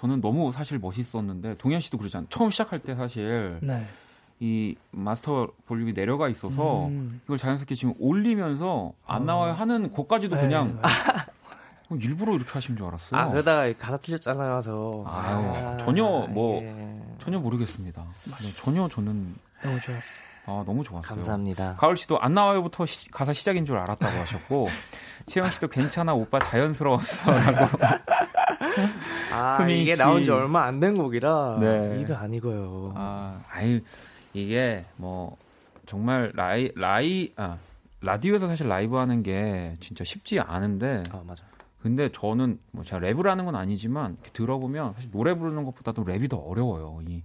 저는 0.00 0.20
너무 0.20 0.50
사실 0.52 0.78
멋있었는데 0.78 1.56
동현 1.58 1.80
씨도 1.80 1.98
그러지 1.98 2.16
않 2.16 2.26
처음 2.30 2.50
시작할 2.50 2.78
때 2.78 2.94
사실 2.94 3.58
네. 3.60 3.86
이 4.38 4.74
마스터 4.92 5.48
볼륨이 5.66 5.92
내려가 5.92 6.28
있어서 6.30 6.86
음. 6.86 7.20
이걸 7.24 7.36
자연스럽게 7.36 7.74
지금 7.74 7.92
올리면서 7.98 8.94
안 9.06 9.26
나와요 9.26 9.52
하는 9.52 9.90
곡까지도 9.90 10.36
네, 10.36 10.42
그냥 10.42 10.78
네. 10.80 10.88
어, 11.90 11.96
일부러 11.96 12.34
이렇게 12.34 12.50
하신 12.52 12.76
줄 12.76 12.86
알았어요. 12.86 13.20
아 13.20 13.28
그러다가 13.28 13.70
가사 13.78 13.96
틀렸잖아요. 13.98 14.60
저. 14.62 15.04
아유, 15.06 15.84
전혀 15.84 16.04
뭐- 16.30 16.62
예. 16.62 17.02
전혀 17.22 17.38
모르겠습니다. 17.40 18.02
네, 18.42 18.50
전혀 18.62 18.88
저는 18.88 19.34
너무 19.60 19.80
좋았어. 19.80 20.20
아, 20.46 20.62
너무 20.64 20.82
좋았어요. 20.84 21.02
감사합니다. 21.02 21.76
가을 21.76 21.96
씨도 21.96 22.18
안 22.20 22.32
나와요부터 22.32 22.86
시- 22.86 23.10
가사 23.10 23.32
시작인 23.32 23.66
줄 23.66 23.76
알았다고 23.76 24.18
하셨고 24.20 24.68
채영 25.26 25.50
씨도 25.50 25.68
괜찮아 25.68 26.14
오빠 26.14 26.38
자연스러웠어라고 26.38 27.76
아 29.32 29.68
이게 29.68 29.94
씨. 29.94 29.98
나온 29.98 30.22
지 30.22 30.30
얼마 30.30 30.64
안 30.64 30.80
된 30.80 30.94
곡이라 30.96 31.58
네. 31.60 32.00
이거 32.02 32.14
아니고요. 32.14 32.92
아, 32.96 33.40
아유 33.50 33.80
이게 34.32 34.84
뭐 34.96 35.36
정말 35.86 36.30
라이 36.34 36.70
라이 36.74 37.32
아 37.36 37.56
라디오에서 38.00 38.46
사실 38.48 38.68
라이브 38.68 38.96
하는 38.96 39.22
게 39.22 39.76
진짜 39.80 40.04
쉽지 40.04 40.40
않은데 40.40 41.02
아 41.12 41.20
맞아. 41.26 41.42
근데 41.82 42.10
저는 42.12 42.58
뭐 42.72 42.84
제가 42.84 43.00
랩을 43.06 43.24
하는 43.24 43.44
건 43.46 43.56
아니지만 43.56 44.16
들어보면 44.32 44.94
사실 44.94 45.10
노래 45.10 45.34
부르는 45.34 45.64
것보다도 45.64 46.04
랩이 46.04 46.28
더 46.28 46.36
어려워요. 46.36 47.00
이 47.08 47.22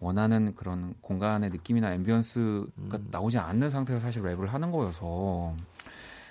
원하는 0.00 0.54
그런 0.54 0.94
공간의 1.00 1.50
느낌이나 1.50 1.92
ambience가 1.94 2.98
나오지 3.10 3.38
않는 3.38 3.70
상태에서 3.70 4.00
사실 4.00 4.22
랩을 4.22 4.46
하는 4.46 4.70
거여서 4.70 5.54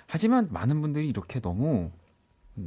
하지만 0.06 0.48
많은 0.50 0.80
분들이 0.80 1.08
이렇게 1.08 1.38
너무 1.40 1.90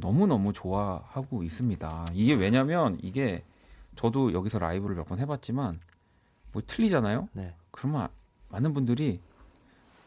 너무 0.00 0.26
너무 0.26 0.52
좋아하고 0.52 1.42
있습니다. 1.42 2.06
이게 2.12 2.34
왜냐면 2.34 2.98
이게 3.02 3.42
저도 3.96 4.32
여기서 4.32 4.58
라이브를 4.58 4.96
몇 4.96 5.06
번 5.06 5.18
해봤지만 5.20 5.80
뭐 6.52 6.62
틀리잖아요. 6.66 7.28
네. 7.32 7.54
그러면 7.70 8.08
많은 8.48 8.72
분들이 8.74 9.20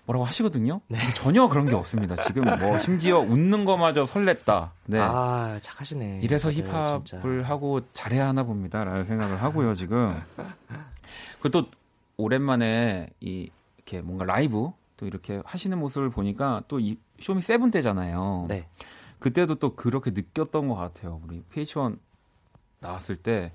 뭐라고 0.05 0.23
하시거든요. 0.25 0.81
근데 0.87 1.01
전혀 1.15 1.47
그런 1.47 1.65
게 1.67 1.73
없습니다. 1.75 2.15
지금 2.23 2.43
뭐 2.59 2.79
심지어 2.79 3.19
웃는 3.19 3.65
거마저 3.65 4.03
설렜다. 4.05 4.69
네. 4.85 4.99
아 4.99 5.57
착하시네. 5.61 6.19
이래서 6.23 6.49
다들 6.51 6.63
진짜. 7.03 7.17
힙합을 7.17 7.43
하고 7.43 7.81
잘해야 7.93 8.27
하나 8.27 8.43
봅니다라는 8.43 9.03
생각을 9.03 9.41
하고요 9.41 9.73
지금. 9.75 10.15
그또 11.41 11.65
오랜만에 12.17 13.09
이 13.19 13.49
이렇게 13.77 14.01
뭔가 14.01 14.25
라이브 14.25 14.71
또 14.97 15.05
이렇게 15.05 15.41
하시는 15.45 15.77
모습을 15.77 16.09
보니까 16.09 16.63
또 16.67 16.79
이 16.79 16.97
쇼미 17.19 17.41
seven 17.41 17.71
때잖아요. 17.71 18.45
네. 18.47 18.67
그때도 19.25 19.55
또 19.55 19.75
그렇게 19.75 20.11
느꼈던 20.11 20.67
것 20.67 20.75
같아요. 20.75 21.19
우리 21.23 21.41
PH1 21.51 21.97
나왔을 22.79 23.15
때 23.15 23.51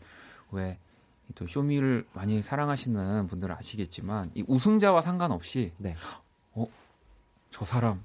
왜 0.53 0.77
또 1.37 1.47
쇼미를 1.47 2.05
많이 2.13 2.43
사랑하시는 2.43 3.29
분들은 3.29 3.55
아시겠지만 3.55 4.33
이 4.35 4.45
우승자와 4.49 5.01
상관없이 5.01 5.71
네. 5.77 5.95
어, 6.55 6.67
저 7.53 7.65
사람 7.65 8.03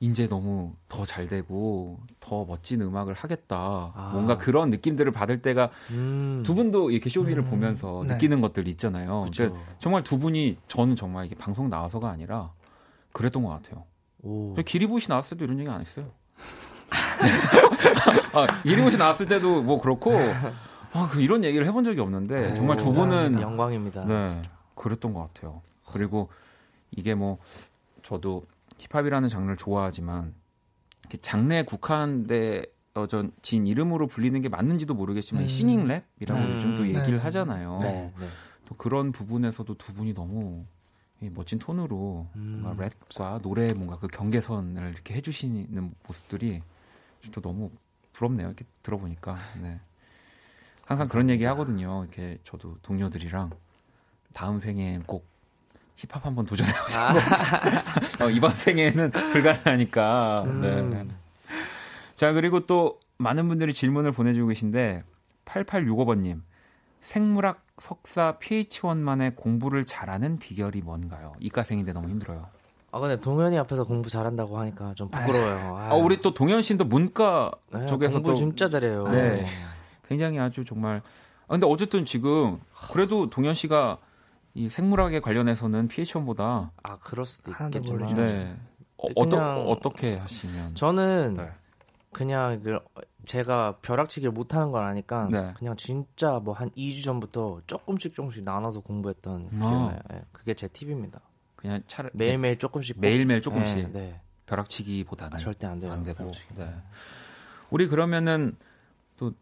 이제 0.00 0.26
너무 0.28 0.74
더 0.88 1.04
잘 1.04 1.28
되고 1.28 2.00
더 2.18 2.44
멋진 2.44 2.80
음악을 2.80 3.14
하겠다. 3.14 3.92
아. 3.94 4.10
뭔가 4.12 4.36
그런 4.36 4.70
느낌들을 4.70 5.12
받을 5.12 5.40
때가 5.42 5.70
음. 5.90 6.42
두 6.44 6.56
분도 6.56 6.90
이렇게 6.90 7.08
쇼미를 7.08 7.44
음, 7.44 7.50
보면서 7.50 8.02
네. 8.04 8.14
느끼는 8.14 8.40
것들 8.40 8.66
있잖아요. 8.66 9.26
그쵸. 9.26 9.50
근데 9.52 9.60
정말 9.78 10.02
두 10.02 10.18
분이 10.18 10.56
저는 10.66 10.96
정말 10.96 11.26
이게 11.26 11.36
방송 11.36 11.70
나와서가 11.70 12.10
아니라 12.10 12.52
그랬던 13.12 13.44
것 13.44 13.50
같아요. 13.50 13.84
기리보이 14.64 14.95
씨 14.95 15.08
나왔을 15.08 15.36
때도 15.36 15.44
이런 15.44 15.60
얘기 15.60 15.70
안 15.70 15.80
했어요. 15.80 16.06
아, 18.32 18.46
기리보이 18.62 18.86
씨 18.86 18.96
나왔을 18.96 19.26
때도 19.26 19.62
뭐 19.62 19.80
그렇고 19.80 20.12
아, 20.92 21.08
그 21.10 21.20
이런 21.20 21.44
얘기를 21.44 21.66
해본 21.66 21.84
적이 21.84 22.00
없는데 22.00 22.54
정말 22.54 22.78
두 22.78 22.92
분은 22.92 23.40
영광입니다. 23.40 24.04
네, 24.04 24.42
그랬던 24.74 25.14
것 25.14 25.32
같아요. 25.32 25.62
그리고 25.92 26.30
이게 26.90 27.14
뭐 27.14 27.38
저도 28.02 28.46
힙합이라는 28.78 29.28
장르를 29.28 29.56
좋아하지만 29.56 30.34
장르에 31.20 31.64
국한되어진 31.64 33.66
이름으로 33.66 34.06
불리는 34.06 34.40
게 34.40 34.48
맞는지도 34.48 34.94
모르겠지만 34.94 35.44
음. 35.44 35.48
singing 35.48 35.86
랩이라고 35.86 36.36
음. 36.36 36.52
요즘 36.54 36.76
또 36.76 36.86
얘기를 36.86 37.18
네. 37.18 37.18
하잖아요. 37.18 37.78
네. 37.80 38.12
네. 38.18 38.26
또 38.66 38.74
그런 38.76 39.12
부분에서도 39.12 39.74
두 39.74 39.94
분이 39.94 40.14
너무 40.14 40.64
이 41.20 41.28
멋진 41.28 41.58
톤으로 41.58 42.28
음. 42.36 42.60
뭔가 42.62 42.88
랩과 42.88 43.42
노래의 43.42 43.74
뭔가 43.74 43.98
그 43.98 44.06
경계선을 44.06 44.90
이렇게 44.90 45.14
해주시는 45.14 45.94
모습들이 46.06 46.62
또 47.32 47.40
너무 47.40 47.70
부럽네요. 48.12 48.48
이렇게 48.48 48.64
들어보니까. 48.82 49.38
네. 49.60 49.80
항상 50.84 51.06
그런 51.06 51.30
얘기 51.30 51.44
하거든요. 51.44 52.02
이렇게 52.04 52.38
저도 52.44 52.76
동료들이랑 52.82 53.50
다음 54.32 54.58
생엔 54.58 55.04
꼭 55.04 55.26
힙합 55.96 56.24
한번 56.24 56.46
도전해보자고. 56.46 57.18
아. 57.18 58.24
어, 58.24 58.30
이번 58.30 58.54
생에는 58.54 59.10
불가능하니까. 59.10 60.44
네. 60.60 60.80
음. 60.80 61.16
자, 62.16 62.32
그리고 62.32 62.66
또 62.66 62.98
많은 63.18 63.48
분들이 63.48 63.72
질문을 63.72 64.12
보내주고 64.12 64.48
계신데 64.48 65.04
8865번님 65.44 66.42
생물학 67.02 67.64
석사 67.78 68.38
PH1만의 68.40 69.36
공부를 69.36 69.84
잘하는 69.84 70.38
비결이 70.38 70.82
뭔가요? 70.82 71.32
이과생인데 71.40 71.92
너무 71.92 72.08
힘들어요. 72.08 72.48
아 72.92 72.98
근데 72.98 73.20
동현이 73.20 73.56
앞에서 73.58 73.84
공부 73.84 74.08
잘한다고 74.10 74.58
하니까 74.58 74.94
좀 74.94 75.08
부끄러워요. 75.10 75.76
아, 75.76 75.88
아, 75.92 75.94
우리 75.94 76.20
또 76.20 76.34
동현 76.34 76.62
씨도 76.62 76.84
문과 76.84 77.50
네, 77.72 77.86
쪽에서 77.86 78.14
공부 78.14 78.30
또 78.30 78.34
진짜 78.36 78.68
잘해요. 78.68 79.06
네. 79.08 79.44
굉장히 80.08 80.38
아주 80.40 80.64
정말. 80.64 80.96
아, 81.46 81.52
근데 81.52 81.66
어쨌든 81.66 82.04
지금 82.04 82.58
그래도 82.92 83.30
동현 83.30 83.54
씨가 83.54 83.98
이 84.54 84.68
생물학에 84.68 85.20
관련해서는 85.20 85.86
PH1보다 85.88 86.70
아 86.82 86.98
그럴 86.98 87.24
수도 87.24 87.52
모르죠. 87.52 88.14
네. 88.16 88.56
어, 88.96 89.08
그냥- 89.14 89.60
어떠, 89.60 89.62
어떻게 89.70 90.16
하시면 90.16 90.74
저는 90.74 91.34
네. 91.36 91.50
그냥 92.12 92.60
그 92.62 92.78
제가 93.24 93.76
벼락치기를 93.82 94.32
못하는 94.32 94.72
걸 94.72 94.82
아니까 94.84 95.28
네. 95.30 95.52
그냥 95.56 95.76
진짜 95.76 96.40
뭐 96.42 96.54
한 96.54 96.70
2주 96.70 97.04
전부터 97.04 97.60
조금씩 97.68 98.14
조금씩 98.14 98.42
나눠서 98.44 98.80
공부했던 98.80 99.42
기억이 99.50 99.64
아. 99.64 99.68
나요. 99.68 99.98
예, 100.14 100.22
그게 100.32 100.54
제 100.54 100.66
팁입니다. 100.66 101.20
그냥 101.60 101.82
차라리 101.86 102.10
매일매일 102.14 102.58
조금씩 102.58 102.96
꼭- 102.96 103.00
매일매일 103.00 103.42
조금씩 103.42 103.76
네, 103.76 103.92
네. 103.92 104.20
벼락치기보다는 104.46 105.36
아, 105.36 105.40
절대 105.40 105.66
안 105.66 105.78
돼요. 105.78 105.92
안 105.92 106.02
되고. 106.02 106.32
네. 106.56 106.74
우리 107.70 107.86
그러면은 107.86 108.56
또 109.16 109.32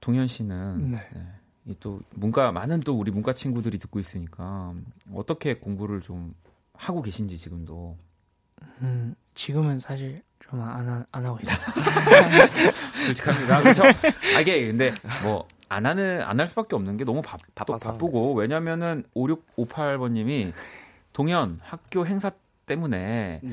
동현 0.00 0.26
씨는 0.26 0.92
네. 0.92 1.08
네. 1.14 1.26
이또 1.66 2.00
문과 2.14 2.52
많은 2.52 2.80
또 2.80 2.96
우리 2.96 3.10
문과 3.10 3.32
친구들이 3.32 3.78
듣고 3.78 3.98
있으니까 3.98 4.72
어떻게 5.12 5.54
공부를 5.54 6.00
좀 6.00 6.34
하고 6.74 7.02
계신지 7.02 7.38
지금도 7.38 7.96
음, 8.82 9.14
지금은 9.34 9.80
사실 9.80 10.22
좀안안 10.40 11.04
하고 11.12 11.38
있어요. 11.42 11.58
솔직합니다. 13.06 13.62
그렇죠. 13.62 13.82
아, 14.36 14.40
이게 14.40 14.66
근데 14.66 14.92
뭐 15.24 15.46
안 15.68 15.84
하는 15.84 16.22
안 16.22 16.38
할 16.38 16.46
수밖에 16.46 16.76
없는 16.76 16.96
게 16.96 17.02
너무 17.04 17.20
바, 17.22 17.36
또 17.38 17.44
바빠서. 17.56 17.90
바쁘고 17.90 18.34
왜냐면은 18.34 19.02
5658번 19.16 20.12
님이 20.12 20.52
동현 21.16 21.58
학교 21.62 22.04
행사 22.04 22.30
때문에 22.66 23.40
네. 23.42 23.50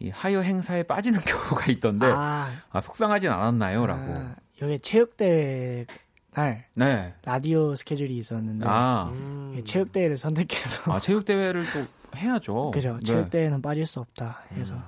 이 0.00 0.10
하여 0.10 0.40
행사에 0.40 0.82
빠지는 0.82 1.20
경우가 1.22 1.70
있던데 1.70 2.06
아, 2.06 2.50
아, 2.68 2.80
속상하진 2.80 3.30
않았나요?라고. 3.30 4.12
아, 4.12 4.34
여기 4.60 4.80
체육대회 4.80 5.86
날 6.32 6.66
네. 6.74 7.14
라디오 7.22 7.76
스케줄이 7.76 8.16
있었는데 8.18 8.66
아, 8.68 9.08
음. 9.12 9.54
이 9.56 9.62
체육대회를 9.64 10.18
선택해서 10.18 10.92
아 10.92 10.98
체육 10.98 11.24
대회를 11.24 11.62
또 11.72 12.18
해야죠. 12.18 12.72
그죠 12.74 12.94
네. 12.94 13.04
체육대회는 13.04 13.62
빠질 13.62 13.86
수 13.86 14.00
없다 14.00 14.42
해서 14.54 14.74
음. 14.74 14.82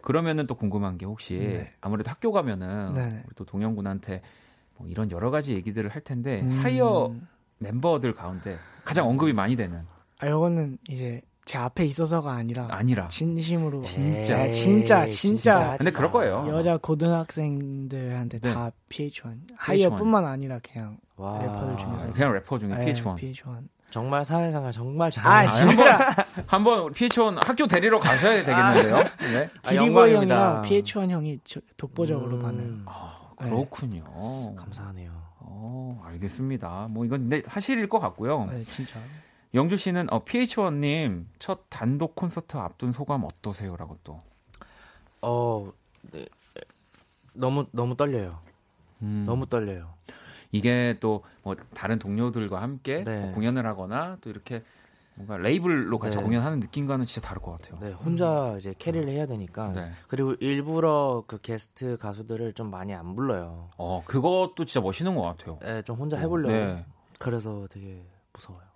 그러면은 0.00 0.46
또 0.46 0.54
궁금한 0.54 0.96
게 0.96 1.04
혹시 1.04 1.34
네. 1.34 1.74
아무래도 1.82 2.10
학교 2.10 2.32
가면은 2.32 2.94
네. 2.94 3.22
또 3.36 3.44
동현 3.44 3.76
군한테 3.76 4.22
뭐 4.78 4.88
이런 4.88 5.10
여러 5.10 5.30
가지 5.30 5.52
얘기들을 5.52 5.90
할 5.90 6.00
텐데 6.00 6.40
음, 6.40 6.60
하이어 6.62 7.14
멤버들 7.58 8.14
가운데 8.14 8.56
가장 8.86 9.06
언급이 9.06 9.34
많이 9.34 9.54
되는 9.54 9.84
아 10.18 10.28
요거는 10.28 10.78
이제 10.88 11.20
제 11.48 11.56
앞에 11.56 11.86
있어서가 11.86 12.32
아니라 12.32 12.68
아니라 12.70 13.08
진심으로 13.08 13.80
진짜. 13.80 14.36
네, 14.36 14.50
진짜 14.50 15.06
에이, 15.06 15.12
진짜 15.12 15.76
근데 15.78 15.90
그럴 15.90 16.12
거예요. 16.12 16.44
여자 16.50 16.76
고등학생들한테 16.76 18.38
네. 18.40 18.52
다 18.52 18.70
PH1 18.90 19.34
하이어뿐만 19.56 20.26
아니라 20.26 20.60
그냥 20.62 20.98
와. 21.16 21.38
래퍼들 21.38 21.72
아, 21.72 21.76
중에서 21.78 22.12
그냥 22.12 22.34
래퍼 22.34 22.58
중에 22.58 22.68
네, 22.68 22.92
PH1 22.92 23.16
PH1 23.16 23.62
정말 23.90 24.26
사회생활 24.26 24.72
정말 24.72 25.10
잘. 25.10 25.26
아 25.26 25.38
아, 25.38 25.46
진짜 25.50 25.98
한번 26.46 26.92
PH1 26.92 27.42
학교 27.46 27.66
데리러 27.66 27.98
가셔야 27.98 28.44
되겠는데요. 28.44 28.96
네. 29.32 29.48
아, 29.64 29.70
기리보이 29.70 29.86
영광입니다. 30.12 30.56
형이랑 30.56 30.62
PH1 30.64 31.08
형이 31.10 31.40
저- 31.44 31.60
독보적으로 31.78 32.36
음, 32.36 32.42
많아요 32.42 32.68
아, 32.84 33.18
네. 33.42 33.48
그렇군요. 33.48 34.54
감사하네요. 34.54 35.10
어, 35.40 36.02
알겠습니다. 36.04 36.88
뭐 36.90 37.06
이건 37.06 37.20
근데 37.20 37.40
사실일 37.46 37.88
것 37.88 37.98
같고요. 38.00 38.50
네 38.52 38.60
진짜 38.64 38.98
영주 39.54 39.76
씨는 39.76 40.12
어, 40.12 40.24
PH1님 40.24 41.26
첫 41.38 41.60
단독 41.70 42.14
콘서트 42.14 42.56
앞둔 42.56 42.92
소감 42.92 43.24
어떠세요 43.24 43.76
라고 43.76 43.96
또. 44.04 44.20
어, 45.22 45.72
네. 46.12 46.26
너무 47.32 47.66
너무 47.72 47.96
떨려요. 47.96 48.40
음, 49.02 49.24
너무 49.26 49.46
떨려요. 49.46 49.94
이게 50.52 50.96
또 51.00 51.22
뭐 51.48 51.56
다른 51.74 51.98
동료들과 51.98 52.60
함께 52.60 53.02
네. 53.04 53.20
뭐 53.20 53.32
공연을 53.32 53.64
하거나 53.66 54.18
또 54.20 54.28
이렇게 54.28 54.62
뭔가 55.14 55.38
레이블로 55.38 55.98
같이 55.98 56.18
네. 56.18 56.22
공연하는 56.22 56.60
느낌과는 56.60 57.06
진짜 57.06 57.26
다를 57.26 57.40
것 57.40 57.52
같아요. 57.52 57.80
네, 57.80 57.90
혼자 57.92 58.54
이제 58.58 58.74
carry를 58.78 59.08
해야 59.08 59.24
되니까. 59.26 59.72
네. 59.72 59.90
그리고 60.08 60.34
일부러 60.40 61.24
그 61.26 61.40
게스트 61.40 61.96
가수들을 61.96 62.52
좀 62.52 62.70
많이 62.70 62.92
안 62.94 63.16
불러요. 63.16 63.70
어, 63.78 64.02
그것도 64.04 64.66
진짜 64.66 64.82
멋있는 64.82 65.14
것 65.14 65.22
같아요. 65.22 65.58
네, 65.62 65.80
좀 65.82 65.96
혼자 65.96 66.18
해보려고. 66.18 66.52
네. 66.52 66.84
그래서 67.18 67.66
되게 67.70 68.04
무서워요. 68.34 68.67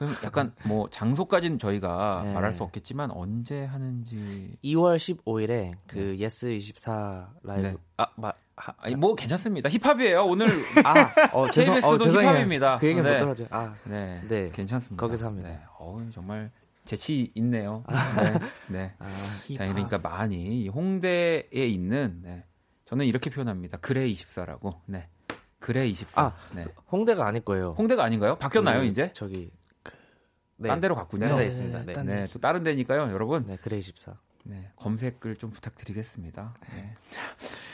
그럼 0.00 0.14
약간 0.24 0.54
뭐 0.64 0.88
장소까지는 0.88 1.58
저희가 1.58 2.22
네. 2.24 2.32
말할 2.32 2.54
수 2.54 2.62
없겠지만 2.62 3.10
언제 3.10 3.66
하는지 3.66 4.56
2월 4.64 4.96
15일에 4.96 5.72
그 5.86 6.16
예스 6.18 6.52
24 6.52 7.28
라이브. 7.42 7.66
네. 7.66 7.76
아, 7.98 8.06
마, 8.16 8.32
하, 8.56 8.72
아니 8.78 8.96
뭐 8.96 9.14
괜찮습니다. 9.14 9.68
힙합이에요. 9.68 10.24
오늘 10.24 10.48
아, 10.86 11.12
어, 11.34 11.50
죄송, 11.52 11.74
어, 11.74 11.76
KBS도 11.76 11.98
죄송해요. 11.98 12.30
힙합입니다. 12.30 12.78
그 12.78 12.88
얘기 12.88 13.02
네. 13.02 13.12
못 13.12 13.18
들었죠. 13.18 13.46
아, 13.50 13.74
네, 13.84 14.22
네. 14.26 14.50
괜찮습니다. 14.54 15.06
거기서 15.06 15.26
합니다. 15.26 15.50
네. 15.50 15.60
어우, 15.78 16.10
정말 16.14 16.50
재치 16.86 17.30
있네요. 17.34 17.84
네. 18.16 18.38
네. 18.68 18.94
아, 18.98 19.04
자, 19.54 19.66
그러니까 19.68 19.98
많이 19.98 20.62
이 20.62 20.68
홍대에 20.68 21.44
있는 21.52 22.20
네. 22.22 22.44
저는 22.86 23.04
이렇게 23.04 23.28
표현합니다. 23.28 23.76
그래 23.82 24.08
24라고. 24.08 24.78
네. 24.86 25.08
그래 25.58 25.86
24. 25.86 26.22
아, 26.22 26.32
네. 26.54 26.64
홍대가 26.90 27.26
아닐 27.26 27.42
거예요. 27.42 27.74
홍대가 27.76 28.02
아닌가요? 28.02 28.36
바뀌었나요, 28.36 28.80
그, 28.80 28.86
이제? 28.86 29.12
저기. 29.12 29.50
네. 30.60 30.68
딴 30.68 30.80
데로 30.80 30.94
갔군요. 30.94 31.26
딴데 31.26 31.40
네, 31.40 31.46
있습니다. 31.46 31.78
네, 31.80 31.84
네. 31.86 31.92
딴 31.94 32.06
네, 32.06 32.24
데또 32.24 32.38
다른 32.38 32.62
데니까요, 32.62 33.10
여러분. 33.12 33.46
네, 33.46 33.56
그래 33.62 33.78
24. 33.78 34.14
네, 34.44 34.70
검색을 34.76 35.36
좀 35.36 35.50
부탁드리겠습니다. 35.50 36.54
네. 36.72 36.94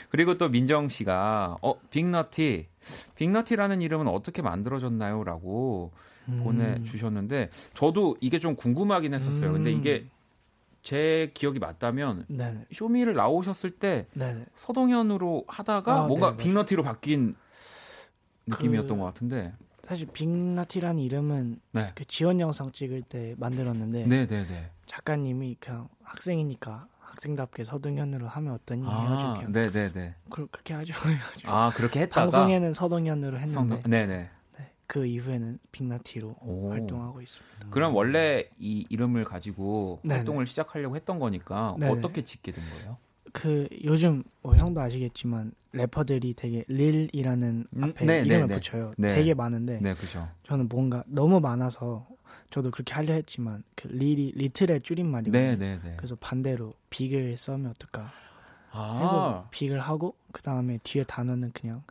그리고 0.09 0.37
또 0.37 0.49
민정 0.49 0.87
씨가 0.89 1.57
어 1.61 1.79
빅너티 1.89 2.67
빅너티라는 3.15 3.81
이름은 3.81 4.07
어떻게 4.07 4.41
만들어졌나요?라고 4.41 5.91
음. 6.29 6.41
보내주셨는데 6.43 7.49
저도 7.73 8.15
이게 8.21 8.39
좀 8.39 8.55
궁금하긴 8.55 9.13
했었어요. 9.13 9.51
근데 9.53 9.71
음. 9.73 9.79
이게 9.79 10.07
제 10.81 11.31
기억이 11.33 11.59
맞다면 11.59 12.25
네네 12.29 12.65
쇼미를 12.73 13.13
나오셨을 13.15 13.71
때 13.71 14.07
네네 14.13 14.45
서동현으로 14.55 15.43
하다가 15.47 15.93
아, 16.03 16.07
뭔가 16.07 16.27
네, 16.27 16.31
맞아요. 16.31 16.37
빅너티로 16.37 16.83
바뀐 16.83 17.35
느낌이었던 18.47 18.97
그- 18.97 19.01
것 19.01 19.05
같은데. 19.05 19.53
사실 19.87 20.05
빅나티라는 20.07 21.01
이름은 21.01 21.61
네, 21.71 21.91
그 21.95 22.03
지원 22.05 22.39
영상 22.41 22.71
찍을 22.71 23.03
때 23.03 23.35
만들었는데 23.37 24.05
네, 24.05 24.27
네, 24.27 24.43
네. 24.43 24.69
작가님이 24.85 25.55
그냥 25.59 25.87
학생이니까 26.03 26.87
학생답게 26.99 27.63
서동현으로 27.63 28.27
하면 28.27 28.53
어떠니 28.53 28.83
아, 28.85 29.01
해가지고 29.03 29.33
그냥 29.33 29.51
네, 29.53 29.71
네, 29.71 29.91
네. 29.93 30.15
그, 30.29 30.45
그렇게 30.47 30.73
하죠 30.73 30.93
해가지고 31.09 31.49
아 31.51 31.71
그렇게 31.73 32.01
했다가 32.01 32.21
방송에는 32.29 32.73
서동현으로 32.73 33.37
했는데 33.37 33.53
성동- 33.53 33.81
네, 33.89 34.05
네. 34.05 34.29
네, 34.57 34.71
그 34.87 35.05
이후에는 35.05 35.57
빅나티로 35.71 36.35
오. 36.41 36.69
활동하고 36.71 37.21
있습니다. 37.21 37.69
그럼 37.69 37.95
원래 37.95 38.49
이 38.59 38.85
이름을 38.89 39.23
가지고 39.23 39.99
네네. 40.03 40.15
활동을 40.15 40.47
시작하려고 40.47 40.95
했던 40.97 41.17
거니까 41.17 41.75
네네. 41.79 41.91
어떻게 41.93 42.23
짓게 42.23 42.51
된 42.51 42.63
거예요? 42.71 42.97
그 43.37 43.67
요즘 43.83 44.23
뭐 44.41 44.55
형도 44.55 44.81
아시겠지만 44.81 45.51
래퍼들이 45.71 46.33
되게 46.33 46.63
릴이라는 46.67 47.67
음, 47.75 47.83
앞에 47.83 48.05
네, 48.05 48.21
이름을 48.21 48.47
네, 48.47 48.47
네. 48.47 48.53
붙여요. 48.55 48.93
네. 48.97 49.13
되게 49.13 49.35
많은데 49.35 49.79
네, 49.79 49.93
그죠. 49.93 50.27
저는 50.47 50.67
뭔가 50.67 51.03
너무 51.05 51.39
많아서 51.39 52.07
저도 52.49 52.71
그렇게 52.71 52.95
하려 52.95 53.13
했지만 53.13 53.63
그 53.75 53.87
릴이 53.89 54.31
리틀의 54.35 54.81
줄임말이거든요. 54.81 55.39
네, 55.39 55.55
네, 55.55 55.79
네. 55.83 55.93
그래서 55.97 56.15
반대로 56.15 56.73
빅을 56.89 57.37
써면 57.37 57.69
어떨까 57.71 58.11
아, 58.71 58.99
해서 59.03 59.47
빅을 59.51 59.81
하고 59.81 60.15
그 60.31 60.41
다음에 60.41 60.79
뒤에 60.81 61.03
단어는 61.03 61.51
그냥 61.53 61.83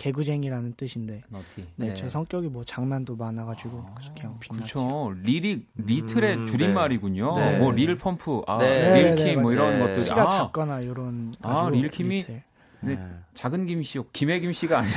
개구쟁이라는 0.00 0.74
뜻인데 0.78 1.22
naughty. 1.28 1.68
네, 1.76 1.94
제 1.94 2.08
성격이 2.08 2.48
뭐 2.48 2.64
장난도 2.64 3.16
많아가지고 3.16 3.84
그래서 3.94 4.12
그냥 4.18 4.38
빅나티. 4.40 4.72
그렇죠. 4.72 5.12
lil이 5.22 5.66
little의 5.76 6.36
음, 6.38 6.46
줄임말이군요. 6.46 7.36
네. 7.36 7.58
뭐 7.58 7.70
릴 7.72 7.98
펌프, 7.98 8.40
아, 8.46 8.56
네. 8.56 9.14
릴킴 9.14 9.42
뭐 9.42 9.52
이런 9.52 9.74
네. 9.74 9.78
것들이 9.80 10.04
키가 10.04 10.22
아, 10.22 10.30
작거나 10.30 10.80
이런 10.80 11.34
아, 11.42 11.68
릴킴이? 11.70 12.16
little. 12.16 12.42
네. 12.80 12.94
네. 12.94 12.98
작은 13.34 13.66
김씨요. 13.66 14.06
김해 14.12 14.40
씨가 14.52 14.78
아니라. 14.78 14.96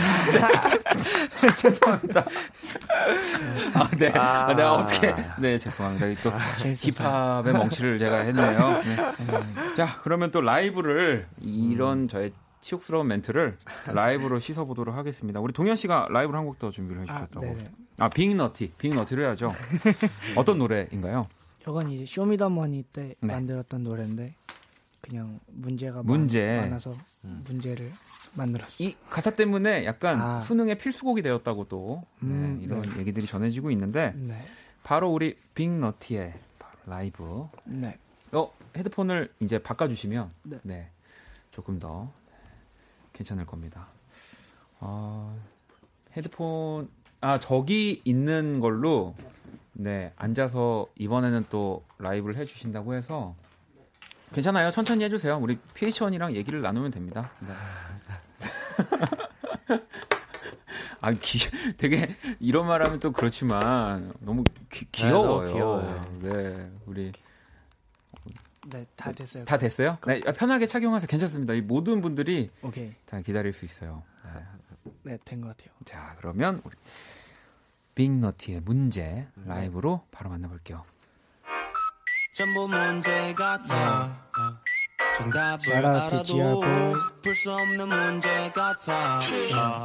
죄송합니다. 1.57 2.25
아, 3.73 3.89
네. 3.97 4.09
아, 4.15 4.45
아. 4.45 4.53
내가 4.55 4.75
어떻게. 4.75 5.13
네, 5.37 5.57
죄송합니다. 5.57 6.21
또 6.23 6.31
재밌었어요. 6.59 7.09
힙합의 7.09 7.53
먹칠을 7.53 7.99
제가 7.99 8.19
했네요. 8.19 8.81
네. 8.85 8.95
자, 9.75 9.99
그러면 10.03 10.31
또 10.31 10.39
라이브를 10.39 11.27
이런 11.41 12.07
저의 12.07 12.31
치욕스러운 12.63 13.07
멘트를 13.07 13.57
라이브로 13.87 14.39
씻어보도록 14.39 14.95
하겠습니다. 14.95 15.41
우리 15.41 15.51
동현 15.51 15.75
씨가 15.75 16.07
라이브를 16.09 16.39
한곡 16.39 16.59
더 16.59 16.71
준비를 16.71 17.01
아, 17.01 17.03
해주셨다고. 17.03 17.57
아, 17.99 18.09
빅너티. 18.09 18.71
빅너티로 18.77 19.21
해야죠. 19.21 19.51
어떤 20.37 20.57
노래인가요? 20.57 21.27
이건 21.61 21.91
이제 21.91 22.05
쇼미더머니 22.05 22.83
때 22.83 23.15
네. 23.19 23.33
만들었던 23.33 23.83
노래인데 23.83 24.33
그냥 25.01 25.39
문제가 25.47 26.03
문제. 26.03 26.55
많, 26.55 26.69
많아서 26.69 26.95
문제를 27.21 27.91
만들었어요. 28.33 28.87
이 28.87 28.95
가사 29.09 29.31
때문에 29.31 29.85
약간 29.85 30.21
아. 30.21 30.39
수능의 30.39 30.77
필수곡이 30.77 31.21
되었다고 31.21 31.65
또 31.65 32.03
네, 32.21 32.27
음, 32.29 32.59
이런 32.61 32.81
네. 32.81 32.99
얘기들이 32.99 33.25
전해지고 33.25 33.71
있는데 33.71 34.13
네, 34.15 34.41
바로 34.83 35.11
우리 35.11 35.35
빅너티의 35.53 36.33
라이브 36.85 37.47
네. 37.65 37.97
어 38.31 38.51
헤드폰을 38.75 39.31
이제 39.41 39.59
바꿔주시면 39.59 40.31
네. 40.43 40.59
네. 40.63 40.89
조금 41.51 41.77
더 41.79 42.11
괜찮을 43.13 43.45
겁니다. 43.45 43.87
아, 44.79 45.33
헤드폰 46.15 46.89
아 47.21 47.39
저기 47.39 48.01
있는 48.03 48.59
걸로 48.59 49.15
네 49.71 50.11
앉아서 50.17 50.87
이번에는 50.97 51.45
또 51.49 51.83
라이브를 51.97 52.35
해주신다고 52.37 52.93
해서 52.95 53.35
괜찮아요. 54.33 54.71
천천히 54.71 55.03
해주세요. 55.05 55.37
우리 55.37 55.57
PH1이랑 55.75 56.33
얘기를 56.33 56.59
나누면 56.61 56.91
됩니다. 56.91 57.31
네. 57.39 57.53
아, 60.99 61.11
기, 61.11 61.39
되게 61.77 62.15
이런 62.39 62.65
말하면 62.65 62.99
또 62.99 63.11
그렇지만 63.11 64.13
너무 64.19 64.43
기, 64.71 64.85
귀여워요. 64.91 65.41
너무 65.41 65.53
귀여워요. 65.53 66.19
네, 66.21 66.71
우리 66.85 67.11
네, 68.67 68.85
다 68.95 69.11
됐어요. 69.11 69.45
다 69.45 69.57
됐어요? 69.57 69.97
네, 70.07 70.19
편하게 70.19 70.65
착용하세요. 70.67 71.07
괜찮습니다. 71.07 71.53
이 71.53 71.61
모든 71.61 72.01
분들이 72.01 72.49
오케이. 72.61 72.93
다 73.05 73.19
기다릴 73.21 73.51
수 73.53 73.65
있어요. 73.65 74.03
네. 74.33 74.41
네, 75.03 75.17
된것 75.25 75.55
같아요. 75.57 75.73
자, 75.85 76.15
그러면 76.17 76.61
우리 76.63 76.75
빅너티의 77.95 78.61
문제 78.61 79.27
라이브로 79.45 80.05
바로 80.11 80.29
만나볼게요. 80.29 80.83
전부 82.33 82.67
문제 82.67 83.33
같아 83.35 84.17
정답을 85.17 85.73
알아도 85.85 86.23
boy. 86.25 86.93
풀수 87.21 87.51
없는 87.51 87.87
문제 87.87 88.51
같아 88.51 89.19
어. 89.19 89.83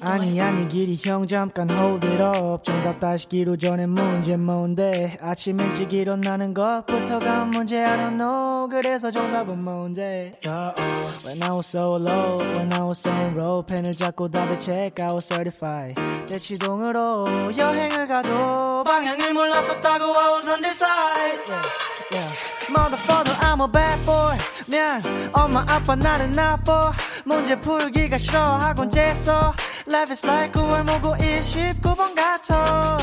아니 0.00 0.40
아니 0.40 0.68
길이 0.68 0.98
형 1.02 1.26
잠깐 1.26 1.70
hold 1.70 2.06
it 2.06 2.22
up 2.22 2.62
정답 2.64 3.00
다시 3.00 3.28
기로 3.28 3.56
전에 3.56 3.86
문제 3.86 4.36
뭔데 4.36 5.18
아침 5.20 5.60
일찍 5.60 5.92
일어나는 5.92 6.54
것부터가 6.54 7.44
문제 7.46 7.84
I 7.84 7.96
don't 7.96 8.16
know 8.16 8.68
그래서 8.70 9.10
정답은 9.10 9.62
뭔데 9.62 10.38
yeah, 10.44 10.72
uh. 10.78 11.02
When 11.26 11.42
I 11.42 11.52
was 11.52 11.66
so 11.66 11.96
low 11.96 12.36
When 12.54 12.72
I 12.72 12.82
was 12.82 13.06
on 13.08 13.34
road 13.34 13.74
펜을 13.74 13.92
잡고 13.92 14.28
답을 14.28 14.58
check 14.60 15.04
I 15.04 15.12
was 15.12 15.26
certified 15.26 15.94
대치동으로 16.26 17.56
여행을 17.56 18.06
가도 18.06 18.84
방향을 18.84 19.32
몰랐었다고 19.32 20.04
I 20.04 20.32
was 20.32 20.48
side 20.72 21.38
yeah, 21.48 21.62
yeah. 22.12 22.32
Motherfucker 22.70 23.36
I'm 23.40 23.60
a 23.60 23.68
bad 23.68 24.04
boy 24.04 24.36
미안 24.66 25.02
엄마 25.32 25.60
아빠 25.68 25.94
나를 25.94 26.32
나빠 26.32 26.92
문제 27.24 27.58
풀기가 27.60 28.16
싫어 28.16 28.40
학원 28.40 28.90
재서 28.90 29.31
Life 29.86 30.12
is 30.12 30.26
like 30.26 30.52
9월 30.52 30.84
모고 30.84 31.16
29번 31.16 32.14
같아. 32.14 32.96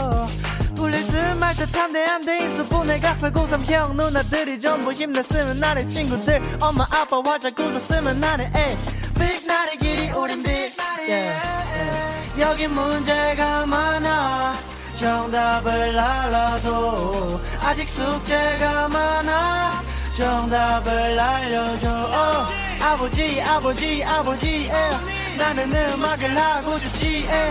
풀릴 0.76 1.06
듯말 1.08 1.54
듯 1.56 1.76
한데 1.76 2.06
안돼 2.06 2.46
있어. 2.46 2.64
보내 2.66 3.00
가서 3.00 3.30
고3 3.30 3.64
형 3.66 3.98
누나들이 3.98 4.60
전부 4.60 4.94
힘냈으면 4.94 5.60
나를 5.60 5.86
친구들 5.88 6.42
엄마 6.62 6.86
아빠 6.92 7.22
활짝 7.24 7.60
웃었으면 7.60 8.20
나는 8.20 8.46
에이. 8.56 8.78
Big 9.20 9.46
나리 9.48 9.78
길이 9.78 10.10
우린 10.12 10.42
big 10.42 10.74
yeah, 11.08 11.38
yeah. 11.74 12.42
여기 12.42 12.68
문제가 12.68 13.66
많아. 13.66 14.56
정답을 14.96 15.98
알아도 16.00 17.40
아직 17.62 17.88
숙제가 17.88 18.88
많아. 18.88 19.82
정답을 20.14 21.20
알려줘. 21.20 21.90
어, 21.90 22.48
아버지 22.82 23.42
아버지 23.42 24.04
아버지 24.04 24.70
예. 24.70 25.29
나는 25.40 25.74
음악을 25.74 26.38
하고 26.38 26.78
싶지 26.78 27.26
예. 27.26 27.50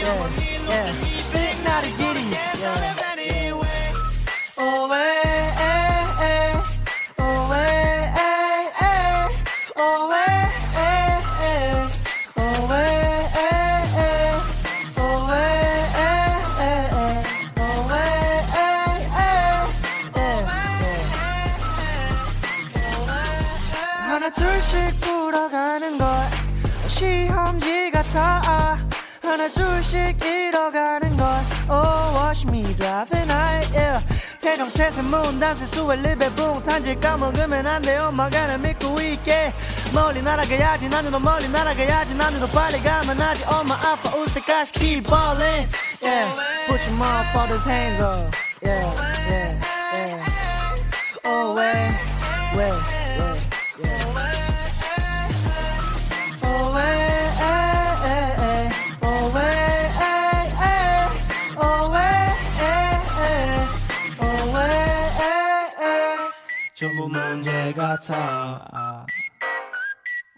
예, 0.00 0.06
예. 0.70 0.92
Big 1.30 1.62
나리 1.62 1.94
길이 1.94 2.32
예. 2.32 3.52
오, 4.62 4.94
에, 4.94 5.29
같아 28.20 28.78
하나 29.22 29.48
둘씩 29.48 30.22
잃어가는 30.22 31.16
걸 31.16 31.26
Oh 31.70 32.14
watch 32.14 32.46
me 32.46 32.62
driving 32.76 33.30
night 33.30 33.72
yeah 33.74 34.04
태정태세 34.40 35.02
문 35.02 35.38
단세 35.38 35.64
수의 35.66 36.02
립에 36.02 36.28
붕 36.34 36.62
탄질 36.62 37.00
까먹으면 37.00 37.66
안돼 37.66 37.96
엄마가 37.98 38.46
날 38.46 38.58
믿고 38.58 39.00
있게 39.00 39.52
멀리 39.94 40.22
날아가야지 40.22 40.88
나는 40.88 41.10
더 41.10 41.18
멀리 41.18 41.48
날아가야지 41.48 42.14
나는 42.14 42.40
더 42.40 42.46
빨리 42.48 42.80
가면 42.80 43.20
하지 43.20 43.44
엄마 43.44 43.74
아빠 43.74 44.14
올 44.14 44.26
때까지 44.26 44.72
keep 44.72 45.02
ballin' 45.08 45.66
yeah 46.02 46.28
put 46.66 46.80
your 46.86 46.96
motherfuckers 46.98 47.64
hands 47.66 48.02
up 48.02 48.34
yeah 48.62 48.94
yeah 49.28 49.60
yeah 49.94 50.24
oh 51.24 51.54
wait 51.54 51.92
wait 52.56 52.99
전부 66.80 67.10
문제 67.10 67.74
같아 67.74 68.66
아, 68.72 69.06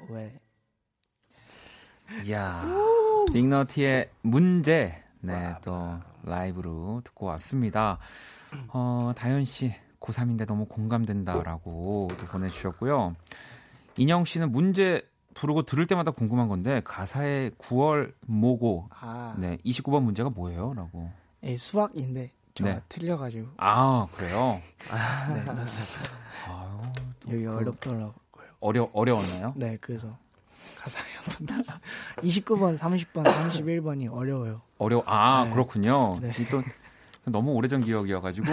왜? 0.09 0.41
이야, 2.25 2.65
빅너티의 3.33 4.11
문제. 4.23 5.05
네, 5.21 5.55
또 5.63 6.01
라이브로 6.25 7.01
듣고 7.05 7.27
왔습니다. 7.27 8.01
어, 8.73 9.13
다현 9.15 9.45
씨, 9.45 9.73
고3인데 10.01 10.45
너무 10.45 10.67
공감된다라고 10.67 12.09
또 12.19 12.27
보내주셨고요. 12.27 13.15
인영 13.99 14.25
씨는 14.25 14.51
문제 14.51 15.09
부르고 15.35 15.63
들을 15.63 15.87
때마다 15.87 16.11
궁금한 16.11 16.49
건데 16.49 16.81
가사에 16.83 17.51
9월 17.51 18.15
모고 18.27 18.89
아, 18.91 19.37
네 19.39 19.59
29번 19.59 20.03
문제가 20.03 20.29
뭐예요? 20.29 20.75
라고 20.75 21.09
예, 21.45 21.57
수학인데 21.57 22.33
제가 22.55 22.71
네. 22.71 22.81
틀려가지고 22.89 23.49
아 23.57 24.07
그래요? 24.15 24.61
네, 25.35 25.43
맞습니다. 25.45 25.95
아유, 26.47 26.83
또 27.21 27.33
여기 27.33 27.45
그 27.45 27.57
어렵더라고요. 27.57 28.15
어려 28.61 28.91
어려웠나요? 28.93 29.55
네, 29.57 29.79
그래서 29.81 30.17
가사에 30.79 31.05
한번 31.17 31.47
다 31.65 31.79
29번, 32.19 32.77
30번, 32.77 33.25
31번이 33.25 34.13
어려워요. 34.13 34.61
어려 34.79 35.03
아 35.07 35.45
네. 35.47 35.51
그렇군요. 35.53 36.19
네. 36.21 36.33
이또 36.41 36.63
너무 37.25 37.53
오래전 37.53 37.81
기억이어가지고 37.81 38.47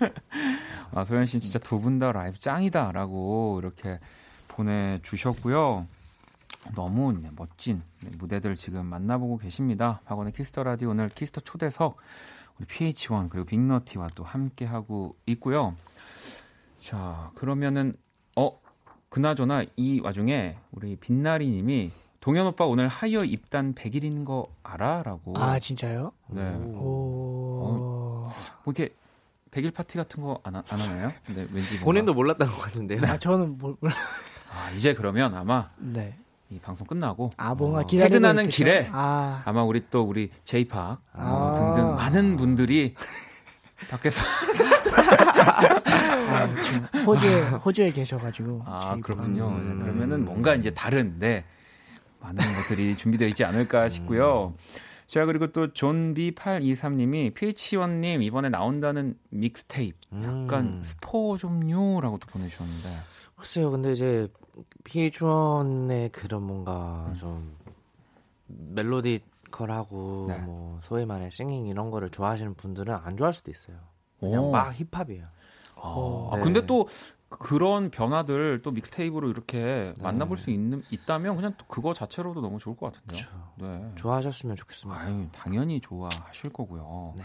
네. 0.00 0.12
아 0.94 1.04
소연 1.04 1.26
씨 1.26 1.38
진짜 1.40 1.58
두 1.58 1.78
분 1.80 1.98
다 1.98 2.12
라이브 2.12 2.38
짱이다라고 2.38 3.60
이렇게 3.62 3.98
보내주셨고요. 4.48 5.86
너무 6.74 7.12
네, 7.12 7.30
멋진 7.36 7.82
네, 8.02 8.10
무대들 8.16 8.56
지금 8.56 8.86
만나보고 8.86 9.38
계십니다. 9.38 10.00
박원의 10.04 10.32
Kiss 10.32 10.49
the 10.49 10.62
Radio 10.62 10.90
오늘 10.90 11.08
Kiss 11.08 11.26
the 11.26 11.40
초대석 11.42 11.96
우리 12.58 12.66
PH1 12.66 13.28
그리고 13.30 13.46
빅너티와 13.46 14.08
또 14.14 14.24
함께 14.24 14.64
하고 14.64 15.16
있고요. 15.26 15.74
자 16.80 17.30
그러면은 17.34 17.94
어 18.36 18.58
그나저나 19.08 19.64
이 19.76 20.00
와중에 20.00 20.56
우리 20.70 20.96
빛나리님이 20.96 21.90
동현 22.20 22.46
오빠 22.46 22.66
오늘 22.66 22.88
하이어 22.88 23.24
입단 23.24 23.74
100일인 23.74 24.24
거 24.24 24.48
알아?라고. 24.62 25.38
아, 25.38 25.58
진짜요? 25.58 26.12
네. 26.28 26.42
오. 26.56 28.28
뭐 28.64 28.74
이렇게 28.74 28.92
100일 29.52 29.72
파티 29.72 29.96
같은 29.96 30.22
거 30.22 30.40
안 30.44 30.56
안 30.56 30.62
하나요? 30.66 31.12
근데 31.24 31.42
왠지 31.52 31.74
뭔가- 31.74 31.84
본인도 31.84 32.14
몰랐던 32.14 32.48
것 32.48 32.58
같은데요. 32.58 33.00
아, 33.04 33.16
저는 33.18 33.56
뭘, 33.58 33.76
뭘- 33.80 33.92
아, 34.52 34.70
이제 34.72 34.92
그러면 34.94 35.34
아마 35.34 35.70
네. 35.78 36.18
이 36.50 36.58
방송 36.58 36.86
끝나고 36.86 37.30
아, 37.36 37.54
뭔가 37.54 37.80
어, 37.80 37.86
퇴근하는 37.86 38.44
있겠죠? 38.44 38.56
길에 38.56 38.88
아, 38.92 39.42
아마 39.44 39.62
우리 39.62 39.82
또 39.90 40.02
우리 40.02 40.30
제이팍 40.44 40.80
어, 40.88 40.98
아. 41.12 41.52
등등 41.52 41.94
많은 41.94 42.36
분들이 42.36 42.94
밖에서 43.90 44.22
아, 46.30 46.60
지금 46.60 47.04
호주에, 47.04 47.42
호주에 47.42 47.90
계셔가지고. 47.90 48.62
아 48.66 48.80
저희 48.82 49.00
그렇군요. 49.00 49.50
분. 49.50 49.78
네, 49.78 49.82
그러면은 49.84 50.24
뭔가 50.24 50.54
이제 50.54 50.70
다른데 50.70 51.44
많은 52.20 52.54
것들이 52.56 52.96
준비되어 52.96 53.28
있지 53.28 53.44
않을까 53.44 53.88
싶고요. 53.88 54.54
자 55.06 55.24
그리고 55.24 55.52
또 55.52 55.68
존비823님이 55.68 57.32
PH1님 57.34 58.22
이번에 58.22 58.50
나온다는 58.50 59.14
믹스테이프 59.30 59.96
약간 60.22 60.66
음. 60.66 60.82
스포 60.82 61.38
좀요라고 61.38 62.18
또 62.18 62.26
보내주셨는데 62.28 62.88
글쎄요, 63.36 63.70
근데 63.70 63.92
이제 63.92 64.28
PH1의 64.84 66.12
그런 66.12 66.42
뭔가 66.42 67.06
음. 67.08 67.14
좀 67.14 67.56
멜로디컬하고 68.46 70.26
네. 70.28 70.38
뭐 70.38 70.80
소위 70.82 71.04
말해 71.04 71.30
싱잉 71.30 71.66
이런 71.66 71.90
거를 71.90 72.10
좋아하시는 72.10 72.54
분들은 72.54 72.94
안 72.94 73.16
좋아할 73.16 73.32
수도 73.32 73.50
있어요. 73.50 73.76
그냥 74.18 74.48
오. 74.48 74.50
막 74.50 74.72
힙합이에요. 74.72 75.26
아, 75.76 76.30
네. 76.34 76.40
근데 76.40 76.66
또 76.66 76.88
그런 77.28 77.90
변화들 77.90 78.62
또 78.62 78.70
믹스테이프로 78.70 79.28
이렇게 79.28 79.92
네. 79.96 80.02
만나볼 80.02 80.36
수 80.36 80.50
있는 80.50 80.82
있다면 80.90 81.36
그냥 81.36 81.54
또 81.58 81.66
그거 81.66 81.92
자체로도 81.92 82.40
너무 82.40 82.58
좋을 82.58 82.76
것 82.76 82.92
같은데요. 82.92 83.52
네. 83.56 83.92
좋아하셨으면 83.96 84.56
좋겠습니다. 84.56 85.00
아유, 85.00 85.28
당연히 85.32 85.80
좋아하실 85.80 86.50
거고요. 86.50 87.14
네. 87.16 87.22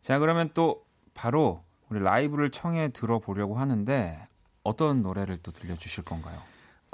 자, 0.00 0.18
그러면 0.18 0.50
또 0.52 0.84
바로 1.14 1.62
우리 1.88 2.00
라이브를 2.00 2.50
청해 2.50 2.88
들어보려고 2.88 3.56
하는데 3.56 4.26
어떤 4.64 5.02
노래를 5.02 5.36
또 5.38 5.52
들려주실 5.52 6.04
건가요? 6.04 6.42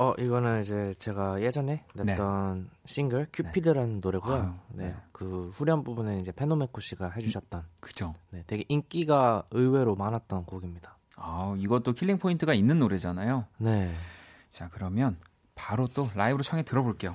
어 0.03 0.15
이거는 0.19 0.63
이제 0.63 0.95
제가 0.99 1.41
예전에 1.43 1.85
냈던 1.95 2.69
싱글 2.87 3.29
큐피드라는 3.33 4.01
노래고요. 4.01 4.35
아유, 4.35 4.53
네. 4.71 4.89
네. 4.89 4.97
그 5.13 5.51
후렴 5.55 5.85
부분에 5.85 6.19
이제 6.19 6.33
페노메코 6.33 6.81
씨가 6.81 7.11
해주셨던 7.11 7.63
그죠? 7.79 8.15
네, 8.31 8.43
되게 8.49 8.65
인기가 8.69 9.45
의외로 9.53 9.95
많았던 9.95 10.45
곡입니다. 10.45 10.97
아, 11.15 11.55
이것도 11.57 11.93
killing 11.93 12.19
point가 12.19 12.53
있는 12.53 12.81
노래잖아요. 12.81 13.47
네. 13.59 13.95
자, 14.51 14.69
그러면 14.73 15.17
바로 15.55 15.87
또 15.87 16.09
라이브로 16.17 16.43
청해 16.43 16.65
들어볼게요. 16.65 17.15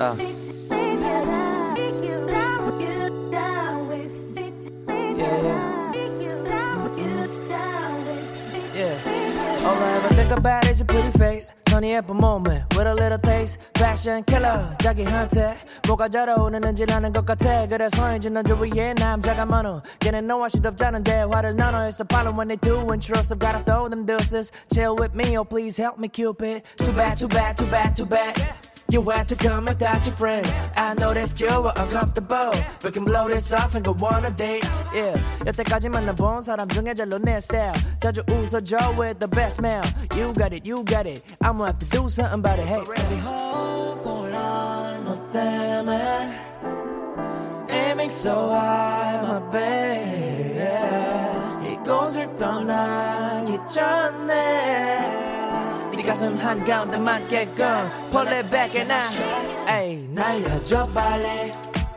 아. 0.00 0.31
I 10.31 10.31
ever 10.31 10.31
think 10.31 10.39
about 10.39 10.67
is 10.69 10.79
your 10.79 10.87
pretty 10.87 11.11
face. 11.17 11.53
Sunny 11.67 11.93
apple 11.93 12.15
moment 12.15 12.63
with 12.77 12.87
a 12.87 12.95
little 12.95 13.17
taste. 13.17 13.59
Fashion 13.75 14.23
killer, 14.23 14.73
자기한테 14.79 15.57
뭐가 15.85 16.07
잘 16.07 16.29
어울리는지 16.29 16.85
아는 16.89 17.11
것 17.11 17.25
같아. 17.25 17.67
그래서인지 17.67 18.29
넌 18.29 18.45
주위에 18.45 18.93
남자가 18.93 19.45
많어. 19.45 19.81
걔는 19.99 20.25
너와 20.25 20.47
시덥잖은 20.47 21.03
대화를 21.03 21.57
나눠. 21.57 21.89
It's 21.89 21.99
a 21.99 22.05
problem 22.05 22.37
when 22.37 22.47
they 22.47 22.55
do 22.55 22.79
and 22.89 23.05
trust. 23.05 23.33
I've 23.33 23.39
gotta 23.39 23.59
throw 23.65 23.89
them 23.89 24.05
deuces. 24.05 24.53
Chill 24.73 24.95
with 24.95 25.13
me, 25.13 25.37
oh 25.37 25.43
please 25.43 25.75
help 25.75 25.99
me, 25.99 26.07
Cupid. 26.07 26.63
Too 26.77 26.93
bad, 26.93 27.17
too 27.17 27.27
bad, 27.27 27.57
too 27.57 27.67
bad, 27.67 27.97
too 27.97 28.05
bad. 28.05 28.70
You 28.91 29.03
had 29.03 29.27
to 29.27 29.35
come 29.35 29.65
without 29.65 30.05
your 30.05 30.15
friends. 30.15 30.47
I 30.77 30.93
noticed 30.93 31.41
you 31.41 31.51
were 31.61 31.73
uncomfortable. 31.75 32.53
We 32.83 32.91
can 32.91 33.03
blow 33.03 33.27
this 33.27 33.51
off 33.51 33.75
and 33.75 33.83
go 33.83 33.91
on 34.05 34.23
a 34.23 34.31
date. 34.31 34.63
Yeah, 34.93 35.19
여태까지 35.45 35.89
만나본 35.89 36.41
사람 36.41 36.69
중에 36.69 36.93
제일 36.95 37.09
내 37.21 37.37
style. 37.41 37.73
자주 37.99 38.23
웃어줘 38.27 38.95
with 38.97 39.19
the 39.19 39.27
best 39.27 39.57
smile. 39.57 39.83
You 40.15 40.31
got 40.33 40.53
it, 40.53 40.65
you 40.65 40.83
got 40.85 41.05
it. 41.05 41.21
I'ma 41.41 41.65
have 41.65 41.79
to 41.79 41.85
do 41.87 42.07
something 42.07 42.39
about 42.39 42.59
it. 42.59 42.67
Hey. 42.67 42.83
Baby, 42.85 43.19
호골아 43.19 44.99
너 45.03 45.29
때문에 45.31 46.47
Aiming 47.69 48.09
so 48.09 48.49
high, 48.49 49.19
my 49.21 49.41
baby 49.51 50.63
이곳을 51.73 52.33
떠나기 52.35 53.59
전에 53.69 55.10
네 56.02 56.08
가슴 56.08 56.36
한가운데 56.36 56.98
맞게끔 56.98 57.64
Pull 58.10 58.26
it 58.26 58.50
back 58.50 58.76
and 58.76 58.92
I 58.92 59.02
Ay, 59.68 60.08
날려줘 60.10 60.88
빨리 60.88 61.52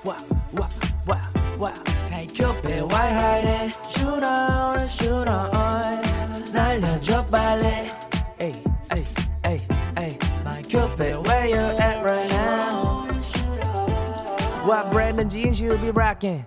와와와와 0.06 1.74
Hey 2.12 2.28
Cupid, 2.28 2.84
why 2.84 3.10
hiding? 3.10 3.74
Shoot 3.90 4.24
on, 4.24 4.88
shoot 4.88 5.28
on 5.28 6.02
날려줘 6.54 7.26
빨리 7.32 7.66
Ay, 8.40 8.54
ay, 8.92 9.04
ay, 9.44 9.62
ay 9.98 10.18
My 10.44 10.62
Cupid, 10.62 11.26
where 11.26 11.48
you 11.48 11.58
at 11.58 12.06
right 12.06 12.30
now? 12.30 13.08
What 14.68 14.92
brand 14.92 15.20
of 15.20 15.30
jeans 15.30 15.60
you 15.60 15.76
be 15.80 15.90
rocking? 15.90 16.46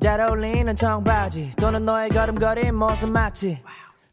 잘 0.00 0.20
어울리는 0.20 0.74
청바지 0.74 1.52
또는 1.56 1.84
너의 1.84 2.10
걸음걸이 2.10 2.72
모습 2.72 3.10
마치 3.10 3.62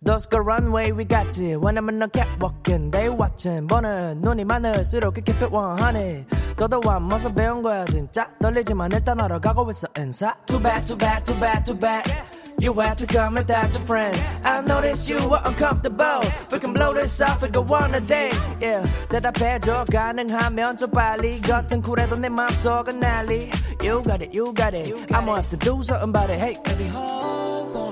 Those 0.03 0.27
go 0.27 0.39
runway 0.39 0.93
we 0.93 1.05
got 1.05 1.37
you 1.37 1.59
When 1.59 1.77
I'm 1.77 1.89
in 1.89 1.99
the 1.99 2.09
catwalking 2.09 2.91
they 2.93 3.09
watching 3.09 3.67
보는 3.67 4.21
눈이 4.21 4.45
많을수록 4.45 5.15
keep 5.15 5.43
it 5.43 5.51
100 5.53 6.25
도도한 6.57 7.03
모습 7.03 7.35
배운 7.35 7.63
거야 7.63 7.85
진짜 7.85 8.29
떨리지만 8.41 8.91
일단 8.93 9.21
하러 9.21 9.41
가고 9.41 9.69
있어 9.71 9.89
인사 9.99 10.37
Too 10.47 10.63
bad 10.63 10.87
too 10.87 10.97
bad 10.97 11.25
too 11.25 11.41
bad 11.41 11.65
too 11.65 11.79
bad 11.79 12.39
You 12.61 12.75
had 12.75 12.99
to 12.99 13.07
come 13.07 13.37
without 13.37 13.73
your 13.73 13.87
friends. 13.87 14.19
I 14.43 14.61
noticed 14.63 15.09
you 15.09 15.17
were 15.29 15.39
uncomfortable. 15.45 16.27
We 16.51 16.59
can 16.59 16.73
blow 16.73 16.93
this 16.93 17.21
off 17.21 17.45
and 17.45 17.55
go 17.55 17.63
on 17.63 17.95
a 17.95 18.01
date. 18.01 18.35
Yeah, 18.61 18.83
대답해줘 19.09 19.85
가능하면 19.87 20.77
좀 20.77 20.91
빨리. 20.91 21.41
겉은 21.41 21.81
쿨해도 21.83 22.17
내 22.17 22.29
맘속은 22.29 22.99
난리. 22.99 23.49
You 23.81 24.03
got 24.03 24.23
it, 24.23 24.35
you 24.35 24.53
got 24.53 24.75
it. 24.75 24.91
I'ma 25.15 25.37
have 25.37 25.49
to 25.51 25.57
do 25.57 25.81
something 25.83 26.11
about 26.11 26.31
it. 26.31 26.41
Hey, 26.41 26.59
Baby, 26.65 26.89
호골아 26.91 27.92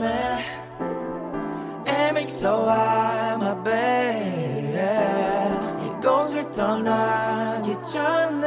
때문에 0.00 0.44
Aiming 1.86 2.26
so 2.26 2.64
high, 2.64 3.36
my 3.36 3.54
baby 3.62 4.80
이곳을 5.86 6.50
떠나기 6.52 7.76
전에 7.92 8.46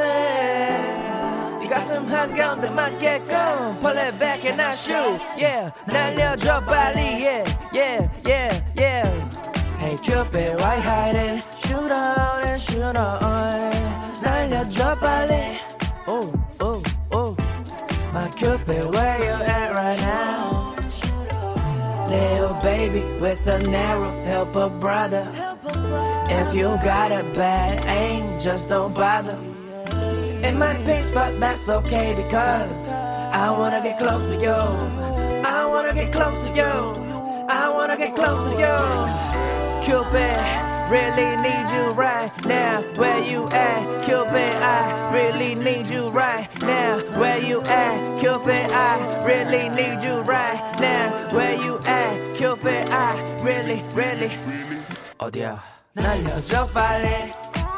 네 1.60 1.68
가슴 1.68 2.04
한가운데 2.06 2.70
맞게끔 2.70 3.78
Pull 3.80 3.98
it 3.98 4.18
back 4.18 4.44
and 4.44 4.60
I 4.60 4.72
shoot. 4.74 5.20
Yeah, 5.38 5.70
날려줘 5.86 6.60
빨리. 6.66 7.22
Yeah, 7.22 7.44
yeah, 7.72 8.08
yeah, 8.26 8.60
yeah. 8.76 9.08
Hey 9.78 9.96
Cupid, 10.02 10.58
why 10.60 10.76
hiding? 10.80 11.42
Shoot 11.64 11.92
on 11.92 12.42
and 12.42 12.60
shoot 12.60 12.96
on 12.96 13.70
날려줘 14.20 14.98
빨리 14.98 15.58
Oh, 16.08 16.32
oh, 16.60 16.82
oh. 17.12 17.36
My 18.12 18.28
Cupid, 18.34 18.92
where 18.92 19.18
you 19.22 19.30
at 19.30 19.70
right 19.72 20.00
now? 20.00 20.53
Little 22.09 22.53
baby 22.61 23.03
with 23.19 23.45
an 23.47 23.73
arrow, 23.73 24.23
help 24.23 24.55
a 24.55 24.69
brother. 24.69 25.27
If 26.29 26.53
you 26.53 26.67
got 26.83 27.11
a 27.11 27.23
bad 27.33 27.83
aim, 27.85 28.39
just 28.39 28.69
don't 28.69 28.93
bother. 28.93 29.37
It 30.47 30.55
might 30.55 30.83
pinch, 30.85 31.13
but 31.13 31.39
that's 31.39 31.67
okay 31.67 32.13
because 32.15 32.71
I 32.89 33.49
wanna 33.51 33.81
get 33.81 33.97
close 33.97 34.29
to 34.29 34.39
you. 34.39 34.59
I 35.43 35.65
wanna 35.65 35.93
get 35.93 36.11
close 36.11 36.37
to 36.45 36.55
you. 36.55 36.73
I 37.49 37.69
wanna 37.73 37.97
get 37.97 38.15
close 38.15 38.43
to 38.49 38.53
you. 38.63 38.77
Cupid, 39.85 40.74
really 40.90 41.36
need 41.42 41.66
you 41.72 41.92
right 41.92 42.30
now. 42.46 42.82
Where 42.96 43.22
you 43.22 43.48
at? 43.50 44.04
Cupid, 44.04 44.54
I 44.62 45.12
really 45.12 45.54
need 45.54 45.88
you 45.88 46.08
right 46.10 46.48
now. 46.62 46.98
Where 47.18 47.38
you 47.38 47.62
at? 47.62 48.20
Cupid, 48.20 48.70
I 48.70 49.24
really 49.24 49.68
need 49.68 50.02
you 50.02 50.20
right 50.22 50.60
now. 50.80 51.28
Where 51.34 51.54
you 51.54 51.78
at? 51.84 52.36
Cupid, 52.36 52.88
I 52.90 53.40
really, 53.42 53.82
really. 53.94 54.30
어디야? 55.18 55.62
날려줘 55.94 56.66
빨리. 56.72 57.06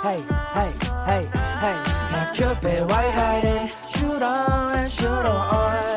Hey, 0.02 0.20
hey, 0.54 0.72
hey, 1.06 1.26
hey. 1.60 1.76
My 2.10 2.30
Cupid, 2.34 2.90
why 2.90 3.08
hiding? 3.10 3.70
Shoot 3.94 4.22
on 4.22 4.78
and 4.78 4.90
shoot 4.90 5.26
on. 5.26 5.95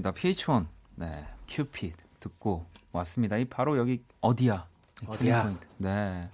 신납니다. 0.00 0.12
PH1, 0.12 0.66
네, 0.96 1.26
큐피드 1.48 1.96
듣고 2.20 2.66
왔습니다. 2.92 3.36
이 3.36 3.44
바로 3.44 3.76
여기 3.78 4.02
어디야? 4.20 4.66
어디야? 5.06 5.54
네. 5.76 6.28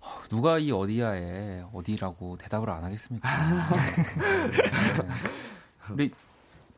어, 0.00 0.08
누가 0.28 0.58
이 0.58 0.70
어디야에 0.70 1.64
어디라고 1.72 2.36
대답을 2.38 2.70
안 2.70 2.84
하겠습니까? 2.84 3.28
네. 4.48 4.56
우리 5.90 6.12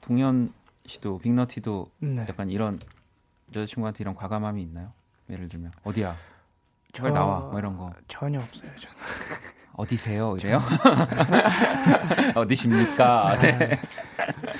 동현 0.01 0.53
씨도 0.87 1.19
빅너티도 1.19 1.91
네. 2.01 2.27
약간 2.29 2.49
이런 2.51 2.79
여자친구한테 3.55 4.03
이런 4.03 4.15
과감함이 4.15 4.63
있나요? 4.63 4.93
예를 5.31 5.49
들면 5.49 5.73
어디야? 5.85 6.17
저- 6.95 7.03
잘 7.03 7.13
나와 7.13 7.41
뭐 7.41 7.59
이런 7.59 7.77
거 7.77 7.93
전혀 8.09 8.39
없어요. 8.41 8.71
저는. 8.77 8.97
어디세요? 9.79 10.37
이래요? 10.39 10.61
어디십니까? 12.35 13.39
네. 13.39 13.81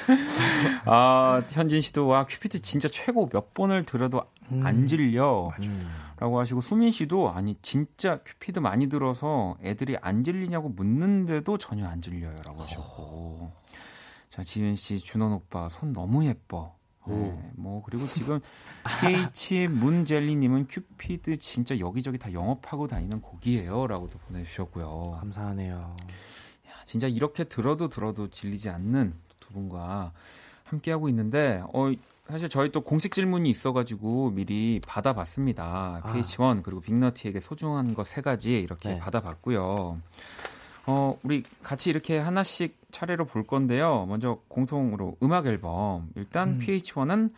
아, 0.87 1.43
현진 1.51 1.81
씨도 1.81 2.07
와 2.07 2.25
큐피드 2.25 2.63
진짜 2.63 2.89
최고 2.89 3.29
몇 3.29 3.53
번을 3.53 3.85
들어도 3.85 4.23
안 4.63 4.87
질려. 4.87 5.51
라고 6.21 6.39
하시고 6.41 6.61
수민 6.61 6.93
씨도 6.93 7.33
아니 7.33 7.57
진짜 7.63 8.19
큐피드 8.25 8.61
많이 8.61 8.89
들어서 8.89 9.57
애들이 9.63 9.97
안 10.01 10.23
질리냐고 10.23 10.69
묻는데도 10.69 11.59
전혀 11.59 11.87
안 11.87 12.01
질려요라고 12.01 12.63
하셨고 12.63 13.53
자 14.31 14.43
지은 14.45 14.75
씨 14.77 14.99
준원 15.01 15.33
오빠 15.33 15.69
손 15.69 15.93
너무 15.93 16.25
예뻐 16.27 16.75
네, 17.15 17.51
뭐 17.57 17.83
그리고 17.85 18.09
지금 18.09 18.41
PH 19.01 19.69
문젤리님은 19.69 20.67
큐피드 20.69 21.39
진짜 21.39 21.79
여기저기 21.79 22.19
다 22.19 22.33
영업하고 22.33 22.87
다니는 22.89 23.21
곡이에요라고도 23.21 24.19
보내주셨고요. 24.19 25.19
감사하네요. 25.21 25.97
진짜 26.85 27.07
이렇게 27.07 27.45
들어도 27.45 27.89
들어도 27.89 28.29
질리지 28.31 28.71
않는 28.71 29.13
두 29.41 29.53
분과 29.53 30.13
함께 30.65 30.91
하고 30.91 31.09
있는데 31.11 31.63
어 31.75 31.93
사실 32.29 32.49
저희 32.49 32.71
또 32.71 32.81
공식 32.83 33.13
질문이 33.15 33.49
있어가지고 33.51 34.31
미리 34.31 34.81
받아봤습니다. 34.87 36.01
아. 36.03 36.13
PH1 36.15 36.63
그리고 36.63 36.81
빅너티에게 36.81 37.41
소중한 37.41 37.95
것 37.95 38.05
세 38.05 38.21
가지 38.23 38.59
이렇게 38.59 38.91
네. 38.91 38.99
받아봤고요. 38.99 39.99
어 40.87 41.19
우리 41.23 41.43
같이 41.63 41.91
이렇게 41.91 42.19
하나씩 42.19 42.78
차례로 42.91 43.27
볼 43.27 43.47
건데요. 43.47 44.07
먼저 44.07 44.41
공통으로 44.49 45.17
음악 45.23 45.47
앨범 45.47 46.09
일단 46.15 46.51
음. 46.51 46.61
PH1은 46.61 47.31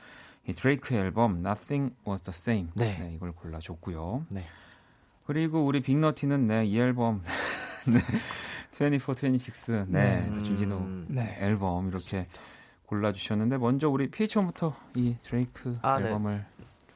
이 0.47 0.55
드레이크의 0.55 1.01
앨범 1.01 1.39
Nothing 1.39 1.95
Was 2.07 2.23
the 2.23 2.35
Same 2.35 2.69
네. 2.75 3.13
이걸 3.15 3.33
골라줬고요. 3.33 4.27
네. 4.29 4.43
그리고 5.27 5.65
우리 5.65 5.81
빅너티는 5.81 6.47
네, 6.47 6.65
이 6.67 6.79
앨범 6.79 7.23
네, 7.87 7.99
24, 8.97 9.15
26 9.29 9.87
네, 9.89 10.21
네. 10.21 10.43
김진호 10.43 10.77
음, 10.77 11.07
네. 11.09 11.37
앨범 11.41 11.89
이렇게 11.89 12.27
골라주셨는데 12.87 13.59
먼저 13.59 13.89
우리 13.89 14.11
PH1부터 14.11 14.75
이 14.97 15.17
드레이크 15.23 15.79
아, 15.83 15.99
네. 15.99 16.07
앨범을 16.07 16.45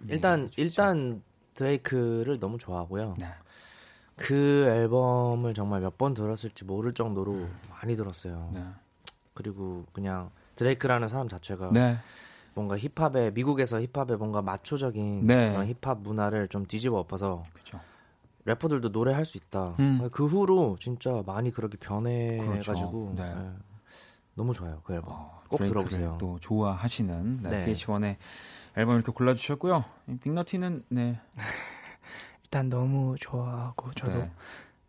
일단 0.08 0.40
얘기해 0.40 0.50
주시죠. 0.50 0.62
일단 0.62 1.22
드레이크를 1.54 2.38
너무 2.40 2.58
좋아하고요. 2.58 3.14
네. 4.16 4.24
그 4.24 4.66
앨범을 4.68 5.54
정말 5.54 5.80
몇 5.80 5.98
번 5.98 6.14
들었을지 6.14 6.64
모를 6.64 6.92
정도로 6.94 7.48
많이 7.70 7.96
들었어요. 7.96 8.50
네. 8.52 8.64
그리고 9.34 9.84
그냥 9.92 10.30
드레이크라는 10.56 11.08
사람 11.08 11.28
자체가 11.28 11.70
네. 11.72 11.98
뭔가 12.54 12.76
힙합에 12.78 13.32
미국에서 13.32 13.80
힙합에 13.80 14.16
뭔가 14.16 14.40
마초적인 14.42 15.24
네. 15.24 15.66
힙합 15.66 15.98
문화를 16.02 16.48
좀 16.48 16.66
뒤집어 16.66 16.98
엎어서 16.98 17.42
그렇죠. 17.52 17.80
래퍼들도 18.44 18.90
노래할 18.90 19.24
수 19.24 19.38
있다. 19.38 19.74
음. 19.80 20.08
그 20.12 20.26
후로 20.26 20.76
진짜 20.78 21.22
많이 21.26 21.50
그렇게 21.50 21.76
변해가지고 21.78 23.14
그렇죠. 23.16 23.22
네. 23.22 23.34
네. 23.34 23.50
너무 24.36 24.52
좋아요 24.52 24.80
그 24.84 24.94
앨범. 24.94 25.12
어, 25.12 25.40
꼭 25.48 25.58
들어보세요. 25.64 26.16
또 26.20 26.38
좋아하시는 26.40 27.40
네, 27.42 27.50
네. 27.50 27.66
PH1의 27.72 28.16
앨범 28.76 28.96
이렇게 28.96 29.10
골라주셨고요. 29.12 29.84
이 30.08 30.16
빅너티는 30.18 30.84
네. 30.90 31.18
일단 32.54 32.70
너무 32.70 33.16
좋아하고 33.18 33.92
저도 33.94 34.20
네. 34.20 34.30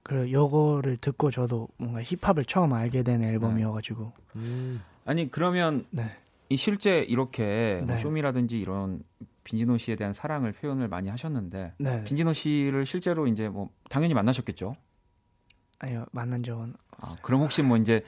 그리고 0.04 0.32
요거를 0.32 0.98
듣고 0.98 1.32
저도 1.32 1.68
뭔가 1.78 2.00
힙합을 2.04 2.46
처음 2.46 2.74
알게 2.74 3.02
된 3.02 3.24
앨범이어가지고 3.24 4.14
음. 4.36 4.84
아니 5.04 5.32
그러면 5.32 5.88
네. 5.90 6.12
이 6.50 6.58
실제 6.58 7.00
이렇게 7.00 7.82
뭐 7.84 7.96
네. 7.96 7.98
쇼미라든지 8.00 8.60
이런 8.60 9.02
빈지노 9.46 9.80
씨에 9.80 9.96
대한 9.96 10.14
사랑을 10.14 10.52
표현을 10.52 10.88
많이 10.88 11.10
하셨는데 11.10 11.74
네. 11.80 12.04
빈지노 12.04 12.34
씨를 12.34 12.86
실제로 12.86 13.26
이제 13.26 13.50
뭐 13.50 13.72
당연히 13.90 14.14
만나셨겠죠. 14.14 14.76
아니요 15.80 16.06
만난 16.12 16.44
적은 16.44 16.76
아, 17.00 17.16
그럼 17.24 17.42
혹시 17.42 17.64
뭐 17.64 17.78
이제 17.78 18.04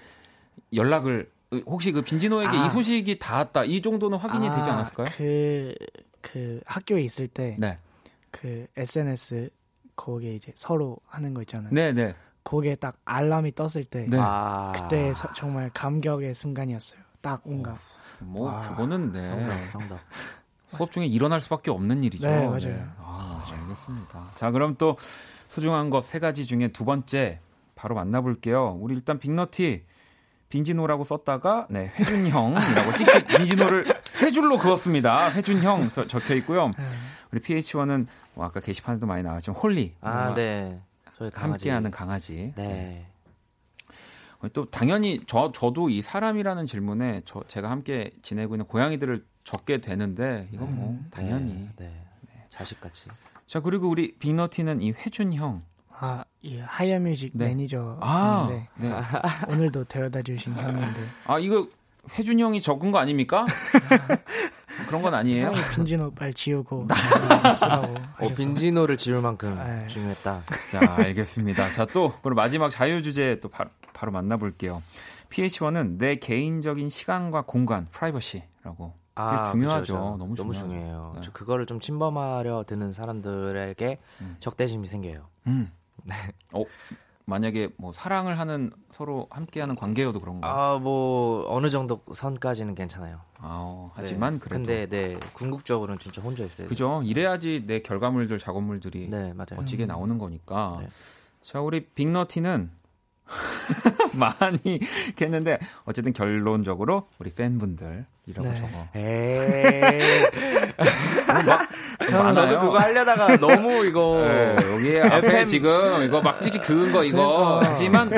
연락을 0.72 1.32
혹시 1.66 1.92
그 1.92 2.04
빈지노에게 2.04 2.56
아. 2.56 2.68
이 2.68 2.70
소식이 2.70 3.18
닿았다 3.18 3.64
이 3.64 3.82
정도는 3.82 4.20
확인이 4.20 4.52
되지 4.52 4.70
아, 4.70 4.74
않았을까요? 4.74 5.08
그, 5.18 5.74
그 6.22 6.62
학교에 6.68 7.02
있을 7.02 7.28
때 7.28 7.56
네, 7.58 7.80
그 8.40 8.68
SNS 8.78 9.50
거기에 9.96 10.34
이제 10.36 10.52
서로 10.56 10.98
하는 11.08 11.34
거 11.34 11.42
있잖아요. 11.42 11.70
네, 11.74 11.92
네. 11.92 12.16
거기에 12.44 12.76
딱 12.76 12.98
알람이 13.06 13.56
떴을 13.56 13.84
때 13.90 14.06
네. 14.08 14.18
아 14.22 14.72
그때 14.76 15.14
서- 15.14 15.32
정말 15.34 15.70
감격의 15.74 16.34
순간이었어요. 16.34 17.00
딱 17.22 17.42
뭔가 17.46 17.78
뭐 18.20 18.52
와. 18.52 18.70
그거는 18.70 19.12
네 19.12 19.68
성덕. 19.70 20.00
수업 20.70 20.92
중에 20.92 21.06
일어날 21.06 21.42
수밖에 21.42 21.72
없는 21.72 22.04
일이죠. 22.04 22.28
네, 22.28 22.46
맞아요. 22.46 22.92
아, 23.00 23.46
알겠습니다. 23.52 24.32
자, 24.36 24.52
그럼 24.52 24.76
또 24.78 24.98
소중한 25.48 25.90
것 25.90 26.02
세 26.02 26.20
가지 26.20 26.46
중에 26.46 26.68
두 26.70 26.84
번째 26.86 27.40
바로 27.76 27.96
만나볼게요. 27.96 28.78
우리 28.80 28.94
일단 28.96 29.18
빅너티 29.20 29.84
빈지노라고 30.50 31.04
썼다가 31.04 31.68
네 31.70 31.92
회준형이라고 32.00 32.96
찍찍 32.96 33.28
빈지노를 33.28 33.86
세 34.06 34.32
줄로 34.32 34.58
그었습니다. 34.58 35.32
회준형 35.32 35.90
써- 35.90 36.08
적혀 36.08 36.36
있고요. 36.36 36.72
네. 37.32 37.32
우리 37.32 37.42
PH1은 37.42 38.08
뭐 38.36 38.46
아까 38.46 38.60
게시판에도 38.60 39.06
많이 39.06 39.24
나왔지만 39.24 39.60
홀리 39.60 39.96
아 40.02 40.34
네. 40.34 40.82
저희 41.18 41.30
강아지. 41.32 41.70
함께하는 41.70 41.92
강아지. 41.92 42.54
네. 42.56 43.06
어, 44.40 44.48
또 44.50 44.70
당연히 44.70 45.22
저 45.26 45.52
저도 45.52 45.90
이 45.90 46.02
사람이라는 46.02 46.66
질문에 46.68 47.22
저 47.26 47.42
제가 47.48 47.72
함께 47.72 48.12
지내고 48.22 48.56
있는 48.56 48.66
고양이들을 48.68 49.26
적게 49.44 49.80
되는데 49.82 50.48
이건 50.52 50.76
뭐 50.76 51.00
당연히. 51.10 51.70
네. 51.78 52.04
네. 52.22 52.46
자식같이. 52.50 53.10
자 53.48 53.60
그리고 53.62 53.90
우리 53.90 54.16
빅너티는 54.18 54.82
이 54.82 54.92
회준 54.92 55.34
형. 55.34 55.64
아, 56.00 56.24
이 56.44 56.60
하이어뮤직 56.60 57.32
네. 57.34 57.48
매니저인데 57.48 58.00
아, 58.04 58.48
네. 58.52 58.70
오늘도 59.50 59.86
데려다 59.86 60.22
주신 60.22 60.54
형인데 60.54 61.02
아 61.26 61.40
이거 61.40 61.68
회준 62.12 62.40
형이 62.40 62.62
적은 62.62 62.92
거 62.92 63.00
아닙니까? 63.00 63.48
그런 64.88 65.02
건 65.02 65.14
아니에요. 65.14 65.54
빈지노 65.76 66.12
빨리 66.12 66.34
지우고 66.34 66.88
어. 68.20 68.28
빈지노를 68.36 68.98
지울 68.98 69.22
만큼 69.22 69.56
네. 69.56 69.88
중요했다. 69.88 70.44
자, 70.72 70.96
알겠습니다. 70.98 71.72
자, 71.72 71.86
또 71.86 72.14
그럼 72.22 72.36
마지막 72.36 72.70
자유 72.70 73.02
주제 73.02 73.40
또 73.40 73.50
바, 73.50 73.66
바로 73.94 74.12
만나볼게요. 74.12 74.82
PH1은 75.30 75.98
내 75.98 76.16
개인적인 76.16 76.90
시간과 76.90 77.44
공간, 77.44 77.88
프라이버시라고. 77.92 78.94
그게 79.14 79.52
중요하죠. 79.52 79.82
그쵸, 79.82 79.94
그쵸. 79.94 80.16
너무 80.20 80.36
중요하죠. 80.36 80.60
중요해요. 80.60 81.12
네. 81.16 81.22
저 81.24 81.32
그거를 81.32 81.66
좀 81.66 81.80
침범하려 81.80 82.66
드는 82.68 82.94
사람들에게 82.94 83.98
음. 84.22 84.38
적대심이 84.40 84.88
생겨요. 84.88 85.28
음. 85.48 85.72
어, 86.54 86.64
만약에 87.28 87.70
뭐 87.78 87.92
사랑을 87.92 88.40
하는 88.40 88.72
서로 88.90 89.28
함께하는 89.32 89.76
관계여도 89.76 90.22
그런가? 90.22 90.48
아, 90.48 90.76
아, 90.76 90.80
뭐 90.80 91.46
어느 91.50 91.70
정도 91.70 92.02
선까지는 92.14 92.74
괜찮아요. 92.74 93.20
어, 93.40 93.92
하지만 93.96 94.36
네. 94.36 94.40
그래도 94.40 94.66
근데 94.66 94.88
네 94.88 95.20
궁극적으로는 95.34 96.00
진짜 96.00 96.22
혼자 96.22 96.46
있어요. 96.46 96.68
그죠? 96.70 97.02
이래야지 97.04 97.66
내 97.66 97.82
결과물들, 97.82 98.40
작업물들이 98.40 99.10
네 99.10 99.34
맞아요. 99.34 99.58
멋지게 99.58 99.86
나오는 99.86 100.18
거니까. 100.18 100.78
네. 100.80 100.88
자, 101.44 101.60
우리 101.60 101.86
빅너티는 101.86 102.72
많이 104.14 104.80
했는데 105.20 105.60
어쨌든 105.86 106.14
결론적으로 106.14 107.08
우리 107.20 107.32
팬분들이라고 107.32 108.06
네. 108.44 108.56
적어. 108.56 108.88
에이, 108.96 110.02
많아요. 112.08 112.32
저도 112.34 112.60
그거 112.62 112.80
하려다가 112.80 113.38
너무 113.38 113.86
이거 113.86 114.22
네, 114.26 114.56
여기 114.74 115.00
앞에 115.00 115.28
FM. 115.28 115.46
지금 115.48 116.04
이거 116.04 116.22
막 116.22 116.42
찍찍 116.42 116.64
그은 116.64 116.92
거 116.92 117.04
이거 117.04 117.60
하지만 117.64 118.10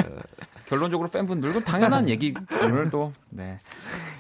결론적으로 0.67 1.09
팬분들도 1.09 1.61
당연한 1.61 2.07
얘기를 2.09 2.89
또 2.91 3.13
네. 3.31 3.57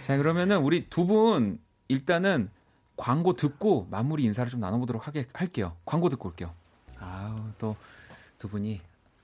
자 0.01 0.17
그러면은 0.17 0.57
우리 0.57 0.89
두 0.89 1.05
분 1.05 1.59
일단은 1.87 2.49
광고 2.97 3.33
듣고 3.33 3.87
마무리 3.89 4.23
인사를 4.23 4.49
좀 4.51 4.59
나눠보도록 4.59 5.07
하게 5.07 5.25
할게요. 5.33 5.75
광고 5.85 6.09
듣고 6.09 6.29
올게요. 6.29 6.51
아우 6.99 7.35
또 7.57 7.75
두 8.39 8.47
분이 8.47 8.79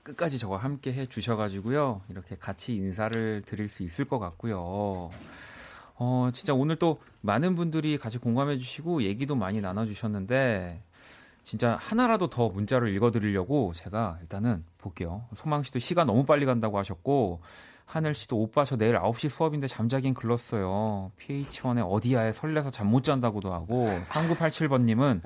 끝까지 0.06 0.38
저와 0.38 0.58
함께 0.58 0.92
해 0.92 1.06
주셔가지고요 1.06 2.02
이렇게 2.08 2.36
같이 2.36 2.76
인사를 2.76 3.42
드릴 3.44 3.68
수 3.68 3.82
있을 3.82 4.04
것 4.04 4.20
같고요. 4.20 5.10
어 5.98 6.30
진짜 6.32 6.54
오늘 6.54 6.76
또 6.76 7.00
많은 7.22 7.56
분들이 7.56 7.98
같이 7.98 8.18
공감해 8.18 8.58
주시고 8.58 9.02
얘기도 9.02 9.34
많이 9.34 9.60
나눠 9.60 9.84
주셨는데 9.84 10.80
진짜 11.42 11.76
하나라도 11.80 12.28
더 12.28 12.48
문자를 12.50 12.94
읽어드리려고 12.94 13.72
제가 13.74 14.18
일단은 14.20 14.64
볼게요. 14.78 15.24
소망 15.34 15.64
씨도 15.64 15.80
시간 15.80 16.06
너무 16.06 16.24
빨리 16.24 16.46
간다고 16.46 16.78
하셨고 16.78 17.40
하늘 17.84 18.14
씨도 18.14 18.36
오빠 18.36 18.64
저 18.64 18.76
내일 18.76 18.96
9시 18.98 19.28
수업인데 19.28 19.66
잠자긴 19.66 20.12
글렀어요. 20.14 21.10
PH1의 21.18 21.84
어디야에 21.88 22.30
설레서 22.32 22.70
잠 22.70 22.86
못 22.86 23.02
잔다고도 23.02 23.52
하고 23.52 23.86
3987번님은 24.06 25.22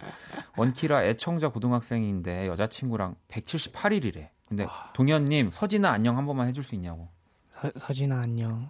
원키라 0.56 1.04
애청자 1.04 1.48
고등학생인데 1.48 2.46
여자친구랑 2.48 3.16
178일이래. 3.28 4.28
근데 4.50 4.66
동현님 4.94 5.50
서진아 5.52 5.90
안녕 5.92 6.18
한 6.18 6.26
번만 6.26 6.48
해줄 6.48 6.62
수 6.64 6.74
있냐고. 6.74 7.06
서, 7.54 7.70
서진아 7.78 8.20
안녕. 8.22 8.68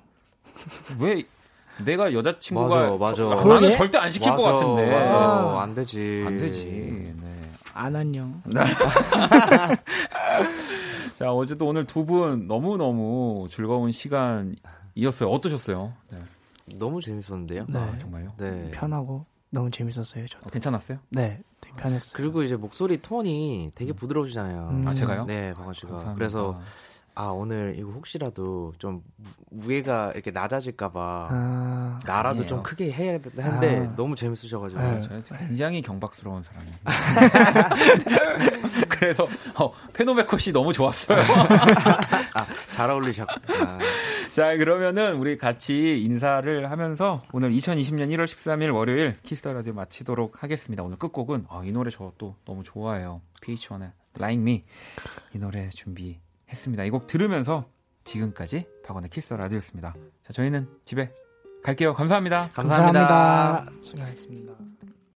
왜 1.00 1.24
내가 1.82 2.12
여자친구가 2.12 2.68
맞아, 2.98 3.24
맞아. 3.24 3.24
나는 3.24 3.42
그러게? 3.42 3.70
절대 3.70 3.96
안 3.96 4.10
시킬 4.10 4.30
것 4.30 4.36
맞아, 4.42 4.52
같은데 4.52 4.90
맞아. 4.94 5.10
아. 5.16 5.62
안 5.62 5.74
되지. 5.74 6.22
안 6.26 6.36
되지. 6.36 7.14
네. 7.22 7.40
안 7.72 7.96
안녕. 7.96 8.42
자, 11.18 11.32
어쨌든 11.32 11.66
오늘 11.66 11.86
두 11.86 12.04
분 12.04 12.46
너무 12.46 12.76
너무 12.76 13.48
즐거운 13.50 13.90
시간이었어요. 13.90 15.30
어떠셨어요? 15.30 15.94
네. 16.10 16.18
너무 16.76 17.00
재밌었는데요. 17.00 17.64
네. 17.68 17.78
아, 17.78 17.98
정말요? 17.98 18.34
네. 18.36 18.70
편하고 18.72 19.24
너무 19.50 19.70
재밌었어요. 19.70 20.26
저도. 20.28 20.46
어, 20.46 20.50
괜찮았어요? 20.50 20.98
네, 21.10 21.42
되게 21.60 21.74
편했어요. 21.76 22.12
그리고 22.14 22.42
이제 22.42 22.56
목소리 22.56 23.02
톤이 23.02 23.72
되게 23.74 23.92
부드러우시잖아요. 23.92 24.68
음. 24.70 24.88
아 24.88 24.94
제가요? 24.94 25.24
네, 25.26 25.52
박원 25.54 25.74
씨가. 25.74 25.88
감사합니다. 25.88 26.14
그래서 26.14 26.60
아 27.14 27.24
오늘 27.26 27.74
이거 27.76 27.90
혹시라도 27.90 28.72
좀 28.78 29.02
무- 29.16 29.30
무게가 29.50 30.12
이렇게 30.14 30.30
낮아질까봐 30.30 31.28
아, 31.30 31.98
나라도 32.06 32.28
아니에요. 32.30 32.46
좀 32.46 32.62
크게 32.62 32.90
해야 32.92 33.18
되는데 33.18 33.88
아. 33.88 33.94
너무 33.96 34.14
재밌으셔가지고 34.14 34.80
네. 34.80 35.02
저는 35.02 35.22
굉장히 35.38 35.82
경박스러운 35.82 36.42
사람이에요. 36.42 36.76
그래서 38.88 39.26
어, 39.58 39.72
페노메코 39.92 40.36
씨 40.36 40.52
너무 40.52 40.72
좋았어요. 40.72 41.18
아, 42.34 42.46
잘 42.74 42.90
어울리셨구나. 42.90 43.78
자, 44.34 44.56
그러면은 44.56 45.16
우리 45.16 45.36
같이 45.36 46.00
인사를 46.02 46.70
하면서 46.70 47.22
오늘 47.32 47.50
2020년 47.50 48.08
1월 48.14 48.24
13일 48.24 48.74
월요일 48.74 49.16
Kiss 49.22 49.39
the 49.39 49.52
Radio 49.52 49.72
마치도록 49.74 50.42
하겠습니다. 50.42 50.82
오늘 50.84 50.96
끝곡은 50.98 51.46
아, 51.48 51.62
이 51.64 51.72
노래 51.72 51.90
저 51.90 52.12
또 52.18 52.36
너무 52.44 52.62
좋아해요. 52.62 53.20
PH1의 53.42 53.90
Like 54.16 54.40
Me 54.40 54.64
이 55.34 55.38
노래 55.38 55.68
준비 55.70 56.18
했습니다. 56.50 56.84
이 56.84 56.90
곡 56.90 57.06
들으면서 57.06 57.64
지금까지 58.04 58.66
박원의 58.84 59.10
Kiss 59.10 59.25
the 59.25 59.36
Radio였습니다. 59.36 59.94
자, 60.22 60.32
저희는 60.32 60.68
집에 60.84 61.12
갈게요. 61.62 61.94
감사합니다. 61.94 62.48
감사합니다. 62.54 63.06
감사합니다. 63.06 63.72
수고하셨습니다. 63.82 64.69